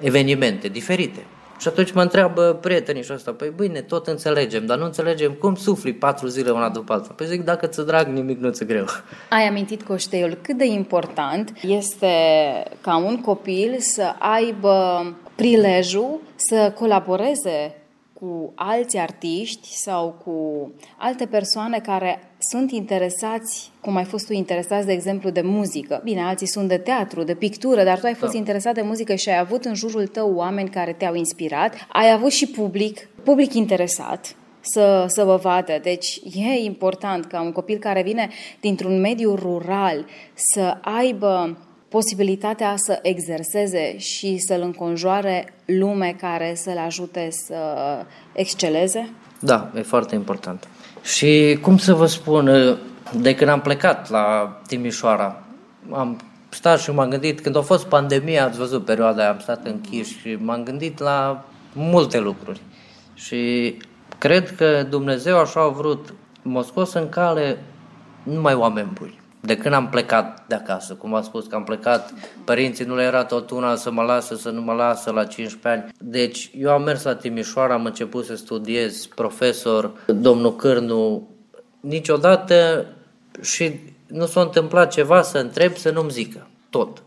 evenimente 0.00 0.68
diferite. 0.68 1.24
Și 1.58 1.68
atunci 1.68 1.92
mă 1.92 2.02
întreabă 2.02 2.58
prietenii 2.60 3.02
și 3.02 3.12
asta, 3.12 3.32
păi 3.32 3.52
bine, 3.56 3.80
tot 3.80 4.06
înțelegem, 4.06 4.66
dar 4.66 4.78
nu 4.78 4.84
înțelegem 4.84 5.32
cum 5.32 5.54
sufli 5.54 5.92
patru 5.92 6.26
zile 6.26 6.50
una 6.50 6.68
după 6.68 6.92
alta. 6.92 7.12
Păi 7.16 7.26
zic, 7.26 7.44
dacă 7.44 7.66
ți 7.66 7.86
drag, 7.86 8.06
nimic 8.06 8.38
nu 8.38 8.50
ți 8.50 8.64
greu. 8.64 8.84
Ai 9.30 9.48
amintit 9.48 9.82
Coșteiul, 9.82 10.38
cât 10.42 10.56
de 10.56 10.66
important 10.66 11.52
este 11.62 12.06
ca 12.80 12.96
un 12.96 13.20
copil 13.20 13.76
să 13.78 14.14
aibă 14.18 15.06
prilejul 15.34 16.20
să 16.36 16.72
colaboreze 16.74 17.74
cu 18.12 18.52
alți 18.54 18.98
artiști 18.98 19.68
sau 19.76 20.20
cu 20.24 20.70
alte 20.96 21.26
persoane 21.26 21.78
care 21.78 22.27
sunt 22.38 22.70
interesați, 22.70 23.70
cum 23.80 23.96
ai 23.96 24.04
fost 24.04 24.26
tu 24.26 24.32
interesați, 24.32 24.86
de 24.86 24.92
exemplu, 24.92 25.30
de 25.30 25.40
muzică. 25.40 26.00
Bine, 26.04 26.22
alții 26.22 26.46
sunt 26.46 26.68
de 26.68 26.76
teatru, 26.76 27.22
de 27.22 27.34
pictură, 27.34 27.84
dar 27.84 27.98
tu 27.98 28.06
ai 28.06 28.14
fost 28.14 28.32
da. 28.32 28.38
interesat 28.38 28.74
de 28.74 28.82
muzică 28.82 29.14
și 29.14 29.28
ai 29.28 29.38
avut 29.38 29.64
în 29.64 29.74
jurul 29.74 30.06
tău 30.06 30.34
oameni 30.34 30.68
care 30.68 30.92
te-au 30.92 31.14
inspirat. 31.14 31.74
Ai 31.92 32.12
avut 32.12 32.30
și 32.30 32.46
public, 32.46 33.08
public 33.22 33.54
interesat 33.54 34.36
să, 34.60 35.04
să 35.08 35.24
vă 35.24 35.36
vadă. 35.36 35.78
Deci 35.82 36.20
e 36.34 36.64
important 36.64 37.24
ca 37.24 37.42
un 37.42 37.52
copil 37.52 37.78
care 37.78 38.02
vine 38.02 38.28
dintr-un 38.60 39.00
mediu 39.00 39.34
rural 39.34 40.06
să 40.34 40.78
aibă 40.80 41.56
posibilitatea 41.88 42.74
să 42.76 42.98
exerseze 43.02 43.98
și 43.98 44.38
să-l 44.38 44.60
înconjoare 44.60 45.54
lume 45.64 46.16
care 46.20 46.52
să-l 46.56 46.78
ajute 46.86 47.28
să 47.30 47.56
exceleze? 48.32 49.10
Da, 49.40 49.70
e 49.76 49.82
foarte 49.82 50.14
important. 50.14 50.68
Și 51.02 51.58
cum 51.62 51.78
să 51.78 51.94
vă 51.94 52.06
spun, 52.06 52.50
de 53.12 53.34
când 53.34 53.50
am 53.50 53.60
plecat 53.60 54.10
la 54.10 54.58
Timișoara, 54.66 55.42
am 55.90 56.20
stat 56.48 56.80
și 56.80 56.90
m-am 56.90 57.08
gândit, 57.08 57.40
când 57.40 57.56
a 57.56 57.60
fost 57.60 57.86
pandemia, 57.86 58.44
ați 58.44 58.58
văzut 58.58 58.84
perioada 58.84 59.22
aia, 59.22 59.30
am 59.30 59.38
stat 59.38 59.66
închis 59.66 60.18
și 60.18 60.36
m-am 60.40 60.62
gândit 60.62 60.98
la 60.98 61.44
multe 61.72 62.18
lucruri. 62.18 62.60
Și 63.14 63.74
cred 64.18 64.56
că 64.56 64.86
Dumnezeu 64.90 65.38
așa 65.38 65.60
a 65.60 65.68
vrut, 65.68 66.14
m-a 66.42 66.62
scos 66.62 66.92
în 66.92 67.08
cale 67.08 67.58
numai 68.22 68.54
oameni 68.54 68.90
buni 68.94 69.17
de 69.40 69.56
când 69.56 69.74
am 69.74 69.88
plecat 69.88 70.44
de 70.46 70.54
acasă, 70.54 70.94
cum 70.94 71.14
am 71.14 71.22
spus 71.22 71.46
că 71.46 71.54
am 71.54 71.64
plecat, 71.64 72.12
părinții 72.44 72.84
nu 72.84 72.94
le 72.94 73.02
era 73.02 73.24
tot 73.24 73.50
una 73.50 73.76
să 73.76 73.90
mă 73.90 74.02
lasă, 74.02 74.34
să 74.34 74.50
nu 74.50 74.60
mă 74.60 74.72
lasă 74.72 75.10
la 75.10 75.24
15 75.24 75.82
ani. 75.82 75.92
Deci 75.98 76.50
eu 76.58 76.70
am 76.70 76.82
mers 76.82 77.02
la 77.02 77.14
Timișoara, 77.14 77.74
am 77.74 77.84
început 77.84 78.24
să 78.24 78.36
studiez, 78.36 79.06
profesor, 79.06 79.90
domnul 80.06 80.56
Cârnu, 80.56 81.28
niciodată 81.80 82.86
și 83.42 83.74
nu 84.06 84.26
s-a 84.26 84.40
întâmplat 84.40 84.92
ceva 84.92 85.22
să 85.22 85.38
întreb 85.38 85.76
să 85.76 85.90
nu-mi 85.90 86.10
zică, 86.10 86.46
tot. 86.70 87.02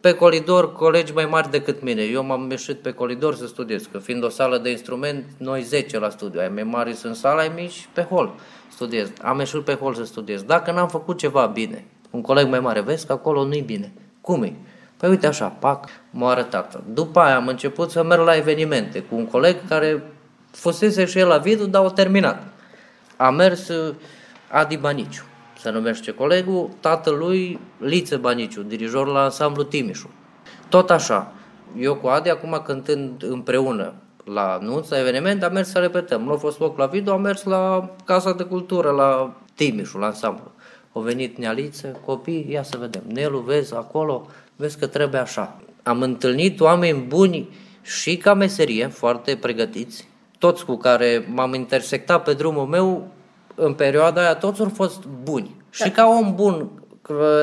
Pe 0.00 0.12
colidor, 0.12 0.72
colegi 0.72 1.12
mai 1.12 1.26
mari 1.26 1.50
decât 1.50 1.82
mine. 1.82 2.02
Eu 2.02 2.24
m-am 2.24 2.50
ieșit 2.50 2.78
pe 2.78 2.90
colidor 2.90 3.34
să 3.34 3.46
studiez, 3.46 3.88
că 3.92 3.98
fiind 3.98 4.24
o 4.24 4.28
sală 4.28 4.58
de 4.58 4.70
instrument, 4.70 5.24
noi 5.38 5.62
10 5.62 5.98
la 5.98 6.08
studiu. 6.08 6.40
Ai 6.40 6.48
mai 6.48 6.62
mari 6.62 6.94
sunt 6.94 7.16
sala, 7.16 7.40
ai 7.40 7.52
mici 7.54 7.88
pe 7.92 8.02
hol 8.02 8.34
studiez. 8.76 9.10
Am 9.22 9.38
ieșit 9.38 9.64
pe 9.64 9.74
hol 9.74 9.94
să 9.94 10.04
studiez. 10.04 10.42
Dacă 10.42 10.72
n-am 10.72 10.88
făcut 10.88 11.18
ceva 11.18 11.46
bine, 11.46 11.84
un 12.10 12.20
coleg 12.20 12.48
mai 12.48 12.60
mare, 12.60 12.80
vezi 12.80 13.06
că 13.06 13.12
acolo 13.12 13.44
nu-i 13.44 13.60
bine. 13.60 13.92
Cum 14.20 14.42
e? 14.42 14.52
Păi 14.96 15.08
uite 15.08 15.26
așa, 15.26 15.46
pac, 15.46 15.88
m-a 16.10 16.30
arătat. 16.30 16.80
După 16.92 17.20
aia 17.20 17.36
am 17.36 17.46
început 17.46 17.90
să 17.90 18.02
merg 18.02 18.20
la 18.20 18.36
evenimente 18.36 19.02
cu 19.02 19.14
un 19.14 19.26
coleg 19.26 19.56
care 19.68 20.02
fusese 20.50 21.04
și 21.04 21.18
el 21.18 21.28
la 21.28 21.38
vidu, 21.38 21.66
dar 21.66 21.84
o 21.84 21.90
terminat. 21.90 22.42
A 23.16 23.30
mers 23.30 23.68
uh, 23.68 23.94
Adi 24.50 24.76
Baniciu, 24.76 25.24
se 25.60 25.70
numește 25.70 26.10
colegul, 26.10 26.70
tatălui 26.80 27.60
Liță 27.78 28.16
Baniciu, 28.16 28.62
dirijor 28.62 29.06
la 29.06 29.22
ansamblu 29.22 29.62
Timișu. 29.62 30.10
Tot 30.68 30.90
așa, 30.90 31.32
eu 31.78 31.94
cu 31.94 32.06
Adi 32.06 32.30
acum 32.30 32.62
cântând 32.64 33.22
împreună 33.22 33.94
la 34.32 34.52
anunț, 34.52 34.88
la 34.88 34.98
eveniment, 34.98 35.42
am 35.42 35.52
mers 35.52 35.68
să 35.68 35.78
repetăm. 35.78 36.22
Nu 36.22 36.32
a 36.32 36.36
fost 36.36 36.58
loc 36.58 36.78
la 36.78 36.86
video, 36.86 37.12
am 37.12 37.20
mers 37.20 37.44
la 37.44 37.90
Casa 38.04 38.32
de 38.32 38.42
Cultură, 38.42 38.90
la 38.90 39.36
Timișul, 39.54 40.00
la 40.00 40.06
ansamblu. 40.06 40.50
Au 40.92 41.02
venit 41.02 41.38
nealițe, 41.38 41.96
copii, 42.04 42.46
ia 42.50 42.62
să 42.62 42.76
vedem. 42.80 43.02
Nelu, 43.12 43.38
vezi 43.38 43.74
acolo, 43.74 44.26
vezi 44.56 44.78
că 44.78 44.86
trebuie 44.86 45.20
așa. 45.20 45.60
Am 45.82 46.02
întâlnit 46.02 46.60
oameni 46.60 46.98
buni 46.98 47.48
și 47.82 48.16
ca 48.16 48.34
meserie, 48.34 48.86
foarte 48.86 49.36
pregătiți, 49.36 50.08
toți 50.38 50.64
cu 50.64 50.76
care 50.76 51.26
m-am 51.34 51.54
intersectat 51.54 52.22
pe 52.22 52.32
drumul 52.32 52.66
meu, 52.66 53.08
în 53.54 53.74
perioada 53.74 54.20
aia, 54.20 54.34
toți 54.34 54.60
au 54.60 54.70
fost 54.74 55.04
buni. 55.04 55.56
Da. 55.78 55.84
Și 55.84 55.90
ca 55.90 56.06
om 56.06 56.34
bun, 56.34 56.70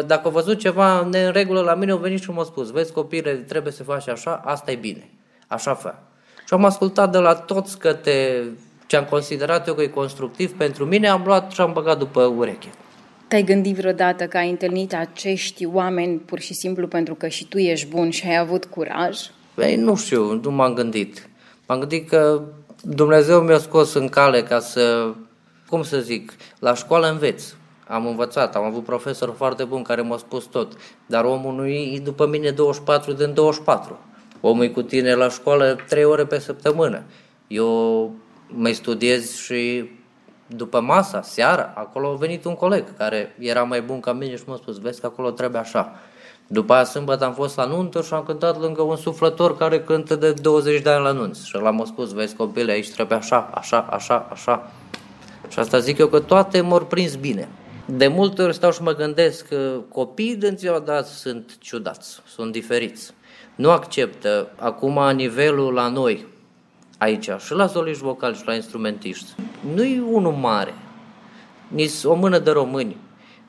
dacă 0.06 0.22
au 0.24 0.32
văzut 0.32 0.60
ceva 0.60 1.00
în 1.00 1.13
regulă 1.32 1.62
la 1.62 1.76
mine, 1.76 1.91
au 1.91 1.98
venit 1.98 2.22
și 2.22 2.32
m-au 2.32 2.43
spus, 2.43 2.72
vezi 2.72 2.91
copile, 2.91 3.34
trebuie 3.34 3.74
să 3.74 3.84
faci 3.84 4.08
așa, 4.08 4.41
asta 4.46 4.72
e 4.72 4.76
bine. 4.76 5.10
Așa 5.48 5.74
fă. 5.74 5.93
Și 6.54 6.60
am 6.60 6.66
ascultat 6.66 7.12
de 7.12 7.18
la 7.18 7.36
toți 7.36 7.78
câte 7.78 8.44
ce 8.88 8.96
am 8.96 9.04
considerat 9.04 9.68
eu 9.68 9.74
că 9.74 9.82
e 9.82 9.88
constructiv 9.88 10.58
pentru 10.58 10.86
mine, 10.86 11.08
am 11.08 11.24
luat 11.26 11.52
și 11.52 11.62
am 11.62 11.74
băgat 11.74 11.98
după 11.98 12.22
ureche. 12.22 12.70
Te-ai 13.28 13.44
gândit 13.44 13.76
vreodată 13.76 14.26
că 14.26 14.38
ai 14.38 14.50
întâlnit 14.50 14.94
acești 14.94 15.66
oameni 15.66 16.18
pur 16.18 16.39
și 16.39 16.54
simplu 16.54 16.88
pentru 16.88 17.16
că 17.16 17.28
și 17.28 17.48
tu 17.48 17.58
ești 17.58 17.88
bun 17.88 18.10
și 18.10 18.28
ai 18.28 18.38
avut 18.38 18.66
curaj? 18.66 19.20
Ei, 19.58 19.76
nu 19.76 19.96
știu, 19.96 20.39
nu 20.44 20.52
m-am 20.52 20.74
gândit. 20.74 21.30
M-am 21.68 21.80
gândit 21.80 22.10
că 22.10 22.42
Dumnezeu 22.82 23.42
mi-a 23.42 23.58
scos 23.58 23.94
în 23.94 24.08
cale 24.08 24.44
ca 24.44 24.60
să, 24.60 25.13
cum 25.68 25.84
să 25.84 26.00
zic, 26.00 26.34
la 26.60 26.74
școală 26.74 27.10
înveți. 27.10 27.56
Am 27.88 28.06
învățat, 28.06 28.56
am 28.56 28.63
avut 28.63 28.84
profesor 28.84 29.34
foarte 29.38 29.63
bun 29.63 29.82
care 29.82 30.02
m-a 30.02 30.18
spus 30.18 30.46
tot, 30.46 30.74
dar 31.06 31.24
omul 31.24 31.54
nu 31.54 31.68
e 31.68 32.00
după 32.04 32.28
mine 32.28 32.50
24 32.50 33.13
din 33.13 33.34
24 33.34 34.00
omul 34.46 34.64
e 34.64 34.68
cu 34.68 34.82
tine 34.82 35.14
la 35.14 35.30
școală 35.30 35.78
trei 35.88 36.04
ore 36.04 36.26
pe 36.26 36.40
săptămână. 36.40 37.04
Eu 37.48 38.12
mai 38.48 38.74
studiez 38.74 39.36
și 39.36 39.90
după 40.48 40.80
masa, 40.80 41.22
seara, 41.22 41.74
acolo 41.76 42.12
a 42.12 42.16
venit 42.16 42.46
un 42.46 42.56
coleg 42.56 42.98
care 42.98 43.36
era 43.40 43.64
mai 43.64 43.82
bun 43.82 44.00
ca 44.00 44.14
mine 44.14 44.36
și 44.36 44.44
m-a 44.46 44.56
spus, 44.56 44.80
vezi 44.80 45.00
că 45.00 45.06
acolo 45.06 45.32
trebuie 45.32 45.62
așa. 45.62 46.00
După 46.48 46.74
aia 46.74 46.84
sâmbătă 46.84 47.26
am 47.26 47.34
fost 47.34 47.56
la 47.58 47.66
nuntă 47.66 48.02
și 48.02 48.14
am 48.14 48.24
cântat 48.24 48.60
lângă 48.60 48.82
un 48.82 48.96
suflător 48.96 49.58
care 49.58 49.82
cântă 49.82 50.16
de 50.16 50.32
20 50.32 50.82
de 50.82 50.90
ani 50.90 51.04
la 51.04 51.12
nunți. 51.12 51.48
Și 51.48 51.56
l-am 51.56 51.84
spus, 51.86 52.14
vezi 52.14 52.36
copile, 52.36 52.72
aici 52.72 52.92
trebuie 52.92 53.18
așa, 53.18 53.52
așa, 53.54 53.88
așa, 53.92 54.28
așa. 54.32 54.72
Și 55.50 55.60
asta 55.60 55.80
zic 55.80 55.98
eu 55.98 56.08
că 56.08 56.20
toate 56.20 56.62
m-au 56.62 56.80
prins 56.80 57.16
bine. 57.16 57.50
De 57.86 58.08
multe 58.08 58.42
ori 58.42 58.54
stau 58.54 58.72
și 58.72 58.82
mă 58.82 58.96
gândesc 58.96 59.48
că 59.48 59.80
copiii 59.90 60.36
din 60.36 60.58
ziua 60.58 60.80
de 60.80 60.92
azi 60.92 61.20
sunt 61.20 61.58
ciudați, 61.60 62.22
sunt 62.26 62.52
diferiți 62.52 63.14
nu 63.56 63.72
acceptă 63.72 64.52
acum 64.56 65.16
nivelul 65.16 65.74
la 65.74 65.88
noi, 65.88 66.26
aici, 66.98 67.30
și 67.39 67.52
la 67.52 67.68
soliști 67.68 68.04
vocali 68.04 68.36
și 68.36 68.46
la 68.46 68.56
instrumentiști. 68.56 69.32
Nu 69.74 69.84
e 69.84 70.02
unul 70.02 70.34
mare, 70.34 70.74
nici 71.68 72.04
o 72.04 72.13
mână 72.13 72.39
de 72.39 72.52
români 72.52 72.98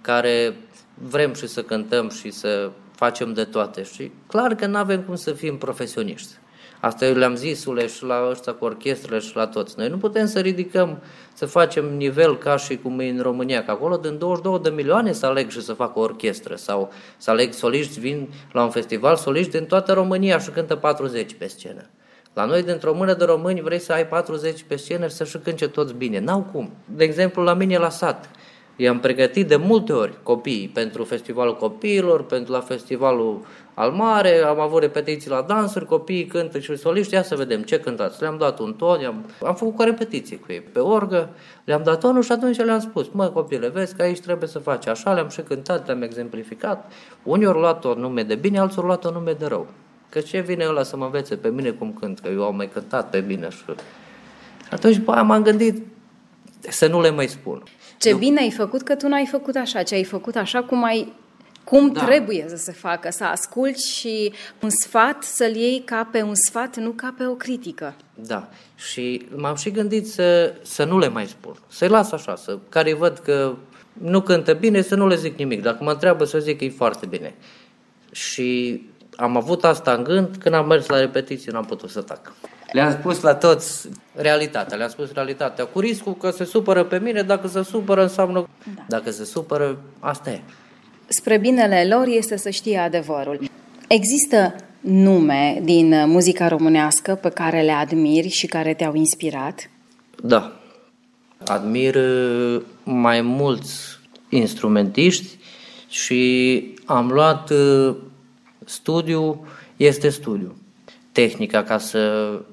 care 0.01 0.57
vrem 0.95 1.35
și 1.35 1.47
să 1.47 1.63
cântăm 1.63 2.11
și 2.11 2.31
să 2.31 2.71
facem 2.95 3.33
de 3.33 3.45
toate. 3.45 3.83
Și 3.83 4.11
clar 4.27 4.55
că 4.55 4.67
nu 4.67 4.77
avem 4.77 5.03
cum 5.03 5.15
să 5.15 5.33
fim 5.33 5.59
profesioniști. 5.59 6.33
Asta 6.85 7.07
eu 7.07 7.15
le-am 7.15 7.35
zis 7.35 7.61
și 7.61 8.05
la 8.05 8.29
ăștia 8.31 8.53
cu 8.53 8.65
orchestrele 8.65 9.19
și 9.19 9.37
la 9.37 9.47
toți. 9.47 9.75
Noi 9.79 9.89
nu 9.89 9.97
putem 9.97 10.27
să 10.27 10.41
ridicăm, 10.41 10.99
să 11.35 11.47
facem 11.47 11.97
nivel 11.97 12.39
ca 12.39 12.57
și 12.57 12.77
cum 12.77 13.01
e 13.01 13.09
în 13.09 13.21
România, 13.21 13.65
că 13.65 13.71
acolo 13.71 13.97
din 13.97 14.19
22 14.19 14.59
de 14.63 14.71
milioane 14.71 15.13
să 15.13 15.27
aleg 15.27 15.51
și 15.51 15.63
să 15.63 15.73
fac 15.73 15.97
o 15.97 16.01
orchestră 16.01 16.55
sau 16.55 16.93
să 17.17 17.31
aleg 17.31 17.53
soliști, 17.53 18.01
vin 18.01 18.29
la 18.53 18.63
un 18.63 18.71
festival 18.71 19.17
soliști 19.17 19.51
din 19.51 19.65
toată 19.65 19.93
România 19.93 20.39
și 20.39 20.51
cântă 20.51 20.77
40 20.77 21.35
pe 21.35 21.47
scenă. 21.47 21.85
La 22.35 22.45
noi, 22.45 22.63
dintr-o 22.63 22.95
mână 22.95 23.15
de 23.15 23.25
români, 23.25 23.61
vrei 23.61 23.79
să 23.79 23.93
ai 23.93 24.07
40 24.07 24.65
pe 24.69 24.77
scenă 24.77 25.07
și 25.07 25.15
să-și 25.15 25.39
cânce 25.39 25.69
toți 25.69 25.95
bine. 25.95 26.21
N-au 26.21 26.47
cum. 26.53 26.71
De 26.85 27.05
exemplu, 27.05 27.43
la 27.43 27.55
mine 27.55 27.79
la 27.79 27.89
sat, 27.89 28.31
i-am 28.77 29.01
pregătit 29.01 29.49
de 29.49 29.57
multe 29.57 29.93
ori 29.93 30.19
copiii 30.23 30.69
pentru 30.69 31.05
festivalul 31.05 31.57
copiilor, 31.57 32.25
pentru 32.25 32.53
la 32.53 32.61
festivalul 32.61 33.41
al 33.75 33.91
mare, 33.91 34.39
am 34.39 34.61
avut 34.61 34.81
repetiții 34.81 35.31
la 35.31 35.45
dansuri, 35.49 35.87
copiii 35.87 36.27
cântă 36.27 36.59
și 36.59 36.77
soliști, 36.77 37.15
ia 37.15 37.23
să 37.23 37.37
vedem 37.37 37.63
ce 37.63 37.81
cântați. 37.81 38.21
Le-am 38.21 38.39
dat 38.39 38.59
un 38.59 38.75
ton, 38.75 39.05
am, 39.05 39.25
am 39.43 39.55
făcut 39.55 39.81
o 39.81 39.85
repetiție 39.85 40.37
cu 40.37 40.53
ei 40.53 40.61
pe 40.61 40.79
orgă, 40.79 41.29
le-am 41.65 41.83
dat 41.83 42.01
tonul 42.01 42.23
și 42.23 42.33
atunci 42.33 42.57
le-am 42.57 42.81
spus, 42.81 43.09
mă 43.13 43.27
copile, 43.27 43.69
vezi 43.69 43.97
că 43.97 44.03
aici 44.03 44.21
trebuie 44.21 44.49
să 44.49 44.59
faci 44.59 44.87
așa, 44.87 45.13
le-am 45.13 45.29
și 45.29 45.41
cântat, 45.41 45.87
le-am 45.87 46.03
exemplificat. 46.03 46.93
Unii 47.23 47.47
au 47.47 47.53
luat 47.53 47.85
o 47.85 47.95
nume 47.95 48.23
de 48.23 48.35
bine, 48.35 48.59
alții 48.59 48.81
au 48.81 48.87
luat 48.87 49.05
o 49.05 49.11
nume 49.11 49.33
de 49.33 49.47
rău. 49.47 49.67
Că 50.09 50.21
ce 50.21 50.41
vine 50.41 50.65
ăla 50.69 50.83
să 50.83 50.97
mă 50.97 51.05
învețe 51.05 51.37
pe 51.37 51.49
mine 51.49 51.71
cum 51.71 51.93
cânt, 52.01 52.21
că 52.21 52.29
eu 52.29 52.45
am 52.45 52.57
mai 52.57 52.69
cântat 52.69 53.11
pe 53.11 53.21
bine 53.21 53.49
și... 53.49 53.63
Atunci, 54.71 54.99
bă, 54.99 55.23
m-am 55.25 55.43
gândit 55.43 55.87
să 56.61 56.87
nu 56.87 57.01
le 57.01 57.11
mai 57.11 57.27
spun. 57.27 57.63
Ce 57.99 58.09
eu... 58.09 58.19
bine 58.19 58.41
ai 58.41 58.51
făcut 58.51 58.83
că 58.83 58.95
tu 58.95 59.09
n-ai 59.09 59.27
făcut 59.27 59.57
așa, 59.57 59.83
ce 59.83 59.95
ai 59.95 60.05
făcut 60.05 60.37
așa 60.37 60.63
cum 60.63 60.85
ai 60.85 61.13
cum 61.65 61.93
da. 61.93 62.05
trebuie 62.05 62.45
să 62.49 62.57
se 62.57 62.73
facă, 62.73 63.11
să 63.11 63.25
asculți 63.25 63.93
și 63.99 64.33
un 64.61 64.71
sfat 64.71 65.23
să-l 65.23 65.55
iei 65.55 65.83
ca 65.85 66.09
pe 66.13 66.23
un 66.23 66.35
sfat, 66.35 66.77
nu 66.77 66.91
ca 66.91 67.15
pe 67.19 67.27
o 67.27 67.35
critică. 67.35 67.95
Da, 68.15 68.49
și 68.75 69.27
m-am 69.37 69.55
și 69.55 69.71
gândit 69.71 70.09
să, 70.09 70.55
să 70.63 70.85
nu 70.85 70.99
le 70.99 71.09
mai 71.09 71.27
spun, 71.27 71.55
să-i 71.69 71.89
las 71.89 72.13
așa, 72.13 72.37
să, 72.37 72.59
care 72.69 72.95
văd 72.95 73.19
că 73.19 73.55
nu 73.93 74.21
cântă 74.21 74.53
bine, 74.53 74.81
să 74.81 74.95
nu 74.95 75.07
le 75.07 75.17
zic 75.17 75.39
nimic. 75.39 75.63
Dacă 75.63 75.85
mă 75.85 75.91
întreabă 75.91 76.25
să 76.25 76.39
zic 76.39 76.59
că 76.59 76.65
e 76.65 76.71
foarte 76.71 77.07
bine. 77.07 77.35
Și 78.13 78.81
am 79.17 79.37
avut 79.37 79.65
asta 79.65 79.93
în 79.93 80.05
gând, 80.05 80.37
când 80.37 80.55
am 80.55 80.67
mers 80.67 80.87
la 80.87 80.99
repetiție, 80.99 81.53
n-am 81.53 81.65
putut 81.65 81.91
să 81.91 82.01
tac. 82.01 82.33
Le-am 82.75 82.93
spus 82.93 83.21
la 83.21 83.35
toți 83.35 83.89
realitatea, 84.15 84.77
le-am 84.77 84.89
spus 84.89 85.13
realitatea, 85.13 85.65
cu 85.65 85.81
riscul 85.81 86.15
că 86.17 86.31
se 86.31 86.45
supără 86.45 86.85
pe 86.85 86.99
mine, 86.99 87.23
dacă 87.23 87.47
se 87.49 87.63
supără 87.63 88.03
înseamnă... 88.03 88.49
Da. 88.75 88.83
Dacă 88.89 89.11
se 89.11 89.25
supără, 89.25 89.79
asta 90.01 90.31
e. 90.31 90.41
Spre 91.07 91.39
binele 91.39 91.87
lor 91.89 92.07
este 92.07 92.37
să 92.37 92.51
știe 92.51 92.79
adevărul. 92.79 93.51
Există 93.89 94.55
nume 94.81 95.61
din 95.63 96.09
muzica 96.09 96.49
românească 96.49 97.15
pe 97.15 97.29
care 97.29 97.63
le 97.63 97.73
admiri 97.73 98.29
și 98.29 98.47
care 98.47 98.75
te-au 98.75 98.95
inspirat? 98.95 99.71
Da. 100.23 100.61
Admir 101.47 101.95
uh, 101.95 102.63
mai 102.83 103.21
mulți 103.21 103.99
instrumentiști 104.29 105.39
și 105.89 106.65
am 106.85 107.11
luat 107.11 107.51
uh, 107.51 107.97
studiu, 108.65 109.47
este 109.77 110.09
studiu. 110.09 110.57
Tehnica, 111.13 111.63
ca 111.63 111.79
să 111.79 112.31
uh, 112.33 112.53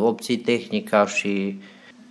obții 0.00 0.36
tehnica 0.36 1.06
și 1.06 1.58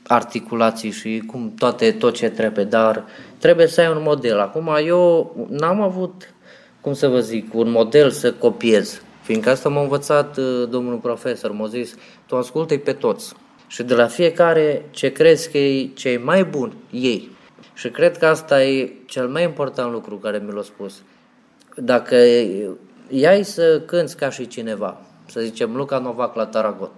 articulații 0.07 0.91
și 0.91 1.23
cum 1.27 1.53
toate, 1.57 1.91
tot 1.91 2.13
ce 2.13 2.29
trebuie, 2.29 2.65
dar 2.65 3.05
trebuie 3.37 3.67
să 3.67 3.81
ai 3.81 3.89
un 3.89 4.01
model. 4.01 4.39
Acum 4.39 4.69
eu 4.85 5.35
n-am 5.49 5.81
avut, 5.81 6.33
cum 6.81 6.93
să 6.93 7.07
vă 7.07 7.19
zic, 7.19 7.53
un 7.53 7.71
model 7.71 8.09
să 8.09 8.33
copiez, 8.33 9.01
fiindcă 9.21 9.49
asta 9.49 9.69
m-a 9.69 9.81
învățat 9.81 10.37
uh, 10.37 10.69
domnul 10.69 10.97
profesor, 10.97 11.51
m-a 11.51 11.67
zis, 11.67 11.95
tu 12.25 12.35
ascultă 12.35 12.77
pe 12.77 12.93
toți 12.93 13.33
și 13.67 13.83
de 13.83 13.93
la 13.93 14.07
fiecare 14.07 14.85
ce 14.91 15.11
crezi 15.11 15.51
că 15.51 15.57
e 15.57 15.89
cei 15.93 16.17
mai 16.17 16.43
bun, 16.43 16.73
ei. 16.91 17.35
Și 17.73 17.89
cred 17.89 18.17
că 18.17 18.25
asta 18.25 18.63
e 18.63 18.91
cel 19.05 19.27
mai 19.27 19.43
important 19.43 19.91
lucru 19.91 20.15
care 20.15 20.43
mi 20.45 20.53
l-a 20.53 20.61
spus. 20.61 21.01
Dacă 21.75 22.15
iai 23.09 23.43
să 23.43 23.81
cânți 23.85 24.17
ca 24.17 24.29
și 24.29 24.47
cineva, 24.47 25.01
să 25.25 25.39
zicem 25.39 25.75
Luca 25.75 25.97
Novac 25.97 26.35
la 26.35 26.45
Taragot, 26.45 26.91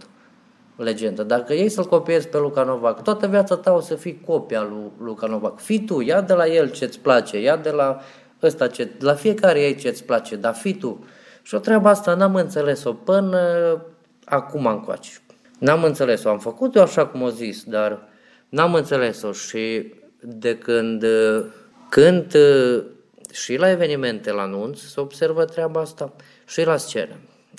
legendă. 0.83 1.23
Dacă 1.23 1.53
ei 1.53 1.69
să-l 1.69 1.85
copiezi 1.85 2.27
pe 2.27 2.37
Luca 2.37 2.63
Novac, 2.63 3.03
toată 3.03 3.27
viața 3.27 3.57
ta 3.57 3.71
o 3.71 3.79
să 3.79 3.95
fii 3.95 4.21
copia 4.25 4.61
lui 4.61 4.91
Luca 4.97 5.27
Novac. 5.27 5.59
Fii 5.59 5.85
tu, 5.85 6.01
ia 6.01 6.21
de 6.21 6.33
la 6.33 6.47
el 6.47 6.71
ce-ți 6.71 6.99
place, 6.99 7.41
ia 7.41 7.57
de 7.57 7.69
la 7.69 7.99
ăsta 8.41 8.67
ce, 8.67 8.89
la 8.99 9.13
fiecare 9.13 9.61
ei 9.61 9.75
ce-ți 9.75 10.03
place, 10.03 10.35
dar 10.35 10.53
fii 10.53 10.73
tu. 10.73 11.05
Și 11.41 11.55
o 11.55 11.59
treabă 11.59 11.87
asta 11.87 12.13
n-am 12.13 12.35
înțeles-o 12.35 12.93
până 12.93 13.41
acum 14.25 14.65
încoace. 14.65 15.11
N-am 15.59 15.83
înțeles-o, 15.83 16.29
am 16.29 16.39
făcut 16.39 16.75
eu 16.75 16.81
așa 16.81 17.05
cum 17.05 17.21
o 17.21 17.29
zis, 17.29 17.63
dar 17.63 18.07
n-am 18.49 18.73
înțeles-o 18.73 19.31
și 19.31 19.93
de 20.21 20.57
când 20.57 21.05
când 21.89 22.35
și 23.31 23.55
la 23.55 23.69
evenimente, 23.69 24.31
la 24.31 24.41
anunț, 24.41 24.79
se 24.79 24.99
observă 24.99 25.45
treaba 25.45 25.79
asta 25.79 26.13
și 26.47 26.63
la 26.63 26.77
scenă, 26.77 27.15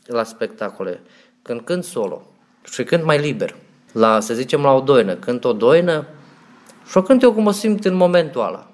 la 0.06 0.24
spectacole. 0.24 1.00
Când 1.42 1.60
cânt 1.60 1.84
solo, 1.84 2.26
și 2.64 2.84
cânt 2.84 3.04
mai 3.04 3.18
liber. 3.18 3.54
La, 3.92 4.20
să 4.20 4.34
zicem, 4.34 4.62
la 4.62 4.72
o 4.72 4.80
doină. 4.80 5.14
Cânt 5.14 5.44
o 5.44 5.52
doină 5.52 6.06
și 6.90 6.96
o 6.96 7.02
cânt 7.02 7.22
eu 7.22 7.32
cum 7.32 7.46
o 7.46 7.50
simt 7.50 7.84
în 7.84 7.94
momentul 7.94 8.40
ăla. 8.40 8.70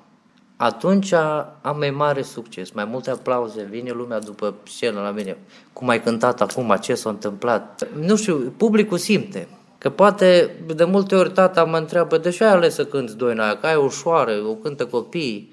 Atunci 0.57 1.13
am 1.61 1.77
mai 1.79 1.91
mare 1.91 2.23
succes, 2.23 2.71
mai 2.71 2.85
multe 2.85 3.11
aplauze, 3.11 3.67
vine 3.71 3.91
lumea 3.91 4.19
după 4.19 4.55
scenă 4.67 5.01
la 5.01 5.11
mine. 5.11 5.37
Cum 5.73 5.89
ai 5.89 6.03
cântat 6.03 6.41
acum, 6.41 6.77
ce 6.81 6.95
s-a 6.95 7.11
întâmplat? 7.11 7.89
Nu 8.01 8.17
știu, 8.17 8.55
publicul 8.57 8.99
simte. 8.99 9.49
Că 9.79 9.91
poate 9.91 10.57
de 10.75 10.85
multe 10.85 11.15
ori 11.15 11.31
tata 11.31 11.65
mă 11.65 11.77
întreabă, 11.77 12.19
de 12.19 12.31
ce 12.31 12.45
ai 12.45 12.51
ales 12.51 12.75
să 12.75 12.85
cânti 12.85 13.15
doina 13.15 13.45
aia, 13.45 13.57
că 13.57 13.67
ai 13.67 13.77
ușoară, 13.77 14.33
o 14.49 14.55
cântă 14.55 14.87
copiii. 14.87 15.53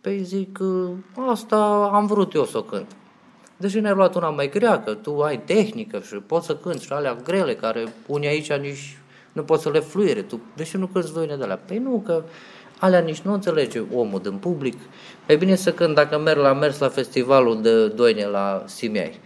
Păi 0.00 0.22
zic, 0.22 0.58
asta 1.30 1.90
am 1.92 2.06
vrut 2.06 2.34
eu 2.34 2.44
să 2.44 2.58
o 2.58 2.62
cânt. 2.62 2.86
Deși 3.56 3.80
ne-ai 3.80 3.94
luat 3.94 4.14
una 4.14 4.30
mai 4.30 4.48
grea, 4.48 4.82
că 4.82 4.94
tu 4.94 5.20
ai 5.20 5.38
tehnică 5.38 6.02
și 6.06 6.14
poți 6.14 6.46
să 6.46 6.56
cânti 6.56 6.84
și 6.84 6.92
alea 6.92 7.16
grele, 7.24 7.54
care 7.54 7.84
unii 8.06 8.28
aici 8.28 8.52
nici 8.52 8.98
nu 9.32 9.42
poți 9.42 9.62
să 9.62 9.70
le 9.70 9.80
fluiere. 9.80 10.22
Tu, 10.22 10.40
deși 10.56 10.76
nu 10.76 10.86
cânti 10.86 11.12
doine 11.12 11.36
de 11.36 11.42
alea? 11.42 11.60
Păi 11.66 11.78
nu, 11.78 12.02
că 12.06 12.22
alea 12.78 13.00
nici 13.00 13.20
nu 13.20 13.32
înțelege 13.32 13.82
omul 13.94 14.20
din 14.20 14.32
public. 14.32 14.74
E 15.26 15.36
bine 15.36 15.54
să 15.54 15.72
cânt 15.72 15.94
dacă 15.94 16.18
merg 16.18 16.38
la 16.38 16.52
mers 16.52 16.78
la 16.78 16.88
festivalul 16.88 17.62
de 17.62 17.88
doine 17.88 18.26
la 18.26 18.64
Simiai. 18.66 19.20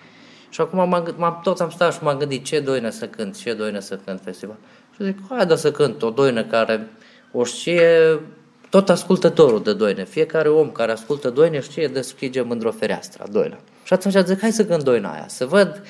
Și 0.48 0.60
acum 0.60 0.88
m-am, 0.88 1.14
m-am, 1.16 1.40
tot 1.42 1.60
am 1.60 1.70
stat 1.70 1.92
și 1.92 1.98
m-am 2.02 2.18
gândit 2.18 2.44
ce 2.44 2.60
doină 2.60 2.90
să 2.90 3.06
cânt, 3.06 3.36
ce 3.36 3.54
doină 3.54 3.78
să 3.78 3.98
cânt 4.04 4.20
festival. 4.24 4.56
Și 4.94 5.04
zic, 5.04 5.18
hai 5.28 5.46
da 5.46 5.56
să 5.56 5.70
cânt 5.70 6.02
o 6.02 6.10
doină 6.10 6.44
care 6.44 6.90
o 7.32 7.44
știe 7.44 8.20
tot 8.70 8.88
ascultătorul 8.88 9.62
de 9.62 9.72
doine. 9.72 10.04
Fiecare 10.04 10.48
om 10.48 10.70
care 10.70 10.92
ascultă 10.92 11.30
doine 11.30 11.60
știe 11.60 11.86
de 11.86 12.00
schige 12.00 12.40
mândr-o 12.40 12.70
fereastră, 12.70 13.24
doină. 13.30 13.58
Și 13.88 13.94
atunci 13.94 14.14
zic, 14.24 14.40
hai 14.40 14.52
să 14.52 14.64
cânt 14.64 14.82
doina 14.82 15.12
aia, 15.12 15.24
să 15.26 15.46
văd 15.46 15.82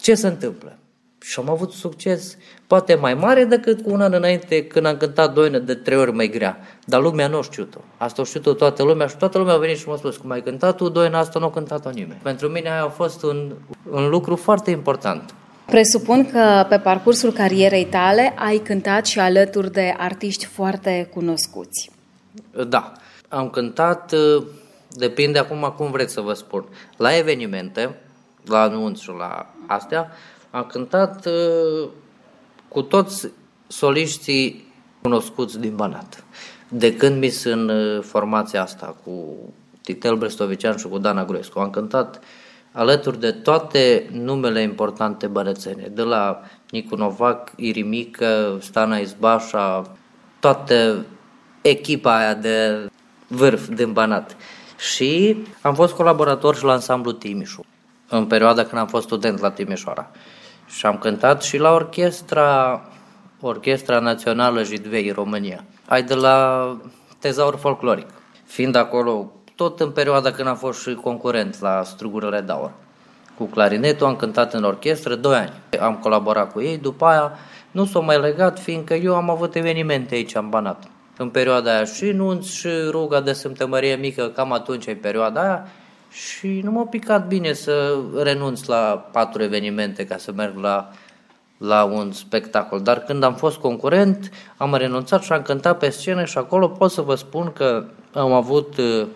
ce 0.00 0.14
se 0.14 0.26
întâmplă. 0.26 0.76
Și 1.20 1.38
am 1.38 1.50
avut 1.50 1.72
succes 1.72 2.36
poate 2.66 2.94
mai 2.94 3.14
mare 3.14 3.44
decât 3.44 3.82
cu 3.82 3.90
un 3.90 4.00
an 4.00 4.12
înainte 4.12 4.66
când 4.66 4.86
am 4.86 4.96
cântat 4.96 5.34
doină 5.34 5.58
de 5.58 5.74
trei 5.74 5.98
ori 5.98 6.12
mai 6.12 6.28
grea. 6.28 6.58
Dar 6.84 7.00
lumea 7.00 7.28
nu 7.28 7.42
știut-o. 7.42 7.78
Asta 7.96 8.22
o 8.22 8.24
știut 8.24 8.56
toată 8.56 8.82
lumea 8.82 9.06
și 9.06 9.16
toată 9.16 9.38
lumea 9.38 9.54
a 9.54 9.58
venit 9.58 9.76
și 9.76 9.88
m-a 9.88 9.96
spus, 9.96 10.16
cum 10.16 10.30
ai 10.30 10.42
cântat 10.42 10.76
tu 10.76 10.88
doina 10.88 11.18
asta, 11.18 11.38
nu 11.38 11.44
a 11.44 11.50
cântat-o 11.50 11.90
nimeni. 11.90 12.20
Pentru 12.22 12.48
mine 12.48 12.70
aia 12.70 12.84
a 12.84 12.88
fost 12.88 13.22
un, 13.22 13.52
un 13.90 14.08
lucru 14.08 14.36
foarte 14.36 14.70
important. 14.70 15.34
Presupun 15.66 16.30
că 16.30 16.66
pe 16.68 16.78
parcursul 16.78 17.32
carierei 17.32 17.84
tale 17.84 18.34
ai 18.36 18.58
cântat 18.58 19.06
și 19.06 19.18
alături 19.18 19.72
de 19.72 19.94
artiști 19.98 20.46
foarte 20.46 21.08
cunoscuți. 21.14 21.90
Da, 22.68 22.92
am 23.28 23.50
cântat, 23.50 24.14
depinde 24.94 25.38
acum 25.38 25.74
cum 25.76 25.90
vreți 25.90 26.12
să 26.12 26.20
vă 26.20 26.32
spun. 26.32 26.64
La 26.96 27.16
evenimente, 27.16 27.98
la 28.46 28.60
anunț 28.60 29.00
și 29.00 29.10
la 29.18 29.46
astea, 29.66 30.10
am 30.50 30.64
cântat 30.64 31.28
cu 32.68 32.82
toți 32.82 33.28
soliștii 33.66 34.72
cunoscuți 35.02 35.60
din 35.60 35.76
Banat. 35.76 36.24
De 36.68 36.96
când 36.96 37.18
mi 37.18 37.28
sunt 37.28 37.68
în 37.68 38.02
formația 38.02 38.62
asta 38.62 38.96
cu 39.04 39.36
Titel 39.82 40.16
Brestovician 40.16 40.76
și 40.76 40.88
cu 40.88 40.98
Dana 40.98 41.24
Gruescu, 41.24 41.58
am 41.58 41.70
cântat 41.70 42.20
alături 42.72 43.20
de 43.20 43.30
toate 43.30 44.08
numele 44.12 44.62
importante 44.62 45.26
bănețene, 45.26 45.90
de 45.94 46.02
la 46.02 46.42
Nicu 46.70 46.96
Novac, 46.96 47.52
Irimică, 47.56 48.58
Stana 48.60 48.96
Izbașa, 48.96 49.96
toată 50.40 51.04
echipa 51.62 52.16
aia 52.18 52.34
de 52.34 52.86
vârf 53.26 53.68
din 53.68 53.92
Banat. 53.92 54.36
Și 54.90 55.36
am 55.60 55.74
fost 55.74 55.94
colaborator 55.94 56.56
și 56.56 56.64
la 56.64 56.72
ansamblu 56.72 57.12
Timișu, 57.12 57.64
în 58.08 58.26
perioada 58.26 58.64
când 58.64 58.80
am 58.80 58.86
fost 58.86 59.04
student 59.04 59.40
la 59.40 59.50
Timișoara. 59.50 60.10
Și 60.66 60.86
am 60.86 60.98
cântat 60.98 61.42
și 61.42 61.58
la 61.58 61.72
orchestra, 61.72 62.80
Orchestra 63.40 63.98
Națională 63.98 64.62
Jidvei 64.62 65.10
România. 65.10 65.64
Ai 65.88 66.02
de 66.02 66.14
la 66.14 66.76
tezaur 67.18 67.56
folcloric. 67.56 68.06
Fiind 68.44 68.74
acolo 68.74 69.32
tot 69.56 69.80
în 69.80 69.90
perioada 69.90 70.30
când 70.30 70.48
am 70.48 70.56
fost 70.56 70.80
și 70.80 70.94
concurent 70.94 71.60
la 71.60 71.82
Strugurile 71.82 72.40
Daur. 72.40 72.70
Cu 73.36 73.44
clarinetul 73.44 74.06
am 74.06 74.16
cântat 74.16 74.54
în 74.54 74.64
orchestră 74.64 75.14
2 75.14 75.36
ani. 75.36 75.52
Am 75.80 75.96
colaborat 75.96 76.52
cu 76.52 76.60
ei, 76.60 76.78
după 76.78 77.04
aia 77.04 77.32
nu 77.70 77.84
s-au 77.84 78.02
mai 78.02 78.20
legat, 78.20 78.58
fiindcă 78.58 78.94
eu 78.94 79.14
am 79.14 79.30
avut 79.30 79.54
evenimente 79.54 80.14
aici 80.14 80.34
în 80.34 80.48
Banat. 80.48 80.82
În 81.16 81.28
perioada 81.28 81.74
aia 81.74 81.84
și 81.84 82.04
nunț 82.04 82.46
și 82.46 82.68
ruga 82.88 83.20
de 83.20 83.32
Sfântă 83.32 83.66
Mărie 83.66 83.94
Mică, 83.94 84.28
cam 84.28 84.52
atunci 84.52 84.86
e 84.86 84.94
perioada 84.94 85.42
aia, 85.42 85.66
și 86.12 86.60
nu 86.64 86.70
m-a 86.70 86.84
picat 86.84 87.26
bine 87.26 87.52
să 87.52 87.98
renunț 88.22 88.64
la 88.64 89.08
patru 89.12 89.42
evenimente 89.42 90.06
ca 90.06 90.16
să 90.16 90.32
merg 90.32 90.56
la, 90.56 90.90
la 91.58 91.84
un 91.84 92.12
spectacol. 92.12 92.80
Dar 92.80 92.98
când 92.98 93.22
am 93.22 93.34
fost 93.34 93.58
concurent, 93.58 94.30
am 94.56 94.74
renunțat 94.74 95.22
și 95.22 95.32
am 95.32 95.42
cântat 95.42 95.78
pe 95.78 95.90
scenă 95.90 96.24
și 96.24 96.38
acolo 96.38 96.68
pot 96.68 96.90
să 96.90 97.00
vă 97.00 97.14
spun 97.14 97.52
că 97.52 97.84
am 98.12 98.32
avut 98.32 98.76
uh, 98.76 99.06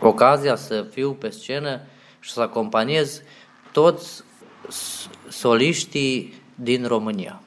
ocazia 0.00 0.56
să 0.56 0.86
fiu 0.90 1.12
pe 1.12 1.30
scenă 1.30 1.80
și 2.20 2.30
să 2.30 2.40
acompaniez 2.40 3.22
toți 3.72 4.22
soliștii 5.28 6.42
din 6.54 6.86
România. 6.86 7.40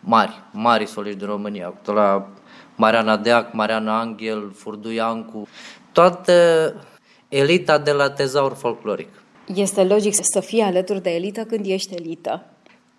Mari, 0.00 0.42
mari 0.50 0.86
soliști 0.86 1.18
din 1.18 1.28
România. 1.28 1.74
La 1.84 2.28
Mariana 2.76 3.16
Deac, 3.16 3.52
Mariana 3.52 4.00
Angel, 4.00 4.52
Furdu 4.54 4.90
Iancu, 4.90 5.48
toată 5.92 6.74
elita 7.28 7.78
de 7.78 7.90
la 7.90 8.10
tezaur 8.10 8.54
folcloric. 8.54 9.08
Este 9.54 9.84
logic 9.84 10.14
să 10.14 10.40
fii 10.40 10.60
alături 10.60 11.02
de 11.02 11.10
elită 11.10 11.44
când 11.44 11.66
ești 11.66 11.94
elită. 11.94 12.44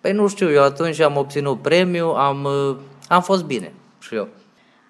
Păi 0.01 0.11
nu 0.11 0.27
știu, 0.27 0.51
eu 0.51 0.63
atunci 0.63 0.99
am 0.99 1.17
obținut 1.17 1.61
premiu, 1.61 2.05
am, 2.05 2.47
am 3.07 3.21
fost 3.21 3.43
bine 3.43 3.73
și 3.99 4.15
eu. 4.15 4.27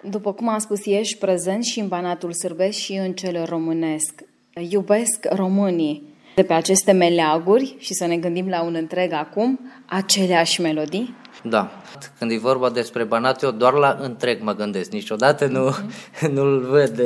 După 0.02 0.32
cum 0.32 0.48
am 0.48 0.58
spus, 0.58 0.86
ești 0.86 1.18
prezent 1.18 1.64
și 1.64 1.80
în 1.80 1.88
banatul 1.88 2.32
sârbesc 2.32 2.78
și 2.78 2.92
în 2.92 3.12
cel 3.12 3.44
românesc. 3.44 4.22
Iubesc 4.70 5.26
românii 5.30 6.14
de 6.34 6.42
pe 6.42 6.52
aceste 6.52 6.92
meleaguri 6.92 7.76
și 7.78 7.94
să 7.94 8.06
ne 8.06 8.16
gândim 8.16 8.48
la 8.48 8.62
un 8.62 8.74
întreg 8.74 9.12
acum, 9.12 9.60
aceleași 9.86 10.60
melodii? 10.60 11.14
Da. 11.46 11.70
Când 12.18 12.30
e 12.30 12.38
vorba 12.38 12.70
despre 12.70 13.04
Banat, 13.04 13.42
eu 13.42 13.50
doar 13.50 13.72
la 13.72 13.98
întreg 14.00 14.42
mă 14.42 14.54
gândesc. 14.54 14.90
Niciodată 14.90 15.46
nu, 15.46 15.70
mm-hmm. 15.70 16.30
nu-l 16.34 16.60
văd, 16.60 17.02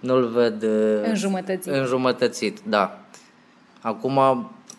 nu-l 0.00 0.28
văd 0.28 0.62
înjumătățit. 1.04 1.72
înjumătățit. 1.72 2.60
Da. 2.66 2.98
Acum, 3.80 4.20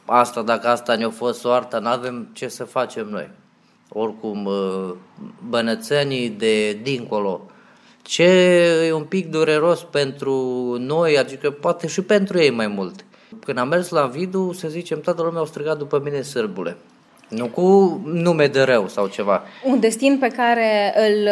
asta, 0.06 0.42
dacă 0.42 0.68
asta 0.68 0.96
ne-a 0.96 1.10
fost 1.10 1.40
soarta, 1.40 1.80
nu 1.80 1.88
avem 1.88 2.28
ce 2.34 2.48
să 2.48 2.64
facem 2.64 3.08
noi. 3.08 3.30
Oricum, 3.90 4.50
bănățenii 5.50 6.30
de 6.30 6.74
dincolo, 6.74 7.50
ce 8.02 8.24
e 8.88 8.92
un 8.92 9.04
pic 9.04 9.30
dureros 9.30 9.84
pentru 9.84 10.34
noi, 10.80 11.18
adică 11.18 11.52
poate 11.52 11.88
și 11.88 12.02
pentru 12.02 12.40
ei 12.40 12.50
mai 12.50 12.68
mult. 12.68 13.06
Când 13.46 13.58
am 13.58 13.68
mers 13.68 13.90
la 13.90 14.06
Vidu, 14.06 14.54
să 14.54 14.68
zicem, 14.68 15.02
toată 15.02 15.22
lumea 15.22 15.42
a 15.42 15.46
strigat 15.46 15.78
după 15.78 16.02
mine 16.04 16.22
sârbule. 16.22 16.78
Nu 17.30 17.48
cu 17.48 18.02
nume 18.06 18.48
de 18.48 18.62
rău 18.62 18.88
sau 18.88 19.08
ceva. 19.08 19.44
Un 19.64 19.80
destin 19.80 20.18
pe 20.20 20.28
care 20.28 20.94
îl, 21.10 21.30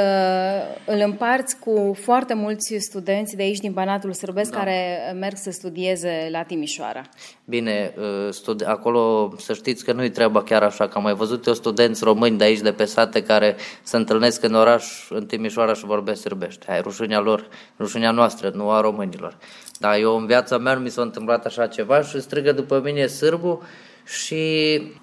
îl 0.86 1.01
împarți 1.06 1.60
cu 1.60 1.97
foarte 2.01 2.34
mulți 2.34 2.75
studenți 2.77 3.36
de 3.36 3.43
aici 3.43 3.60
din 3.60 3.71
Banatul 3.71 4.13
Sârbesc 4.13 4.51
da. 4.51 4.58
care 4.58 4.97
merg 5.19 5.36
să 5.36 5.51
studieze 5.51 6.27
la 6.32 6.43
Timișoara. 6.43 7.01
Bine, 7.45 7.93
uh, 7.97 8.34
studi- 8.34 8.65
acolo 8.65 9.34
să 9.38 9.53
știți 9.53 9.86
că 9.86 9.93
nu-i 9.93 10.10
treaba 10.10 10.43
chiar 10.43 10.63
așa, 10.63 10.88
că 10.88 10.97
am 10.97 11.03
mai 11.03 11.13
văzut 11.13 11.45
eu 11.45 11.53
studenți 11.53 12.03
români 12.03 12.38
de 12.38 12.43
aici, 12.43 12.60
de 12.60 12.71
pe 12.71 12.86
sate, 12.86 13.23
care 13.23 13.56
se 13.84 13.97
întâlnesc 13.97 14.43
în 14.43 14.53
oraș, 14.53 15.10
în 15.10 15.25
Timișoara 15.25 15.73
și 15.73 15.86
vorbesc 15.86 16.21
sârbește. 16.21 16.65
Hai, 16.67 16.82
rușinea 16.82 17.19
lor, 17.19 17.47
rușinea 17.79 18.12
noastră, 18.12 18.51
nu 18.53 18.69
a 18.69 18.82
românilor. 18.82 19.38
Dar 19.79 19.97
eu 19.97 20.17
în 20.17 20.25
viața 20.25 20.58
mea 20.58 20.73
nu 20.73 20.79
mi 20.79 20.89
s-a 20.89 21.01
întâmplat 21.01 21.45
așa 21.45 21.67
ceva 21.67 22.01
și 22.01 22.21
strigă 22.21 22.51
după 22.51 22.82
mine 22.84 23.08
sârbul 23.08 23.62
și 24.05 24.35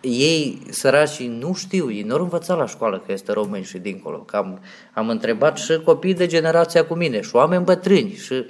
ei, 0.01 0.63
săracii, 0.71 1.29
nu 1.29 1.55
știu, 1.55 1.93
ei 1.93 2.03
nu 2.03 2.15
au 2.15 2.23
învățat 2.23 2.59
la 2.59 2.67
școală 2.67 3.03
că 3.07 3.13
este 3.13 3.33
român 3.33 3.63
și 3.63 3.79
dincolo. 3.79 4.19
Că 4.19 4.37
am, 4.37 4.61
am 4.95 5.09
întrebat 5.09 5.59
și 5.59 5.81
copii 5.85 6.15
de 6.15 6.27
generația 6.27 6.85
cu 6.85 6.95
mine 6.95 7.21
și 7.21 7.35
oameni 7.37 7.65
bătrâni 7.65 8.13
și 8.13 8.45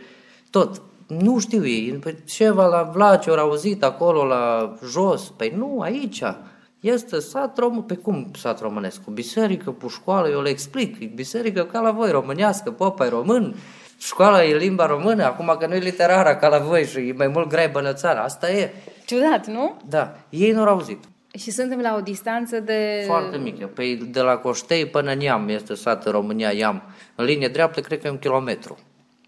tot. 0.51 0.83
Nu 1.07 1.39
știu 1.39 1.67
ei, 1.67 1.91
păi 1.91 2.17
ceva 2.25 2.67
la 2.67 2.91
Vlace, 2.93 3.31
au 3.31 3.37
auzit 3.37 3.83
acolo 3.83 4.25
la 4.25 4.75
jos. 4.91 5.33
Păi 5.37 5.53
nu, 5.57 5.81
aici. 5.81 6.23
Este 6.81 7.19
sat 7.19 7.59
român, 7.59 7.83
pe 7.83 7.95
cum 7.95 8.31
sat 8.39 8.61
românesc? 8.61 9.03
Cu 9.05 9.11
biserică, 9.11 9.71
cu 9.71 9.89
școală, 9.89 10.29
eu 10.29 10.43
le 10.43 10.49
explic. 10.49 11.15
Biserică 11.15 11.65
ca 11.65 11.81
la 11.81 11.91
voi, 11.91 12.11
românească, 12.11 12.71
popa 12.71 13.07
e 13.07 13.09
român, 13.09 13.55
școala 13.99 14.45
e 14.45 14.57
limba 14.57 14.87
română, 14.87 15.25
acum 15.25 15.57
că 15.59 15.67
nu 15.67 15.75
e 15.75 15.79
literară 15.79 16.37
ca 16.37 16.49
la 16.49 16.59
voi 16.59 16.85
și 16.85 16.99
e 16.99 17.15
mai 17.17 17.27
mult 17.27 17.49
grai 17.49 17.69
bănățara, 17.69 18.23
asta 18.23 18.51
e. 18.51 18.73
Ciudat, 19.11 19.47
nu? 19.47 19.77
Da, 19.89 20.17
ei 20.29 20.51
nu 20.51 20.61
au 20.61 20.67
auzit. 20.67 21.05
Și 21.39 21.51
suntem 21.51 21.81
la 21.81 21.95
o 21.99 22.01
distanță 22.01 22.61
de... 22.61 23.03
Foarte 23.07 23.37
mică. 23.37 23.67
Păi 23.67 23.97
de 24.11 24.21
la 24.21 24.37
Coștei 24.37 24.87
până 24.87 25.13
în 25.13 25.21
Iam, 25.21 25.49
este 25.49 25.75
sat 25.75 26.07
în 26.07 26.13
România 26.13 26.51
Iam. 26.51 26.83
În 27.15 27.25
linie 27.25 27.49
dreaptă, 27.49 27.81
cred 27.81 28.01
că 28.01 28.07
e 28.07 28.11
un 28.11 28.19
kilometru. 28.19 28.79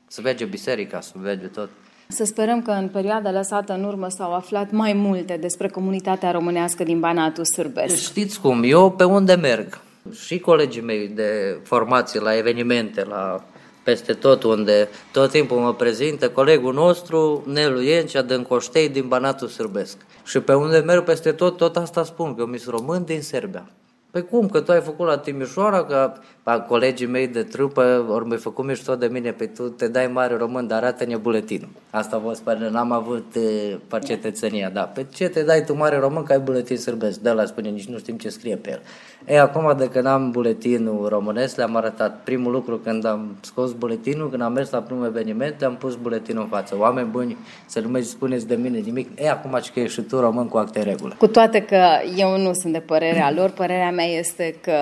Să 0.07 0.21
vege 0.21 0.45
biserica, 0.45 1.01
să 1.01 1.13
vege 1.15 1.47
tot. 1.47 1.69
Să 2.09 2.25
sperăm 2.25 2.63
că 2.63 2.71
în 2.71 2.89
perioada 2.89 3.31
lăsată 3.31 3.73
în 3.73 3.85
urmă 3.85 4.09
s-au 4.09 4.35
aflat 4.35 4.71
mai 4.71 4.93
multe 4.93 5.37
despre 5.37 5.69
comunitatea 5.69 6.31
românească 6.31 6.83
din 6.83 7.01
Banatul 7.01 7.45
Sârbesc. 7.45 7.97
Știți 7.97 8.41
cum, 8.41 8.63
eu 8.65 8.91
pe 8.91 9.05
unde 9.05 9.35
merg, 9.35 9.81
și 10.25 10.39
colegii 10.39 10.83
mei 10.83 11.09
de 11.09 11.59
formație 11.63 12.21
la 12.21 12.37
evenimente, 12.37 13.05
la 13.05 13.45
peste 13.83 14.13
tot 14.13 14.43
unde 14.43 14.89
tot 15.13 15.31
timpul 15.31 15.59
mă 15.59 15.75
prezintă 15.75 16.31
colegul 16.31 16.75
nostru, 16.75 17.43
Nelu 17.47 17.81
Iencea, 17.81 18.23
din 18.23 18.43
Coștei, 18.43 18.89
din 18.89 19.09
Banatul 19.09 19.49
Sârbesc. 19.49 19.97
Și 20.25 20.41
pe 20.41 20.55
unde 20.55 20.79
merg 20.79 21.05
peste 21.05 21.33
tot, 21.33 21.57
tot 21.57 21.77
asta 21.77 22.05
spun, 22.05 22.35
că 22.35 22.41
eu 22.41 22.47
mi 22.47 22.63
român 22.67 23.05
din 23.05 23.23
Serbia. 23.23 23.71
Păi 24.13 24.25
cum, 24.25 24.49
că 24.49 24.61
tu 24.61 24.73
ai 24.73 24.81
făcut 24.81 25.07
la 25.07 25.19
Timișoara, 25.19 25.85
că 25.85 26.13
pa, 26.43 26.61
colegii 26.61 27.07
mei 27.07 27.29
de 27.29 27.43
trupă 27.43 28.05
ori 28.09 28.27
mi-ai 28.27 28.39
făcut 28.39 28.65
mișto 28.65 28.95
de 28.95 29.07
mine, 29.07 29.31
pe 29.31 29.47
tu 29.47 29.69
te 29.69 29.89
dai 29.89 30.07
mare 30.07 30.37
român, 30.37 30.67
dar 30.67 30.83
arată-ne 30.83 31.17
buletinul. 31.17 31.69
Asta 31.91 32.19
vă 32.19 32.33
spune, 32.33 32.69
n-am 32.71 32.93
avut 32.93 33.35
e, 33.35 33.99
cetățenia, 33.99 34.71
da. 34.71 34.81
Pe 34.81 35.07
ce 35.15 35.29
te 35.29 35.43
dai 35.43 35.65
tu 35.65 35.77
mare 35.77 35.99
român 35.99 36.23
că 36.23 36.33
ai 36.33 36.39
buletin 36.39 36.77
sârbesc? 36.77 37.19
De 37.21 37.31
la 37.31 37.45
spune, 37.45 37.69
nici 37.69 37.87
nu 37.87 37.99
știm 37.99 38.17
ce 38.17 38.29
scrie 38.29 38.57
pe 38.57 38.71
el. 38.71 38.81
E, 39.27 39.41
acum 39.41 39.75
de 39.79 39.89
când 39.89 40.07
am 40.07 40.31
buletinul 40.31 41.09
românesc, 41.09 41.57
le-am 41.57 41.77
arătat. 41.77 42.21
Primul 42.25 42.53
lucru 42.53 42.79
când 42.79 43.07
am 43.07 43.37
scos 43.41 43.73
buletinul, 43.73 44.31
când 44.31 44.43
am 44.43 44.53
mers 44.53 44.71
la 44.71 44.79
primul 44.79 45.07
eveniment, 45.07 45.55
le-am 45.59 45.75
pus 45.75 45.95
buletinul 45.95 46.43
în 46.43 46.49
față. 46.49 46.77
Oameni 46.79 47.09
buni, 47.09 47.37
să 47.67 47.81
nu 47.81 47.89
mai 47.89 48.03
spuneți 48.03 48.47
de 48.47 48.55
mine 48.55 48.79
nimic. 48.79 49.09
E, 49.21 49.31
acum 49.31 49.59
că 49.75 49.81
ești 49.81 49.95
și 49.95 50.01
tu 50.01 50.21
român 50.21 50.49
cu 50.49 50.57
acte 50.57 50.83
regulă. 50.83 51.15
Cu 51.19 51.27
toate 51.27 51.61
că 51.61 51.83
eu 52.17 52.39
nu 52.39 52.53
sunt 52.53 52.73
de 52.73 52.79
părerea 52.79 53.33
lor, 53.33 53.51
părerea 53.51 53.91
mea 53.91 54.02
este 54.05 54.59
că 54.63 54.79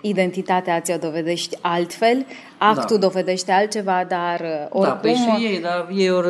identitatea 0.00 0.80
ți-o 0.80 0.96
dovedești 0.96 1.56
altfel, 1.60 2.26
actul 2.58 2.98
da. 2.98 3.06
dovedește 3.06 3.52
altceva, 3.52 4.04
dar 4.08 4.68
oricum... 4.68 4.82
Da, 4.82 4.90
păi 4.90 5.14
și 5.14 5.44
ei, 5.44 5.60
dar 5.60 5.88
ei 5.94 6.10
ori, 6.10 6.28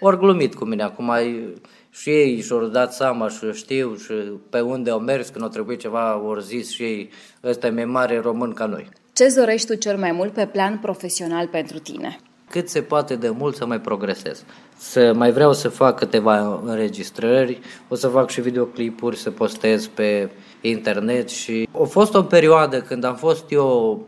ori 0.00 0.18
glumit 0.18 0.54
cu 0.54 0.64
mine. 0.64 0.82
Acum 0.82 1.10
ai 1.10 1.54
și 1.90 2.10
ei 2.10 2.40
și-au 2.40 2.66
dat 2.66 2.92
seama 2.92 3.28
și 3.28 3.52
știu 3.52 3.96
și 3.96 4.12
pe 4.50 4.60
unde 4.60 4.90
au 4.90 4.98
mers 4.98 5.28
când 5.28 5.44
au 5.44 5.50
trebuit 5.50 5.80
ceva, 5.80 6.10
au 6.10 6.38
zis 6.38 6.70
și 6.70 6.82
ei, 6.82 7.10
ăsta 7.44 7.66
e 7.66 7.70
mai 7.70 7.84
mare 7.84 8.20
român 8.20 8.52
ca 8.52 8.66
noi. 8.66 8.88
Ce 9.12 9.34
dorești 9.36 9.66
tu 9.66 9.74
cel 9.74 9.96
mai 9.96 10.12
mult 10.12 10.32
pe 10.32 10.46
plan 10.46 10.78
profesional 10.78 11.46
pentru 11.46 11.78
tine? 11.78 12.18
Cât 12.50 12.68
se 12.68 12.82
poate 12.82 13.16
de 13.16 13.30
mult 13.30 13.56
să 13.56 13.66
mai 13.66 13.80
progresez. 13.80 14.44
Să 14.76 15.12
mai 15.14 15.32
vreau 15.32 15.52
să 15.52 15.68
fac 15.68 15.98
câteva 15.98 16.60
înregistrări, 16.64 17.60
o 17.88 17.94
să 17.94 18.08
fac 18.08 18.30
și 18.30 18.40
videoclipuri, 18.40 19.16
să 19.16 19.30
postez 19.30 19.86
pe 19.86 20.30
internet 20.60 21.28
și 21.28 21.68
a 21.80 21.84
fost 21.84 22.14
o 22.14 22.22
perioadă 22.22 22.80
când 22.80 23.04
am 23.04 23.14
fost 23.14 23.50
eu 23.50 24.00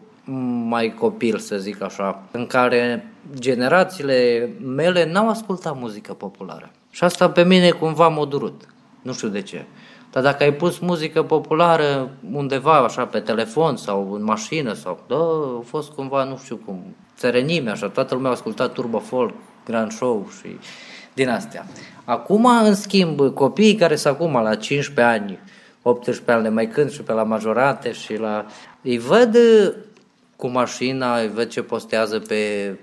mai 0.69 0.95
copil, 0.99 1.39
să 1.39 1.57
zic 1.57 1.83
așa, 1.83 2.23
în 2.31 2.47
care 2.47 3.13
generațiile 3.35 4.51
mele 4.65 5.11
n-au 5.13 5.29
ascultat 5.29 5.81
muzică 5.81 6.13
populară. 6.13 6.71
Și 6.91 7.05
asta 7.05 7.31
pe 7.31 7.45
mine 7.45 7.71
cumva 7.71 8.09
m-a 8.09 8.25
durut. 8.25 8.63
Nu 9.03 9.13
știu 9.13 9.29
de 9.29 9.43
ce. 9.43 9.65
Dar 10.13 10.23
dacă 10.23 10.43
ai 10.43 10.53
pus 10.53 10.79
muzică 10.79 11.23
populară 11.23 12.11
undeva, 12.33 12.77
așa, 12.77 13.05
pe 13.05 13.21
telefon 13.21 13.77
sau 13.77 14.13
în 14.13 14.25
mașină, 14.25 14.73
sau, 14.73 15.05
da, 15.09 15.17
a 15.59 15.63
fost 15.65 15.91
cumva, 15.91 16.25
nu 16.25 16.41
știu 16.45 16.57
cum, 16.57 16.83
țărenime, 17.17 17.71
așa, 17.71 17.89
toată 17.89 18.15
lumea 18.15 18.31
a 18.31 18.33
ascultat 18.33 18.73
Turbo 18.73 18.99
Folk, 18.99 19.35
Grand 19.65 19.93
Show 19.93 20.29
și 20.41 20.59
din 21.15 21.29
astea. 21.29 21.67
Acum, 22.05 22.45
în 22.45 22.75
schimb, 22.75 23.35
copiii 23.35 23.75
care 23.75 23.97
sunt 23.97 24.15
acum 24.15 24.33
la 24.33 24.55
15 24.55 25.15
ani, 25.15 25.39
18 25.89 26.31
ani, 26.31 26.49
mai 26.49 26.69
cânt 26.69 26.91
și 26.91 27.03
pe 27.03 27.13
la 27.13 27.23
majorate 27.23 27.93
și 27.93 28.17
la... 28.17 28.47
Îi 28.83 28.99
văd 28.99 29.37
cu 30.37 30.49
mașina, 30.49 31.21
îi 31.21 31.29
văd 31.29 31.49
ce 31.49 31.63
postează 31.63 32.19
pe 32.19 32.75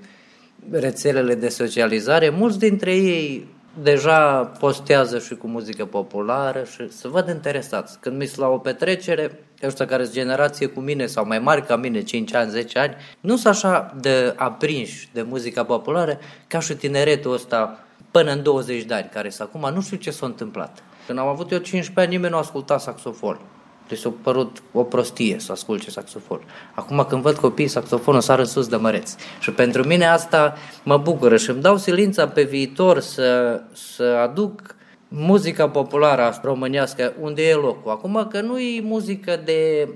rețelele 0.71 1.35
de 1.35 1.49
socializare, 1.49 2.29
mulți 2.29 2.59
dintre 2.59 2.95
ei 2.95 3.47
deja 3.81 4.51
postează 4.59 5.19
și 5.19 5.35
cu 5.35 5.47
muzică 5.47 5.85
populară 5.85 6.63
și 6.63 6.91
să 6.91 7.07
văd 7.07 7.27
interesați. 7.27 7.99
Când 7.99 8.17
mi 8.17 8.31
la 8.35 8.47
o 8.47 8.57
petrecere, 8.57 9.39
ăștia 9.63 9.85
care 9.85 10.03
sunt 10.03 10.15
generație 10.15 10.67
cu 10.67 10.79
mine 10.79 11.05
sau 11.05 11.25
mai 11.25 11.39
mari 11.39 11.65
ca 11.65 11.75
mine, 11.75 12.01
5 12.01 12.33
ani, 12.33 12.49
10 12.49 12.79
ani, 12.79 12.95
nu 13.19 13.35
sunt 13.35 13.53
așa 13.53 13.95
de 13.99 14.33
aprinși 14.35 15.09
de 15.13 15.21
muzica 15.21 15.63
populară 15.63 16.19
ca 16.47 16.59
și 16.59 16.73
tineretul 16.73 17.33
ăsta 17.33 17.79
până 18.11 18.31
în 18.31 18.43
20 18.43 18.83
de 18.83 18.93
ani, 18.93 19.09
care 19.13 19.29
sunt 19.29 19.49
acum, 19.53 19.73
nu 19.73 19.81
știu 19.81 19.97
ce 19.97 20.11
s-a 20.11 20.25
întâmplat. 20.25 20.83
Când 21.05 21.19
am 21.19 21.27
avut 21.27 21.51
eu 21.51 21.57
15 21.57 21.99
ani, 21.99 22.09
nimeni 22.09 22.33
nu 22.33 22.39
asculta 22.39 22.77
saxofon. 22.77 23.39
Deci 23.87 23.97
s-a 23.97 24.13
părut 24.21 24.63
o 24.71 24.83
prostie 24.83 25.39
să 25.39 25.51
asculte 25.51 25.89
saxofon. 25.89 26.41
Acum 26.73 27.05
când 27.09 27.21
văd 27.21 27.35
copiii 27.35 27.67
saxofonul 27.67 28.21
sar 28.21 28.39
în 28.39 28.45
sus 28.45 28.67
de 28.67 28.75
măreți. 28.75 29.15
Și 29.39 29.51
pentru 29.51 29.87
mine 29.87 30.05
asta 30.05 30.55
mă 30.83 30.97
bucură 30.97 31.37
și 31.37 31.49
îmi 31.49 31.61
dau 31.61 31.77
silința 31.77 32.27
pe 32.27 32.43
viitor 32.43 32.99
să, 32.99 33.61
să 33.73 34.03
aduc 34.03 34.75
muzica 35.07 35.69
populară 35.69 36.39
românească, 36.43 37.13
unde 37.19 37.47
e 37.47 37.53
locul. 37.53 37.91
Acum 37.91 38.27
că 38.31 38.41
nu 38.41 38.59
e 38.59 38.81
muzică 38.81 39.41
de, 39.45 39.89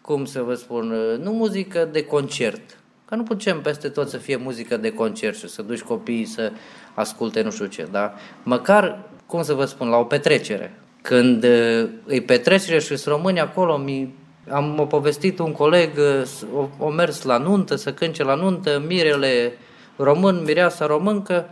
cum 0.00 0.24
să 0.24 0.42
vă 0.42 0.54
spun, 0.54 0.94
nu 1.22 1.30
muzică 1.30 1.88
de 1.92 2.04
concert. 2.04 2.78
Că 3.04 3.14
nu 3.14 3.22
putem 3.22 3.60
peste 3.60 3.88
tot 3.88 4.08
să 4.08 4.16
fie 4.16 4.36
muzică 4.36 4.76
de 4.76 4.92
concert 4.92 5.36
și 5.36 5.48
să 5.48 5.62
duci 5.62 5.80
copiii 5.80 6.24
să 6.24 6.52
asculte 6.94 7.42
nu 7.42 7.50
știu 7.50 7.66
ce, 7.66 7.88
da? 7.90 8.14
Măcar, 8.42 8.98
cum 9.30 9.42
să 9.42 9.52
vă 9.52 9.64
spun, 9.64 9.88
la 9.88 9.96
o 9.96 10.04
petrecere. 10.04 10.74
Când 11.02 11.44
uh, 11.44 11.88
îi 12.04 12.20
petrecere 12.20 12.78
și 12.78 12.96
sunt 12.96 13.14
români 13.14 13.40
acolo, 13.40 13.76
mi 13.76 14.14
am 14.50 14.78
o 14.78 14.84
povestit 14.84 15.38
un 15.38 15.52
coleg, 15.52 15.90
uh, 15.96 16.68
o, 16.78 16.84
o 16.84 16.90
mers 16.90 17.22
la 17.22 17.38
nuntă, 17.38 17.76
să 17.76 17.92
cânce 17.92 18.24
la 18.24 18.34
nuntă, 18.34 18.82
mirele 18.86 19.52
român, 19.96 20.42
mireasa 20.46 20.86
româncă 20.86 21.46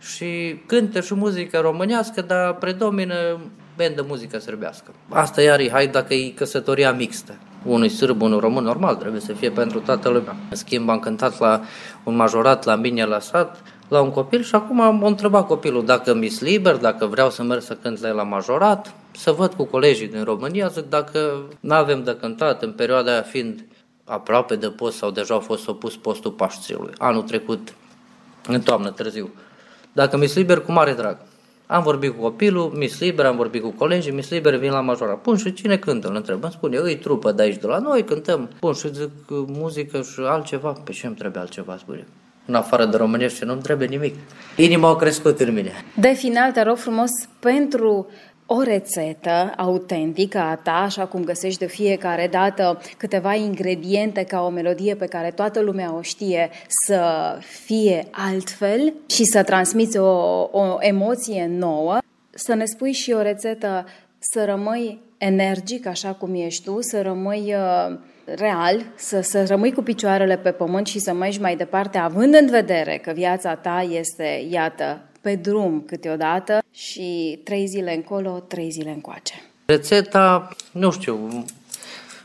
și 0.00 0.60
cântă 0.66 1.00
și 1.00 1.14
muzică 1.14 1.58
românească, 1.58 2.20
dar 2.20 2.54
predomină 2.54 3.40
bandă 3.76 4.04
muzică 4.08 4.38
sârbească. 4.38 4.90
Asta 5.08 5.42
iar 5.42 5.60
e, 5.60 5.70
hai 5.70 5.86
dacă 5.86 6.14
e 6.14 6.28
căsătoria 6.28 6.92
mixtă. 6.92 7.34
Unui 7.64 7.88
sârb, 7.88 8.22
unul 8.22 8.40
român, 8.40 8.64
normal, 8.64 8.94
trebuie 8.94 9.20
să 9.20 9.32
fie 9.32 9.50
pentru 9.50 9.80
toată 9.80 10.08
lumea. 10.08 10.36
În 10.50 10.56
schimb, 10.56 10.88
am 10.88 10.98
cântat 10.98 11.38
la 11.38 11.60
un 12.04 12.16
majorat 12.16 12.64
la 12.64 12.74
mine 12.74 13.04
la 13.04 13.18
sat, 13.18 13.62
la 13.92 14.00
un 14.00 14.10
copil 14.10 14.42
și 14.42 14.54
acum 14.54 14.80
am 14.80 15.02
întrebat 15.04 15.46
copilul 15.46 15.84
dacă 15.84 16.14
mi 16.14 16.36
liber, 16.40 16.76
dacă 16.76 17.06
vreau 17.06 17.30
să 17.30 17.42
merg 17.42 17.62
să 17.62 17.74
cânt 17.82 18.00
la 18.00 18.08
el 18.08 18.14
la 18.14 18.22
majorat, 18.22 18.94
să 19.10 19.32
văd 19.32 19.52
cu 19.54 19.64
colegii 19.64 20.08
din 20.08 20.24
România, 20.24 20.66
zic 20.66 20.88
dacă 20.88 21.42
nu 21.60 21.74
avem 21.74 22.02
de 22.02 22.16
cântat, 22.20 22.62
în 22.62 22.72
perioada 22.72 23.12
aia 23.12 23.22
fiind 23.22 23.64
aproape 24.04 24.56
de 24.56 24.68
post 24.68 24.96
sau 24.96 25.10
deja 25.10 25.34
au 25.34 25.40
fost 25.40 25.68
opus 25.68 25.96
postul 25.96 26.30
Paștilui, 26.30 26.92
anul 26.98 27.22
trecut, 27.22 27.74
în 28.46 28.60
toamnă 28.60 28.90
târziu. 28.90 29.30
Dacă 29.92 30.16
mi 30.16 30.32
liber, 30.34 30.60
cu 30.60 30.72
mare 30.72 30.92
drag. 30.92 31.16
Am 31.66 31.82
vorbit 31.82 32.14
cu 32.14 32.22
copilul, 32.22 32.72
mis 32.76 33.00
liber, 33.00 33.26
am 33.26 33.36
vorbit 33.36 33.62
cu 33.62 33.70
colegii, 33.70 34.12
mis 34.12 34.30
liber, 34.30 34.56
vin 34.56 34.70
la 34.70 34.80
majora. 34.80 35.12
Pun 35.12 35.36
și 35.36 35.52
cine 35.52 35.76
cântă? 35.76 36.08
Îl 36.08 36.14
întreb. 36.14 36.42
Îmi 36.42 36.52
spune, 36.52 36.76
îi 36.76 36.96
trupă 36.96 37.32
de 37.32 37.42
aici 37.42 37.60
de 37.60 37.66
la 37.66 37.78
noi, 37.78 38.04
cântăm. 38.04 38.50
Pun 38.60 38.72
și 38.72 38.92
zic 38.92 39.10
muzică 39.46 40.02
și 40.02 40.20
altceva. 40.20 40.72
Pe 40.84 40.92
ce 40.92 41.06
îmi 41.06 41.16
trebuie 41.16 41.42
altceva, 41.42 41.76
spune 41.76 42.06
în 42.46 42.54
afară 42.54 42.86
de 42.86 42.96
românește, 42.96 43.44
nu-mi 43.44 43.62
trebuie 43.62 43.88
nimic. 43.88 44.14
Inima 44.56 44.88
a 44.88 44.96
crescut 44.96 45.40
în 45.40 45.52
mine. 45.52 45.72
De 45.94 46.12
final, 46.12 46.52
te 46.52 46.62
rog 46.62 46.76
frumos, 46.76 47.10
pentru 47.40 48.06
o 48.46 48.62
rețetă 48.62 49.52
autentică 49.56 50.38
a 50.38 50.56
ta, 50.56 50.72
așa 50.72 51.06
cum 51.06 51.24
găsești 51.24 51.58
de 51.58 51.66
fiecare 51.66 52.28
dată 52.30 52.80
câteva 52.96 53.34
ingrediente 53.34 54.24
ca 54.24 54.40
o 54.40 54.48
melodie 54.48 54.94
pe 54.94 55.06
care 55.06 55.30
toată 55.30 55.60
lumea 55.60 55.94
o 55.94 56.02
știe 56.02 56.50
să 56.86 57.02
fie 57.64 58.06
altfel 58.10 58.92
și 59.06 59.24
să 59.24 59.42
transmiți 59.42 59.98
o, 59.98 60.08
o 60.52 60.76
emoție 60.78 61.46
nouă, 61.50 61.98
să 62.30 62.54
ne 62.54 62.64
spui 62.64 62.92
și 62.92 63.12
o 63.12 63.22
rețetă 63.22 63.86
să 64.18 64.44
rămâi 64.44 65.00
energic, 65.24 65.86
așa 65.86 66.12
cum 66.12 66.34
ești 66.34 66.64
tu, 66.64 66.80
să 66.80 67.02
rămâi 67.02 67.54
uh, 67.54 67.98
real, 68.24 68.84
să, 68.96 69.20
să 69.20 69.44
rămâi 69.44 69.72
cu 69.72 69.82
picioarele 69.82 70.36
pe 70.36 70.50
pământ 70.50 70.86
și 70.86 70.98
să 70.98 71.12
mergi 71.12 71.40
mai 71.40 71.56
departe, 71.56 71.98
având 71.98 72.34
în 72.34 72.46
vedere 72.50 73.00
că 73.04 73.12
viața 73.14 73.54
ta 73.54 73.86
este, 73.90 74.46
iată, 74.50 75.00
pe 75.20 75.34
drum 75.34 75.82
câteodată 75.86 76.62
și 76.70 77.40
trei 77.44 77.66
zile 77.66 77.94
încolo, 77.94 78.44
trei 78.48 78.70
zile 78.70 78.90
încoace. 78.90 79.34
Rețeta, 79.66 80.48
nu 80.72 80.90
știu, 80.90 81.44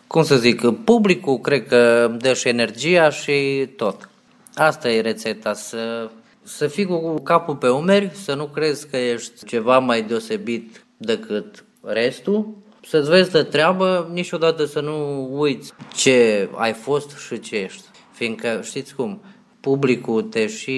cum 0.08 0.24
să 0.24 0.36
zic, 0.36 0.62
publicul 0.84 1.40
cred 1.40 1.68
că 1.68 2.12
dă 2.20 2.34
și 2.34 2.48
energia 2.48 3.10
și 3.10 3.68
tot. 3.76 4.10
Asta 4.56 4.90
e 4.90 5.02
rețeta, 5.02 5.54
să, 5.54 6.10
să 6.44 6.68
fii 6.68 6.86
cu 6.86 7.14
capul 7.24 7.56
pe 7.56 7.70
umeri, 7.70 8.12
să 8.14 8.34
nu 8.34 8.46
crezi 8.46 8.88
că 8.88 8.98
ești 8.98 9.46
ceva 9.46 9.80
mai 9.80 10.02
deosebit 10.02 10.86
decât 10.98 11.66
restul 11.84 12.66
să-ți 12.90 13.10
vezi 13.10 13.32
de 13.32 13.44
treabă, 13.44 14.10
niciodată 14.14 14.66
să 14.66 14.80
nu 14.80 15.28
uiți 15.32 15.74
ce 15.94 16.50
ai 16.56 16.74
fost 16.74 17.18
și 17.18 17.40
ce 17.40 17.56
ești. 17.56 17.84
Fiindcă, 18.12 18.60
știți 18.64 18.96
cum, 18.96 19.22
publicul 19.60 20.22
te 20.22 20.48
și 20.48 20.72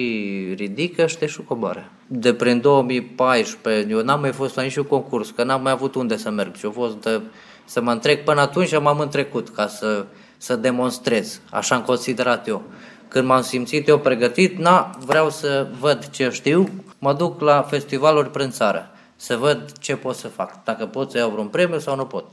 ridică 0.56 1.06
și 1.06 1.18
te 1.18 1.26
și 1.26 1.42
coboară. 1.42 1.90
De 2.06 2.34
prin 2.34 2.60
2014, 2.60 3.92
eu 3.92 4.02
n-am 4.02 4.20
mai 4.20 4.32
fost 4.32 4.56
la 4.56 4.62
niciun 4.62 4.84
concurs, 4.84 5.30
că 5.30 5.44
n-am 5.44 5.62
mai 5.62 5.72
avut 5.72 5.94
unde 5.94 6.16
să 6.16 6.30
merg 6.30 6.54
și 6.54 6.64
eu 6.64 6.70
fost 6.70 6.96
de, 6.96 7.20
să 7.64 7.80
mă 7.80 7.92
întrec 7.92 8.24
până 8.24 8.40
atunci 8.40 8.68
și 8.68 8.74
m-am 8.74 9.00
întrecut 9.00 9.48
ca 9.48 9.66
să, 9.66 10.06
să 10.36 10.56
demonstrez. 10.56 11.40
Așa 11.50 11.74
am 11.74 11.82
considerat 11.82 12.48
eu. 12.48 12.62
Când 13.08 13.26
m-am 13.26 13.42
simțit 13.42 13.88
eu 13.88 13.98
pregătit, 13.98 14.58
na, 14.58 14.90
vreau 15.04 15.30
să 15.30 15.68
văd 15.80 16.08
ce 16.10 16.30
știu, 16.32 16.68
mă 16.98 17.12
duc 17.12 17.40
la 17.40 17.62
festivaluri 17.62 18.30
prin 18.30 18.50
țară 18.50 18.90
să 19.20 19.36
văd 19.36 19.72
ce 19.78 19.96
pot 19.96 20.14
să 20.14 20.28
fac, 20.28 20.64
dacă 20.64 20.86
pot 20.86 21.10
să 21.10 21.18
iau 21.18 21.30
vreun 21.30 21.46
premiu 21.46 21.78
sau 21.78 21.96
nu 21.96 22.04
pot. 22.04 22.24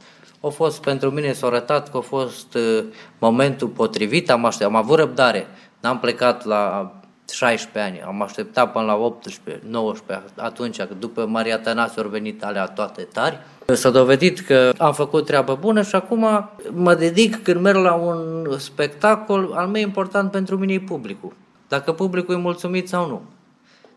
A 0.41 0.47
fost 0.47 0.81
pentru 0.81 1.09
mine, 1.09 1.33
s-a 1.33 1.47
arătat 1.47 1.89
că 1.89 1.97
a 1.97 2.01
fost 2.01 2.53
uh, 2.53 2.83
momentul 3.19 3.67
potrivit, 3.67 4.29
am, 4.29 4.45
aștept, 4.45 4.69
am 4.69 4.75
avut 4.75 4.97
răbdare, 4.97 5.47
n-am 5.79 5.99
plecat 5.99 6.45
la 6.45 6.91
16 7.31 7.91
ani, 7.91 8.01
am 8.01 8.21
așteptat 8.21 8.71
până 8.71 8.85
la 8.85 8.95
18, 8.95 9.63
19, 9.69 10.23
atunci, 10.35 10.77
după 10.99 11.25
Maria 11.25 11.59
Tănase 11.59 11.99
au 11.99 12.09
venit 12.09 12.43
alea 12.43 12.65
toate 12.65 13.01
tari. 13.13 13.37
S-a 13.65 13.89
dovedit 13.89 14.39
că 14.39 14.73
am 14.77 14.93
făcut 14.93 15.25
treabă 15.25 15.57
bună 15.59 15.81
și 15.81 15.95
acum 15.95 16.49
mă 16.71 16.95
dedic 16.95 17.43
când 17.43 17.61
merg 17.61 17.77
la 17.77 17.93
un 17.93 18.47
spectacol, 18.57 19.53
al 19.55 19.67
meu 19.67 19.81
important 19.81 20.31
pentru 20.31 20.57
mine 20.57 20.73
e 20.73 20.79
publicul. 20.79 21.33
Dacă 21.67 21.91
publicul 21.91 22.35
e 22.35 22.37
mulțumit 22.37 22.87
sau 22.87 23.07
nu. 23.07 23.21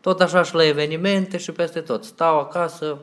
Tot 0.01 0.21
așa 0.21 0.43
și 0.43 0.55
la 0.55 0.67
evenimente 0.67 1.37
și 1.37 1.53
peste 1.53 1.81
tot. 1.81 2.05
Stau 2.05 2.39
acasă, 2.39 2.99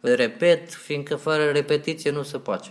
repet, 0.00 0.72
fiindcă 0.74 1.16
fără 1.16 1.44
repetiție 1.44 2.10
nu 2.10 2.22
se 2.22 2.38
poate. 2.38 2.68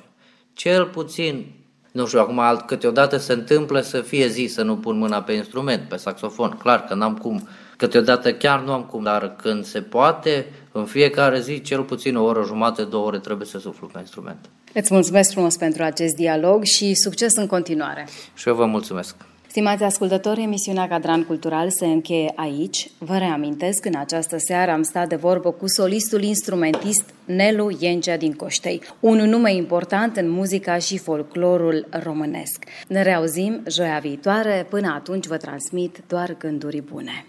Cel 0.54 0.86
puțin, 0.86 1.46
nu 1.92 2.08
știu, 2.08 2.20
acum 2.20 2.40
alt, 2.40 2.62
câteodată 2.68 3.18
se 3.18 3.34
întâmplă 3.34 3.82
să 3.82 4.02
fie 4.02 4.28
zi 4.28 4.46
să 4.46 4.62
nu 4.62 4.78
pun 4.78 4.98
mâna 4.98 5.22
pe 5.22 5.34
instrument, 5.34 5.90
pe 5.90 5.96
saxofon. 5.96 6.50
Clar 6.50 6.84
că 6.84 6.94
n-am 6.94 7.18
cum. 7.18 7.48
Câteodată 7.78 8.34
chiar 8.34 8.60
nu 8.62 8.72
am 8.72 8.84
cum, 8.84 9.04
dar 9.04 9.36
când 9.36 9.66
se 9.66 9.82
poate, 9.82 10.46
în 10.72 10.86
fiecare 10.86 11.40
zi, 11.40 11.62
cel 11.62 11.84
puțin 11.84 12.16
o 12.16 12.24
oră, 12.24 12.44
jumate, 12.46 12.84
două 12.84 13.06
ore 13.06 13.20
trebuie 13.20 13.48
să 13.48 13.60
suflu 13.60 13.88
pe 13.88 14.00
instrument. 14.00 14.50
Îți 14.74 14.94
mulțumesc 14.94 15.32
frumos 15.32 15.58
pentru 15.58 15.84
acest 15.84 16.16
dialog 16.16 16.64
și 16.64 16.94
succes 16.94 17.36
în 17.36 17.48
continuare. 17.48 18.08
Și 18.34 18.48
eu 18.48 18.56
vă 18.56 18.66
mulțumesc. 18.66 19.16
Stimați 19.50 19.84
ascultători, 19.84 20.42
emisiunea 20.42 20.88
Cadran 20.88 21.24
Cultural 21.24 21.70
se 21.70 21.86
încheie 21.86 22.32
aici. 22.36 22.90
Vă 22.98 23.18
reamintesc, 23.18 23.86
în 23.86 23.96
această 23.96 24.38
seară 24.38 24.72
am 24.72 24.82
stat 24.82 25.08
de 25.08 25.16
vorbă 25.16 25.52
cu 25.52 25.68
solistul 25.68 26.24
instrumentist 26.24 27.04
Nelu 27.26 27.78
Iencea 27.80 28.18
din 28.18 28.34
Coștei, 28.34 28.82
un 29.00 29.18
nume 29.18 29.54
important 29.54 30.18
în 30.18 30.30
muzica 30.30 30.78
și 30.78 30.98
folclorul 30.98 31.88
românesc. 32.04 32.64
Ne 32.88 33.02
reauzim 33.02 33.64
joia 33.68 34.00
viitoare, 34.02 34.66
până 34.70 34.94
atunci 34.96 35.28
vă 35.28 35.38
transmit 35.38 35.98
doar 36.08 36.36
gânduri 36.38 36.82
bune. 36.82 37.26